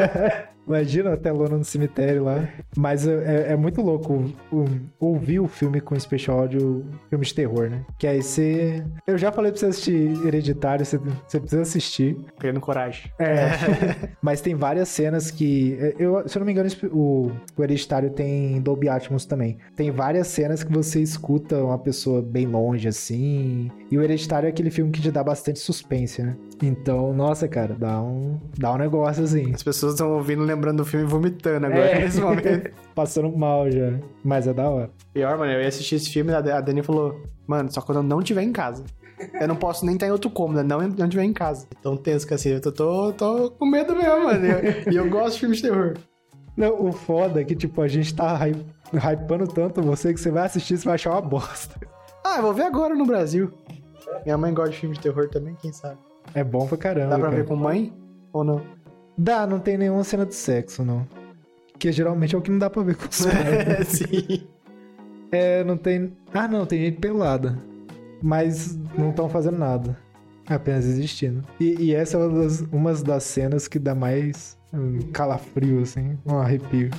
Imagina 0.68 1.14
a 1.14 1.18
telona 1.18 1.58
no 1.58 1.64
cemitério 1.64 2.24
lá. 2.24 2.48
Mas 2.76 3.08
é, 3.08 3.54
é 3.54 3.56
muito 3.56 3.82
louco 3.82 4.26
ouvir 5.00 5.40
o 5.40 5.48
filme 5.48 5.80
com 5.80 6.00
special 6.00 6.40
audio, 6.42 6.86
filme 7.10 7.26
de 7.26 7.34
terror, 7.34 7.70
né? 7.70 7.86
Que 7.98 8.08
aí 8.08 8.22
você. 8.22 8.84
Eu 9.06 9.18
já 9.18 9.32
falei 9.32 9.52
pra 9.52 9.60
você 9.60 9.68
assistir 9.68 10.26
Hereditário, 10.26 10.86
você, 10.86 10.98
você 10.98 11.40
precisa 11.40 11.62
assistir. 11.62 12.18
Criando 12.40 12.60
coragem. 12.60 13.12
É. 13.20 13.50
Mas 14.22 14.42
tem 14.42 14.56
várias 14.56 14.90
cenas 14.90 15.32
que. 15.32 15.78
Eu, 16.00 16.28
se 16.28 16.38
eu 16.38 16.40
não 16.40 16.46
me 16.46 16.52
engano, 16.52 16.70
o, 16.92 17.32
o 17.56 17.64
Hereditário 17.64 18.10
tem 18.10 18.62
Dolby 18.62 18.90
Atmos 18.90 19.26
também. 19.26 19.58
Tem 19.76 19.92
várias 19.92 20.28
cenas 20.28 20.64
que 20.64 20.72
você 20.72 21.02
escuta 21.02 21.64
uma 21.64 21.78
pessoa 21.78 22.22
bem 22.22 22.46
longe, 22.46 22.88
assim. 22.88 23.70
E 23.92 23.98
o 23.98 24.02
Hereditário 24.02 24.48
é 24.48 24.50
aquele 24.50 24.72
filme 24.72 24.92
que 24.92 25.02
te 25.02 25.12
dá 25.12 25.24
bastante 25.24 25.60
suspense, 25.60 26.22
né? 26.22 26.36
Então, 26.62 27.14
nossa, 27.14 27.48
cara, 27.48 27.76
dá 27.76 28.02
um, 28.02 28.40
dá 28.58 28.74
um 28.74 28.78
negócio 28.78 29.24
assim. 29.24 29.54
As 29.54 29.64
pessoas 29.64 29.94
estão 29.94 30.12
ouvindo, 30.14 30.46
lembrando 30.56 30.78
do 30.78 30.86
filme 30.86 31.06
e 31.06 31.10
vomitando 31.10 31.66
agora, 31.68 31.86
É. 31.92 32.00
nesse 32.00 32.20
momento. 32.22 32.72
Passando 32.96 33.36
mal 33.38 33.70
já. 33.70 34.00
Mas 34.24 34.48
é 34.48 34.54
da 34.54 34.70
hora. 34.70 34.90
Pior, 35.14 35.38
mano, 35.38 35.52
eu 35.52 35.62
ia 35.62 35.68
assistir 35.68 35.96
esse 35.96 36.10
filme 36.10 36.32
e 36.32 36.36
a 36.36 36.62
Dani 36.62 36.82
falou, 36.82 37.22
mano, 37.46 37.72
só 37.72 37.82
quando 37.82 37.98
eu 37.98 38.04
não 38.04 38.20
estiver 38.20 38.42
em 38.44 38.52
casa. 38.52 38.84
Eu 39.40 39.48
não 39.48 39.56
posso 39.56 39.86
nem 39.86 39.96
estar 39.96 40.08
em 40.08 40.12
outro 40.12 40.30
cômodo, 40.30 40.62
não 40.64 40.80
não 40.82 41.06
estiver 41.06 41.24
em 41.24 41.32
casa. 41.34 41.68
Então 41.80 41.96
tenso 41.96 42.28
que 42.28 42.34
assim, 42.34 42.50
eu 42.50 42.60
tô, 42.62 42.72
tô, 42.72 43.14
tô 43.14 43.52
com 43.52 43.66
medo 43.66 43.96
mesmo, 43.96 44.24
mano. 44.26 44.46
E 44.92 44.96
eu, 44.96 45.04
eu 45.04 45.10
gosto 45.10 45.34
de 45.36 45.40
filmes 45.40 45.58
de 45.60 45.64
terror. 45.70 45.94
Não, 46.58 46.86
o 46.88 46.92
foda 46.92 47.42
é 47.42 47.44
que, 47.44 47.56
tipo, 47.56 47.82
a 47.82 47.88
gente 47.88 48.14
tá 48.16 48.34
hy- 48.38 48.66
hypando 48.94 49.48
tanto 49.48 49.82
você 49.82 50.14
que 50.14 50.20
você 50.20 50.32
vai 50.32 50.46
assistir 50.46 50.74
e 50.74 50.78
você 50.78 50.86
vai 50.86 50.96
achar 50.96 51.12
uma 51.12 51.22
bosta. 51.22 51.76
Ah, 52.26 52.38
eu 52.38 52.44
vou 52.44 52.54
ver 52.54 52.64
agora 52.64 52.94
no 52.96 53.06
Brasil. 53.06 53.52
Minha 54.26 54.38
mãe 54.38 54.54
gosta 54.54 54.72
de 54.72 54.78
filme 54.78 54.96
de 54.96 55.02
terror 55.02 55.30
também, 55.30 55.56
quem 55.62 55.72
sabe? 55.72 55.98
É 56.34 56.44
bom 56.44 56.66
pra 56.68 56.78
caramba. 56.78 57.10
Dá 57.10 57.16
pra 57.20 57.26
cara. 57.30 57.36
ver 57.42 57.46
com 57.48 57.56
mãe 57.56 57.94
ou 58.34 58.44
não? 58.44 58.62
Dá, 59.18 59.48
não 59.48 59.60
tem 59.60 59.78
nenhuma 59.78 60.04
cena 60.04 60.26
de 60.26 60.36
sexo, 60.36 60.84
não. 60.84 61.08
Que 61.80 61.92
geralmente 61.92 62.36
é 62.36 62.38
o 62.38 62.42
que 62.42 62.52
não 62.52 62.60
dá 62.60 62.70
pra 62.70 62.84
ver 62.84 62.96
com 62.96 63.08
os 63.08 63.22
pais. 63.26 63.88
Sim. 63.88 64.48
É, 65.32 65.64
não 65.64 65.78
tem. 65.78 66.14
Ah, 66.34 66.48
não, 66.48 66.66
tem 66.66 66.80
gente 66.80 67.00
pelada. 67.00 67.58
Mas 68.22 68.78
não 68.98 69.10
estão 69.10 69.30
fazendo 69.30 69.58
nada. 69.58 69.98
Apenas 70.48 70.86
existindo. 70.86 71.44
E, 71.60 71.76
e 71.86 71.94
essa 71.94 72.18
é 72.18 72.20
uma 72.20 72.42
das, 72.42 72.62
uma 72.72 72.94
das 72.94 73.24
cenas 73.24 73.68
que 73.68 73.80
dá 73.80 73.96
mais 73.96 74.58
um 74.72 75.00
calafrio, 75.12 75.82
assim, 75.82 76.18
um 76.26 76.38
arrepio. 76.38 76.92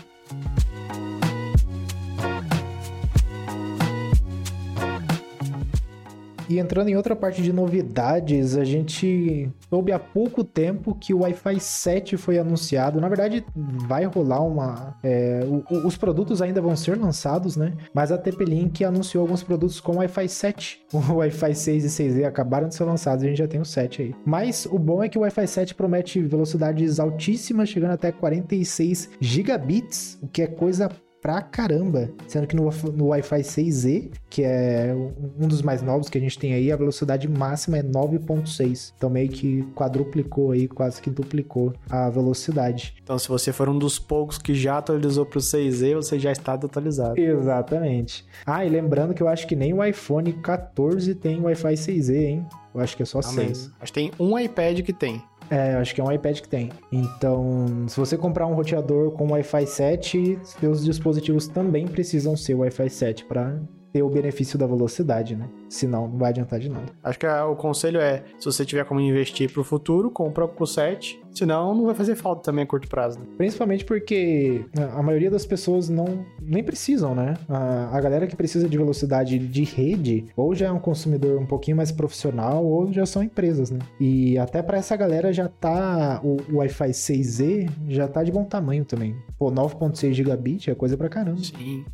E 6.49 6.59
entrando 6.59 6.89
em 6.89 6.97
outra 6.97 7.17
parte 7.17 7.43
de 7.43 7.53
novidades, 7.53 8.57
a 8.57 8.65
gente 8.65 9.51
soube 9.69 9.91
há 9.93 9.99
pouco 9.99 10.45
tempo 10.45 10.95
que 10.95 11.13
o 11.13 11.21
Wi-Fi 11.21 11.59
7 11.61 12.17
foi 12.17 12.39
anunciado. 12.39 13.01
Na 13.01 13.09
verdade, 13.09 13.45
vai 13.55 14.05
rolar 14.05 14.41
uma. 14.43 14.97
é, 15.03 15.41
o- 15.45 15.87
os 15.87 15.97
produtos 15.97 16.41
ainda 16.41 16.61
vão 16.61 16.77
ser 16.77 16.97
lançados, 16.99 17.57
né? 17.57 17.73
Mas 17.93 18.13
a 18.13 18.19
TP-Link 18.19 18.85
anunciou 18.85 19.23
alguns 19.23 19.43
produtos 19.43 19.81
com 19.81 19.97
Wi-Fi 19.97 20.29
7. 20.29 20.81
O 21.07 21.15
Wi-Fi 21.17 21.55
6 21.55 21.85
e 21.85 21.89
6E 21.89 22.25
acabaram 22.25 22.69
de 22.69 22.75
ser 22.75 22.85
lançados 22.85 23.23
a 23.25 23.27
gente 23.29 23.39
já 23.39 23.47
tem 23.49 23.61
o 23.61 23.65
7 23.65 24.03
aí. 24.03 24.15
Mas 24.25 24.67
o 24.67 24.79
bom 24.79 25.03
é 25.03 25.09
que 25.09 25.19
o 25.19 25.23
Wi-Fi 25.23 25.47
7 25.47 25.75
promete 25.75 26.21
velocidades 26.23 26.99
altíssimas, 26.99 27.69
chegando 27.69 27.93
até 27.93 28.11
46 28.13 29.11
gigabits, 29.21 30.19
o 30.23 30.27
que 30.29 30.43
é 30.43 30.47
coisa 30.47 30.89
pra 31.27 31.43
caramba. 31.43 32.09
Sendo 32.29 32.47
que 32.47 32.55
no, 32.55 32.71
no 32.95 33.07
Wi-Fi 33.07 33.41
6E, 33.41 34.13
que 34.31 34.45
é 34.45 34.95
um 35.37 35.49
dos 35.49 35.61
mais 35.61 35.83
novos 35.83 36.09
que 36.09 36.17
a 36.17 36.21
gente 36.21 36.39
tem 36.39 36.55
aí, 36.55 36.71
a 36.71 36.77
velocidade 36.77 37.27
máxima 37.27 37.79
é 37.79 37.83
9.6. 37.83 38.93
Então 38.97 39.11
meio 39.11 39.29
que 39.29 39.65
quadruplicou 39.75 40.53
aí, 40.53 40.69
quase 40.69 41.03
que 41.03 41.11
duplicou 41.11 41.75
a 41.91 42.09
velocidade. 42.09 42.95
Então, 43.03 43.19
se 43.19 43.29
você 43.29 43.53
for 43.53 43.69
um 43.69 43.77
dos 43.77 43.99
poucos 43.99 44.39
que 44.39 44.55
já 44.55 44.79
atualizou 44.79 45.27
pro 45.27 45.41
6E, 45.41 45.97
você 45.97 46.17
já 46.17 46.31
está 46.31 46.53
atualizado. 46.53 47.19
Exatamente. 47.19 48.25
Ah, 48.47 48.65
e 48.65 48.69
lembrando 48.69 49.13
que 49.13 49.21
eu 49.21 49.27
acho 49.27 49.49
que 49.49 49.57
nem 49.57 49.75
o 49.75 49.85
iPhone 49.85 50.33
14 50.33 51.13
tem 51.17 51.41
Wi-Fi 51.41 51.75
6E, 51.75 52.15
hein? 52.15 52.47
Eu 52.73 52.81
acho 52.81 52.97
que 52.97 53.03
é 53.03 53.07
só 53.07 53.19
Amém. 53.19 53.49
6. 53.49 53.73
Acho 53.81 53.93
que 53.93 53.99
tem 54.01 54.13
um 54.21 54.39
iPad 54.39 54.81
que 54.83 54.93
tem. 54.93 55.21
É, 55.51 55.75
acho 55.75 55.95
que 55.95 56.01
é 56.01 56.05
um 56.05 56.11
iPad 56.11 56.41
que 56.41 56.49
tem. 56.49 56.71
Então, 56.91 57.87
se 57.89 57.97
você 57.97 58.17
comprar 58.17 58.47
um 58.47 58.55
roteador 58.55 59.13
com 59.13 59.31
Wi-Fi 59.31 59.67
7, 59.67 60.39
seus 60.43 60.85
dispositivos 60.85 61.47
também 61.47 61.87
precisam 61.87 62.37
ser 62.37 62.55
Wi-Fi 62.55 62.91
7 62.91 63.25
para 63.25 63.57
ter 63.97 64.03
o 64.03 64.11
benefício 64.11 64.59
da 64.59 64.67
velocidade, 64.67 65.35
né? 65.35 65.49
Senão, 65.71 66.07
não 66.07 66.19
vai 66.19 66.29
adiantar 66.29 66.61
de 66.61 66.69
nada. 66.69 66.85
Acho 67.03 67.19
que 67.19 67.25
ah, 67.25 67.47
o 67.47 67.57
conselho 67.57 67.99
é, 67.99 68.25
se 68.39 68.45
você 68.45 68.63
tiver 68.63 68.85
como 68.85 69.01
investir 69.01 69.51
pro 69.51 69.65
futuro, 69.65 70.11
compra 70.11 70.47
com 70.47 70.67
7. 70.67 71.19
Senão, 71.33 71.75
não 71.75 71.87
vai 71.87 71.95
fazer 71.95 72.15
falta 72.15 72.43
também 72.43 72.65
a 72.65 72.67
curto 72.67 72.87
prazo. 72.89 73.19
Né? 73.19 73.25
Principalmente 73.39 73.87
porque 73.87 74.67
a 74.95 75.03
maioria 75.03 75.31
das 75.31 75.47
pessoas 75.47 75.89
não 75.89 76.27
nem 76.43 76.63
precisam, 76.63 77.15
né? 77.15 77.39
A, 77.49 77.97
a 77.97 78.01
galera 78.03 78.27
que 78.27 78.37
precisa 78.37 78.69
de 78.69 78.77
velocidade 78.77 79.39
de 79.39 79.65
rede, 79.65 80.27
ou 80.37 80.55
já 80.55 80.67
é 80.67 80.73
um 80.73 80.79
consumidor 80.79 81.41
um 81.41 81.47
pouquinho 81.47 81.79
mais 81.79 81.91
profissional, 81.91 82.63
ou 82.65 82.93
já 82.93 83.07
são 83.07 83.23
empresas, 83.23 83.71
né? 83.71 83.79
E 83.99 84.37
até 84.37 84.63
para 84.63 84.77
essa 84.77 84.95
galera 84.95 85.33
já 85.33 85.49
tá. 85.49 86.21
O, 86.23 86.37
o 86.53 86.57
Wi-Fi 86.59 86.91
6E 86.91 87.71
já 87.89 88.07
tá 88.07 88.23
de 88.23 88.31
bom 88.31 88.45
tamanho 88.45 88.85
também. 88.85 89.17
Pô, 89.39 89.51
9.6 89.51 90.13
gigabit 90.13 90.71
é 90.71 90.75
coisa 90.75 90.99
pra 90.99 91.09
caramba. 91.09 91.39
Sim. 91.39 91.85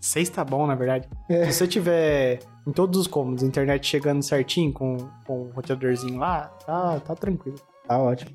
6 0.00 0.30
tá 0.30 0.44
bom, 0.44 0.66
na 0.66 0.74
verdade. 0.74 1.08
É. 1.28 1.46
Se 1.46 1.58
você 1.58 1.66
tiver 1.68 2.40
em 2.66 2.72
todos 2.72 2.98
os 2.98 3.06
cômodos, 3.06 3.42
internet 3.42 3.86
chegando 3.86 4.22
certinho 4.22 4.72
com, 4.72 4.96
com 5.26 5.42
o 5.42 5.50
roteadorzinho 5.50 6.18
lá, 6.18 6.46
tá, 6.64 7.00
tá 7.00 7.14
tranquilo. 7.14 7.58
Tá 7.86 7.98
ótimo. 7.98 8.30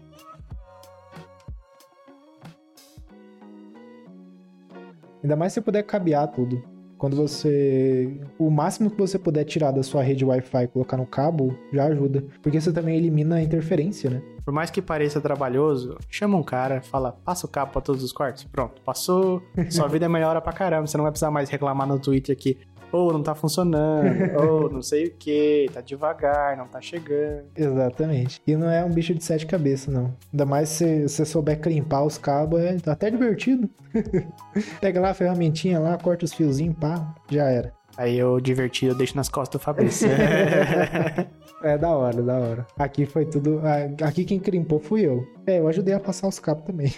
Ainda 5.23 5.35
mais 5.35 5.53
se 5.53 5.61
puder 5.61 5.81
cabear 5.83 6.27
tudo. 6.27 6.74
Quando 6.97 7.15
você. 7.15 8.19
O 8.39 8.49
máximo 8.49 8.89
que 8.89 8.97
você 8.97 9.19
puder 9.19 9.43
tirar 9.43 9.71
da 9.71 9.83
sua 9.83 10.01
rede 10.01 10.25
Wi-Fi 10.25 10.63
e 10.63 10.67
colocar 10.67 10.97
no 10.97 11.05
cabo 11.05 11.57
já 11.73 11.85
ajuda. 11.85 12.23
Porque 12.41 12.59
você 12.59 12.71
também 12.71 12.97
elimina 12.97 13.35
a 13.35 13.41
interferência, 13.41 14.09
né? 14.09 14.21
Por 14.45 14.53
mais 14.53 14.69
que 14.69 14.79
pareça 14.79 15.19
trabalhoso, 15.19 15.97
chama 16.07 16.37
um 16.37 16.43
cara, 16.43 16.79
fala, 16.79 17.11
passa 17.11 17.47
o 17.47 17.49
cabo 17.49 17.71
pra 17.71 17.81
todos 17.81 18.03
os 18.03 18.13
quartos. 18.13 18.43
Pronto, 18.43 18.79
passou. 18.83 19.41
Sua 19.71 19.87
vida 19.87 20.05
é 20.05 20.09
melhora 20.09 20.39
pra 20.39 20.53
caramba. 20.53 20.85
Você 20.85 20.95
não 20.97 21.03
vai 21.03 21.11
precisar 21.11 21.31
mais 21.31 21.49
reclamar 21.49 21.87
no 21.87 21.99
Twitter 21.99 22.35
aqui 22.35 22.59
ou 22.91 23.11
não 23.11 23.21
tá 23.21 23.35
funcionando, 23.35 24.07
ou 24.39 24.69
não 24.69 24.81
sei 24.81 25.05
o 25.05 25.15
que, 25.15 25.69
tá 25.73 25.81
devagar, 25.81 26.57
não 26.57 26.67
tá 26.67 26.81
chegando. 26.81 27.45
Exatamente. 27.55 28.41
E 28.45 28.55
não 28.55 28.69
é 28.69 28.83
um 28.83 28.91
bicho 28.91 29.13
de 29.13 29.23
sete 29.23 29.45
cabeças, 29.45 29.93
não. 29.93 30.13
Ainda 30.31 30.45
mais 30.45 30.69
se 30.69 31.03
você 31.03 31.25
souber 31.25 31.59
crimpar 31.59 32.03
os 32.03 32.17
cabos, 32.17 32.59
é 32.59 32.77
até 32.85 33.09
divertido. 33.09 33.69
Pega 34.79 34.99
lá 34.99 35.09
a 35.09 35.13
ferramentinha 35.13 35.79
lá, 35.79 35.97
corta 35.97 36.25
os 36.25 36.33
fiozinhos, 36.33 36.75
pá, 36.77 37.15
já 37.29 37.49
era. 37.49 37.73
Aí 37.97 38.17
eu 38.17 38.41
divertido, 38.41 38.91
eu 38.91 38.97
deixo 38.97 39.15
nas 39.15 39.29
costas 39.29 39.59
do 39.59 39.63
Fabrício. 39.63 40.09
é 41.63 41.77
da 41.77 41.89
hora, 41.89 42.21
da 42.21 42.37
hora. 42.37 42.67
Aqui 42.77 43.05
foi 43.05 43.25
tudo. 43.25 43.61
Aqui 44.01 44.25
quem 44.25 44.37
crimpou 44.37 44.79
fui 44.79 45.05
eu. 45.05 45.25
É, 45.47 45.59
eu 45.59 45.67
ajudei 45.69 45.93
a 45.93 45.99
passar 45.99 46.27
os 46.27 46.37
cabos 46.37 46.65
também 46.65 46.93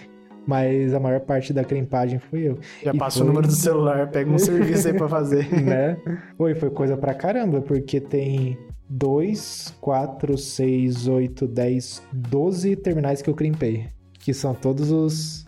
mas 0.47 0.93
a 0.93 0.99
maior 0.99 1.19
parte 1.19 1.51
da 1.51 1.63
crimpagem 1.63 2.19
fui 2.19 2.47
eu. 2.47 2.57
Já 2.83 2.93
e 2.93 2.97
passa 2.97 3.17
foi... 3.17 3.25
o 3.25 3.27
número 3.27 3.47
do 3.47 3.53
celular, 3.53 4.09
pega 4.09 4.31
um 4.31 4.37
serviço 4.39 4.87
aí 4.87 4.93
pra 4.93 5.09
fazer. 5.09 5.47
né? 5.61 5.97
Foi, 6.37 6.55
foi 6.55 6.69
coisa 6.69 6.95
pra 6.95 7.13
caramba, 7.13 7.61
porque 7.61 7.99
tem 7.99 8.57
2, 8.89 9.75
4, 9.81 10.37
6, 10.37 11.07
8, 11.07 11.47
10, 11.47 12.03
12 12.13 12.75
terminais 12.77 13.21
que 13.21 13.29
eu 13.29 13.35
crimpei. 13.35 13.89
Que 14.19 14.33
são 14.33 14.53
todos 14.53 14.91
os. 14.91 15.45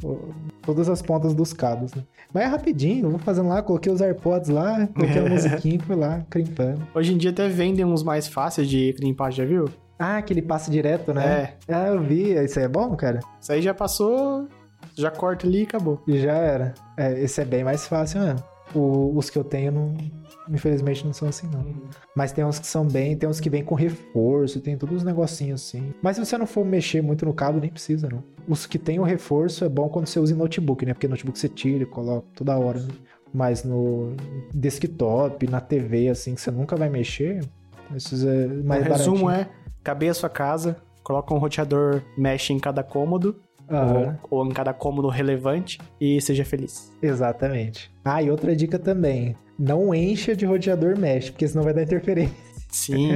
Todas 0.62 0.88
as 0.88 1.02
pontas 1.02 1.34
dos 1.34 1.52
cabos, 1.52 1.94
né? 1.94 2.04
Mas 2.34 2.44
é 2.44 2.46
rapidinho, 2.46 3.08
eu 3.08 3.10
vou 3.10 3.20
fazendo 3.20 3.50
lá, 3.50 3.62
coloquei 3.62 3.92
os 3.92 4.00
AirPods 4.02 4.50
lá, 4.50 4.88
coloquei 4.88 5.20
a 5.20 5.28
musiquinha 5.30 5.76
e 5.76 5.80
fui 5.80 5.96
lá, 5.96 6.26
crimpando. 6.30 6.88
Hoje 6.94 7.14
em 7.14 7.18
dia 7.18 7.32
até 7.32 7.48
vendem 7.50 7.84
uns 7.84 8.04
mais 8.04 8.28
fáceis 8.28 8.70
de 8.70 8.94
crimpar, 8.94 9.32
já 9.32 9.44
viu? 9.44 9.66
Ah, 9.98 10.22
que 10.22 10.32
ele 10.32 10.42
passa 10.42 10.72
direto, 10.72 11.14
né? 11.14 11.26
É. 11.68 11.74
Ah, 11.74 11.88
eu 11.88 12.02
vi. 12.02 12.32
Isso 12.32 12.58
aí 12.58 12.66
é 12.66 12.70
bom, 12.70 12.96
cara? 12.96 13.20
Isso 13.42 13.52
aí 13.52 13.62
já 13.62 13.74
passou 13.74 14.48
já 15.00 15.12
corta 15.12 15.48
ali 15.48 15.62
e 15.62 15.64
acabou. 15.64 16.02
E 16.08 16.20
já 16.20 16.34
era. 16.34 16.74
É, 16.98 17.20
esse 17.22 17.42
é 17.42 17.46
bem 17.46 17.64
mais 17.64 17.88
fácil 17.88 18.22
mesmo. 18.22 18.44
O, 18.74 19.18
os 19.18 19.30
que 19.30 19.38
eu 19.38 19.44
tenho, 19.44 19.72
não, 19.72 19.98
infelizmente, 20.50 21.04
não 21.04 21.14
são 21.14 21.28
assim, 21.28 21.48
não. 21.48 21.62
Uhum. 21.62 21.82
Mas 22.16 22.32
tem 22.32 22.46
uns 22.46 22.60
que 22.60 22.68
são 22.68 22.86
bem, 22.86 23.18
tem 23.18 23.28
uns 23.28 23.40
que 23.40 23.50
vêm 23.50 23.64
com 23.64 23.74
reforço, 23.74 24.60
tem 24.62 24.78
todos 24.78 24.98
os 24.98 25.04
negocinhos 25.04 25.62
assim. 25.62 25.92
Mas 26.02 26.18
se 26.18 26.26
você 26.26 26.38
não 26.38 26.46
for 26.46 26.64
mexer 26.64 27.02
muito 27.02 27.26
no 27.26 27.34
cabo, 27.34 27.60
nem 27.60 27.72
precisa, 27.72 28.08
não. 28.10 28.24
Os 28.48 28.66
que 28.66 28.78
tem 28.78 29.00
o 29.00 29.04
reforço 29.04 29.66
é 29.66 29.70
bom 29.70 29.90
quando 29.90 30.06
você 30.06 30.20
usa 30.20 30.34
em 30.34 30.38
notebook, 30.38 30.86
né? 30.86 30.94
Porque 30.94 31.08
notebook 31.08 31.40
você 31.40 31.50
tira 31.50 31.84
e 31.84 31.88
coloca 31.88 32.28
toda 32.36 32.58
hora. 32.58 32.80
Né? 32.80 32.90
Mas 33.34 33.64
no 33.64 34.16
desktop, 34.54 35.48
na 35.48 35.62
TV, 35.62 36.10
assim, 36.10 36.36
que 36.36 36.42
você 36.42 36.52
nunca 36.52 36.76
vai 36.76 36.90
mexer, 36.90 37.42
esses 37.96 38.24
é 38.24 38.48
mais 38.48 38.86
O 38.86 38.90
resumo 38.90 39.30
é, 39.30 39.50
cabe 39.84 40.10
a 40.10 40.14
sua 40.14 40.30
casa, 40.30 40.78
coloca 41.04 41.34
um 41.34 41.38
roteador 41.38 42.02
mesh 42.18 42.52
em 42.52 42.60
cada 42.60 42.84
cômodo 42.84 43.40
Uhum. 43.70 44.16
Ou, 44.30 44.40
ou, 44.40 44.46
em 44.46 44.52
cada 44.52 44.74
cômodo 44.74 45.08
relevante 45.10 45.78
e 46.02 46.20
seja 46.22 46.44
feliz. 46.44 46.92
Exatamente. 47.02 47.92
Ah, 48.04 48.22
e 48.22 48.32
outra 48.32 48.56
dica 48.56 48.80
também: 48.80 49.36
não 49.58 49.94
encha 49.94 50.36
de 50.36 50.46
roteador 50.46 50.98
mesh, 50.98 51.30
porque 51.30 51.48
senão 51.48 51.64
vai 51.64 51.74
dar 51.74 51.84
interferência. 51.84 52.36
Sim. 52.70 53.12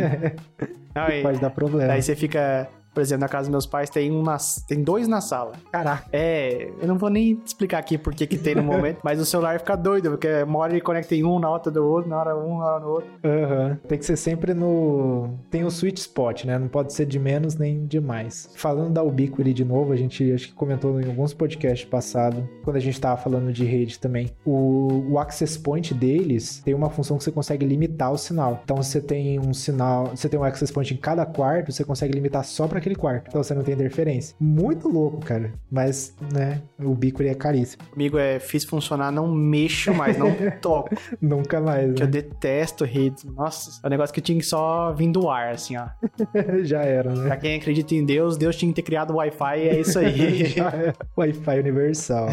não, 0.93 1.21
pode 1.21 1.39
dar 1.39 1.49
problema. 1.49 1.87
Daí 1.87 2.01
você 2.01 2.15
fica 2.15 2.69
por 2.93 3.01
exemplo, 3.01 3.21
na 3.21 3.29
casa 3.29 3.43
dos 3.43 3.51
meus 3.51 3.65
pais 3.65 3.89
tem, 3.89 4.11
uma, 4.11 4.37
tem 4.67 4.83
dois 4.83 5.07
na 5.07 5.21
sala. 5.21 5.53
Caraca. 5.71 6.05
É, 6.11 6.69
eu 6.79 6.87
não 6.87 6.97
vou 6.97 7.09
nem 7.09 7.41
explicar 7.45 7.79
aqui 7.79 7.97
por 7.97 8.13
que 8.13 8.27
que 8.27 8.37
tem 8.37 8.55
no 8.55 8.63
momento, 8.63 8.99
mas 9.03 9.19
o 9.19 9.25
celular 9.25 9.59
fica 9.59 9.75
doido, 9.75 10.11
porque 10.11 10.43
uma 10.43 10.59
hora 10.59 10.73
ele 10.73 10.81
conecta 10.81 11.15
em 11.15 11.23
um, 11.23 11.39
na 11.39 11.49
outra 11.49 11.71
do 11.71 11.83
outro, 11.83 12.09
na 12.09 12.19
hora 12.19 12.37
um, 12.37 12.59
na 12.59 12.65
hora 12.65 12.79
do 12.79 12.89
outro. 12.89 13.09
Aham. 13.23 13.69
Uhum. 13.69 13.87
Tem 13.87 13.97
que 13.97 14.05
ser 14.05 14.17
sempre 14.17 14.53
no... 14.53 15.29
Tem 15.49 15.63
o 15.63 15.67
sweet 15.67 15.99
spot, 15.99 16.45
né? 16.45 16.57
Não 16.57 16.67
pode 16.67 16.93
ser 16.93 17.05
de 17.05 17.19
menos 17.19 17.55
nem 17.55 17.85
de 17.85 17.99
mais. 17.99 18.49
Falando 18.55 18.93
da 18.93 19.03
Ubiquiti 19.03 19.53
de 19.53 19.65
novo, 19.65 19.91
a 19.91 19.95
gente 19.95 20.31
acho 20.31 20.47
que 20.47 20.53
comentou 20.53 20.99
em 21.01 21.05
alguns 21.05 21.33
podcasts 21.33 21.87
passados, 21.87 22.43
quando 22.63 22.75
a 22.75 22.79
gente 22.79 22.99
tava 22.99 23.17
falando 23.17 23.51
de 23.51 23.65
rede 23.65 23.99
também. 23.99 24.31
O, 24.45 25.11
o 25.11 25.19
access 25.19 25.57
point 25.57 25.93
deles 25.93 26.61
tem 26.63 26.73
uma 26.73 26.89
função 26.89 27.17
que 27.17 27.23
você 27.23 27.31
consegue 27.31 27.65
limitar 27.65 28.11
o 28.11 28.17
sinal. 28.17 28.61
Então, 28.63 28.77
você 28.77 29.01
tem 29.01 29.39
um 29.39 29.53
sinal, 29.53 30.07
você 30.07 30.29
tem 30.29 30.39
um 30.39 30.43
access 30.43 30.71
point 30.71 30.93
em 30.93 30.97
cada 30.97 31.25
quarto, 31.25 31.71
você 31.71 31.83
consegue 31.83 32.13
limitar 32.13 32.43
só 32.43 32.67
para 32.67 32.79
aquele 32.83 32.95
quarto. 32.95 33.27
Então 33.29 33.41
você 33.41 33.53
não 33.53 33.63
tem 33.63 33.73
interferência. 33.73 34.35
Muito 34.39 34.87
louco, 34.87 35.19
cara. 35.19 35.53
Mas, 35.71 36.15
né, 36.33 36.61
o 36.79 36.93
bico 36.93 37.23
é 37.23 37.33
caríssimo. 37.33 37.83
Amigo, 37.93 38.17
é, 38.17 38.39
fiz 38.39 38.65
funcionar, 38.65 39.11
não 39.11 39.33
mexo 39.33 39.93
mais, 39.93 40.17
não 40.17 40.33
toco. 40.61 40.95
Nunca 41.21 41.59
mais. 41.59 41.93
Que 41.93 42.01
né? 42.01 42.05
eu 42.05 42.07
detesto 42.07 42.83
redes. 42.83 43.23
Nossa, 43.23 43.79
é 43.83 43.87
um 43.87 43.89
negócio 43.89 44.13
que 44.13 44.21
tinha 44.21 44.37
que 44.37 44.45
só 44.45 44.93
vir 44.93 45.11
do 45.11 45.29
ar, 45.29 45.53
assim, 45.53 45.77
ó. 45.77 45.87
Já 46.63 46.81
era, 46.81 47.13
né? 47.13 47.27
Pra 47.27 47.37
quem 47.37 47.55
acredita 47.55 47.95
em 47.95 48.05
Deus, 48.05 48.37
Deus 48.37 48.55
tinha 48.55 48.69
que 48.71 48.75
ter 48.75 48.81
criado 48.81 49.11
o 49.11 49.17
Wi-Fi 49.17 49.59
e 49.59 49.69
é 49.69 49.79
isso 49.79 49.99
aí. 49.99 50.55
Wi-Fi 51.17 51.59
universal. 51.59 52.27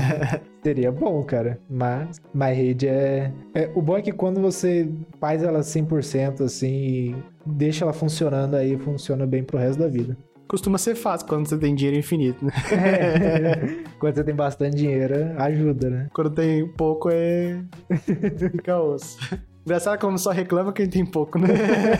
Seria 0.62 0.92
bom, 0.92 1.22
cara. 1.24 1.58
Mas, 1.68 2.20
mas 2.34 2.56
rede 2.56 2.88
é... 2.88 3.32
é... 3.54 3.70
O 3.74 3.80
bom 3.80 3.96
é 3.96 4.02
que 4.02 4.12
quando 4.12 4.40
você 4.40 4.90
faz 5.18 5.42
ela 5.42 5.60
100% 5.60 6.44
assim 6.44 7.14
deixa 7.44 7.84
ela 7.84 7.92
funcionando 7.92 8.54
aí, 8.54 8.76
funciona 8.78 9.26
bem 9.26 9.42
pro 9.42 9.58
resto 9.58 9.78
da 9.78 9.88
vida 9.88 10.16
costuma 10.50 10.78
ser 10.78 10.96
fácil 10.96 11.28
quando 11.28 11.46
você 11.46 11.56
tem 11.56 11.76
dinheiro 11.76 11.96
infinito, 11.96 12.44
né? 12.44 12.50
É. 12.72 13.84
quando 14.00 14.16
você 14.16 14.24
tem 14.24 14.34
bastante 14.34 14.76
dinheiro, 14.76 15.14
ajuda, 15.38 15.88
né? 15.88 16.08
Quando 16.12 16.30
tem 16.30 16.66
pouco, 16.66 17.08
é. 17.08 17.62
Fica 18.50 18.82
osso. 18.82 19.16
Engraçado 19.64 20.00
como 20.00 20.18
só 20.18 20.30
reclama 20.30 20.72
quem 20.72 20.88
tem 20.88 21.04
pouco, 21.04 21.38
né? 21.38 21.48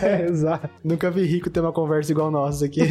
É, 0.01 0.25
exato. 0.25 0.67
Nunca 0.83 1.09
vi 1.09 1.23
rico 1.23 1.49
ter 1.49 1.61
uma 1.61 1.71
conversa 1.71 2.11
igual 2.11 2.29
nossa 2.29 2.65
aqui. 2.65 2.81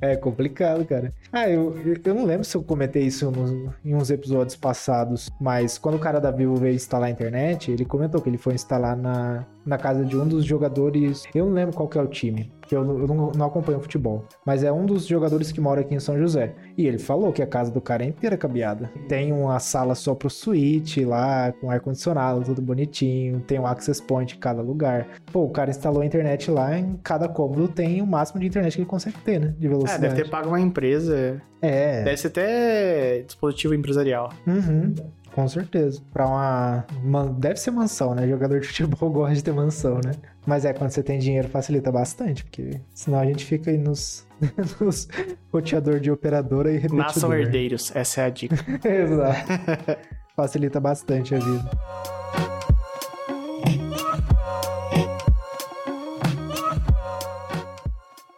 é 0.00 0.16
complicado, 0.16 0.84
cara. 0.84 1.12
Ah, 1.30 1.48
eu, 1.48 1.76
eu 2.02 2.14
não 2.14 2.24
lembro 2.24 2.42
se 2.42 2.56
eu 2.56 2.62
comentei 2.62 3.04
isso 3.04 3.30
nos, 3.30 3.50
em 3.84 3.94
uns 3.94 4.10
episódios 4.10 4.56
passados, 4.56 5.30
mas 5.40 5.78
quando 5.78 5.96
o 5.96 6.00
cara 6.00 6.18
da 6.18 6.30
Vivo 6.30 6.56
veio 6.56 6.74
instalar 6.74 7.08
a 7.08 7.12
internet, 7.12 7.70
ele 7.70 7.84
comentou 7.84 8.20
que 8.20 8.30
ele 8.30 8.38
foi 8.38 8.54
instalar 8.54 8.96
na, 8.96 9.46
na 9.64 9.78
casa 9.78 10.04
de 10.04 10.16
um 10.16 10.26
dos 10.26 10.44
jogadores. 10.44 11.24
Eu 11.34 11.46
não 11.46 11.52
lembro 11.52 11.74
qual 11.74 11.88
que 11.88 11.98
é 11.98 12.02
o 12.02 12.06
time, 12.06 12.52
porque 12.60 12.74
eu, 12.74 12.82
eu 12.82 13.06
não, 13.06 13.32
não, 13.32 13.46
acompanho 13.46 13.80
futebol. 13.80 14.24
Mas 14.44 14.64
é 14.64 14.72
um 14.72 14.86
dos 14.86 15.06
jogadores 15.06 15.52
que 15.52 15.60
mora 15.60 15.80
aqui 15.80 15.94
em 15.94 16.00
São 16.00 16.18
José. 16.18 16.54
E 16.76 16.86
ele 16.86 16.98
falou 16.98 17.32
que 17.32 17.42
a 17.42 17.46
casa 17.46 17.70
do 17.70 17.80
cara 17.80 18.04
é 18.04 18.08
inteira 18.08 18.36
cabeada. 18.36 18.90
Tem 19.08 19.32
uma 19.32 19.58
sala 19.58 19.94
só 19.94 20.14
pro 20.14 20.30
suíte 20.30 21.04
lá, 21.04 21.52
com 21.60 21.70
ar-condicionado, 21.70 22.44
tudo 22.44 22.62
bonitinho. 22.62 23.40
Tem 23.40 23.58
um 23.58 23.66
access 23.66 24.02
point 24.02 24.36
em 24.36 24.38
cada 24.38 24.62
lugar. 24.62 25.08
Pô, 25.32 25.44
o 25.44 25.50
cara 25.50 25.70
instalou 25.70 26.02
a 26.02 26.06
internet 26.06 26.50
lá, 26.50 26.78
em 26.78 26.98
cada 27.02 27.28
cômodo 27.28 27.68
tem 27.68 28.02
o 28.02 28.06
máximo 28.06 28.40
de 28.40 28.46
internet 28.46 28.74
que 28.74 28.80
ele 28.80 28.88
consegue 28.88 29.18
ter, 29.18 29.40
né? 29.40 29.54
De 29.58 29.68
velocidade. 29.68 30.04
É, 30.04 30.08
deve 30.08 30.22
ter 30.22 30.30
pago 30.30 30.48
uma 30.48 30.60
empresa. 30.60 31.40
É. 31.62 32.02
Deve 32.02 32.16
ser 32.16 32.28
até 32.28 33.22
dispositivo 33.22 33.74
empresarial. 33.74 34.32
Uhum. 34.46 34.94
Com 35.34 35.46
certeza. 35.48 36.02
Pra 36.12 36.26
uma, 36.26 36.84
uma, 37.02 37.26
Deve 37.26 37.56
ser 37.56 37.70
mansão, 37.70 38.14
né? 38.14 38.26
Jogador 38.28 38.60
de 38.60 38.66
futebol 38.66 39.10
gosta 39.10 39.34
de 39.34 39.44
ter 39.44 39.52
mansão, 39.52 40.00
né? 40.04 40.12
Mas 40.46 40.64
é, 40.64 40.72
quando 40.72 40.90
você 40.90 41.02
tem 41.02 41.18
dinheiro 41.18 41.48
facilita 41.48 41.92
bastante, 41.92 42.44
porque 42.44 42.80
senão 42.92 43.18
a 43.18 43.24
gente 43.24 43.44
fica 43.44 43.70
aí 43.70 43.78
nos, 43.78 44.26
nos 44.80 45.08
roteador 45.52 46.00
de 46.00 46.10
operadora 46.10 46.70
e 46.70 46.74
repetidor. 46.74 46.98
Nasçam 47.04 47.32
herdeiros, 47.32 47.94
essa 47.94 48.22
é 48.22 48.24
a 48.24 48.30
dica. 48.30 48.56
Exato. 48.86 50.00
facilita 50.34 50.80
bastante 50.80 51.34
a 51.34 51.38
vida. 51.38 51.70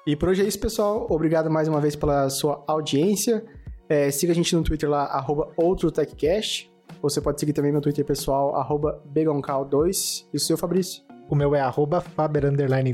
E 0.05 0.17
por 0.17 0.31
hoje 0.31 0.43
é 0.43 0.47
isso, 0.47 0.59
pessoal. 0.59 1.07
Obrigado 1.09 1.49
mais 1.49 1.69
uma 1.69 1.81
vez 1.81 1.95
pela 1.95 2.29
sua 2.29 2.63
audiência. 2.67 3.45
É, 3.89 4.11
siga 4.11 4.33
a 4.33 4.35
gente 4.35 4.55
no 4.57 4.63
Twitter 4.63 4.91
lá, 4.91 5.05
arroba 5.05 5.53
OutroTechCast. 5.57 6.72
Você 7.03 7.21
pode 7.21 7.41
seguir 7.41 7.53
também 7.53 7.73
meu 7.73 7.81
Twitter 7.81 8.05
pessoal, 8.05 8.55
arroba 8.55 9.03
Begoncal2. 9.13 10.27
E 10.33 10.37
o 10.37 10.41
seu, 10.41 10.57
Fabrício? 10.57 11.03
O 11.29 11.35
meu 11.35 11.55
é 11.55 11.61
arroba 11.61 12.01
Faber 12.01 12.45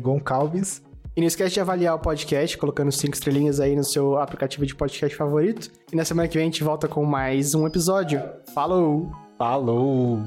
Goncalves. 0.00 0.82
E 1.14 1.20
não 1.20 1.26
esquece 1.26 1.54
de 1.54 1.60
avaliar 1.60 1.94
o 1.94 1.98
podcast, 1.98 2.56
colocando 2.56 2.90
cinco 2.92 3.14
estrelinhas 3.14 3.60
aí 3.60 3.76
no 3.76 3.84
seu 3.84 4.16
aplicativo 4.16 4.64
de 4.64 4.74
podcast 4.74 5.14
favorito. 5.16 5.70
E 5.92 5.96
na 5.96 6.04
semana 6.04 6.28
que 6.28 6.34
vem 6.34 6.44
a 6.44 6.46
gente 6.46 6.64
volta 6.64 6.88
com 6.88 7.04
mais 7.04 7.54
um 7.54 7.66
episódio. 7.66 8.22
Falou! 8.54 9.10
Falou! 9.36 10.20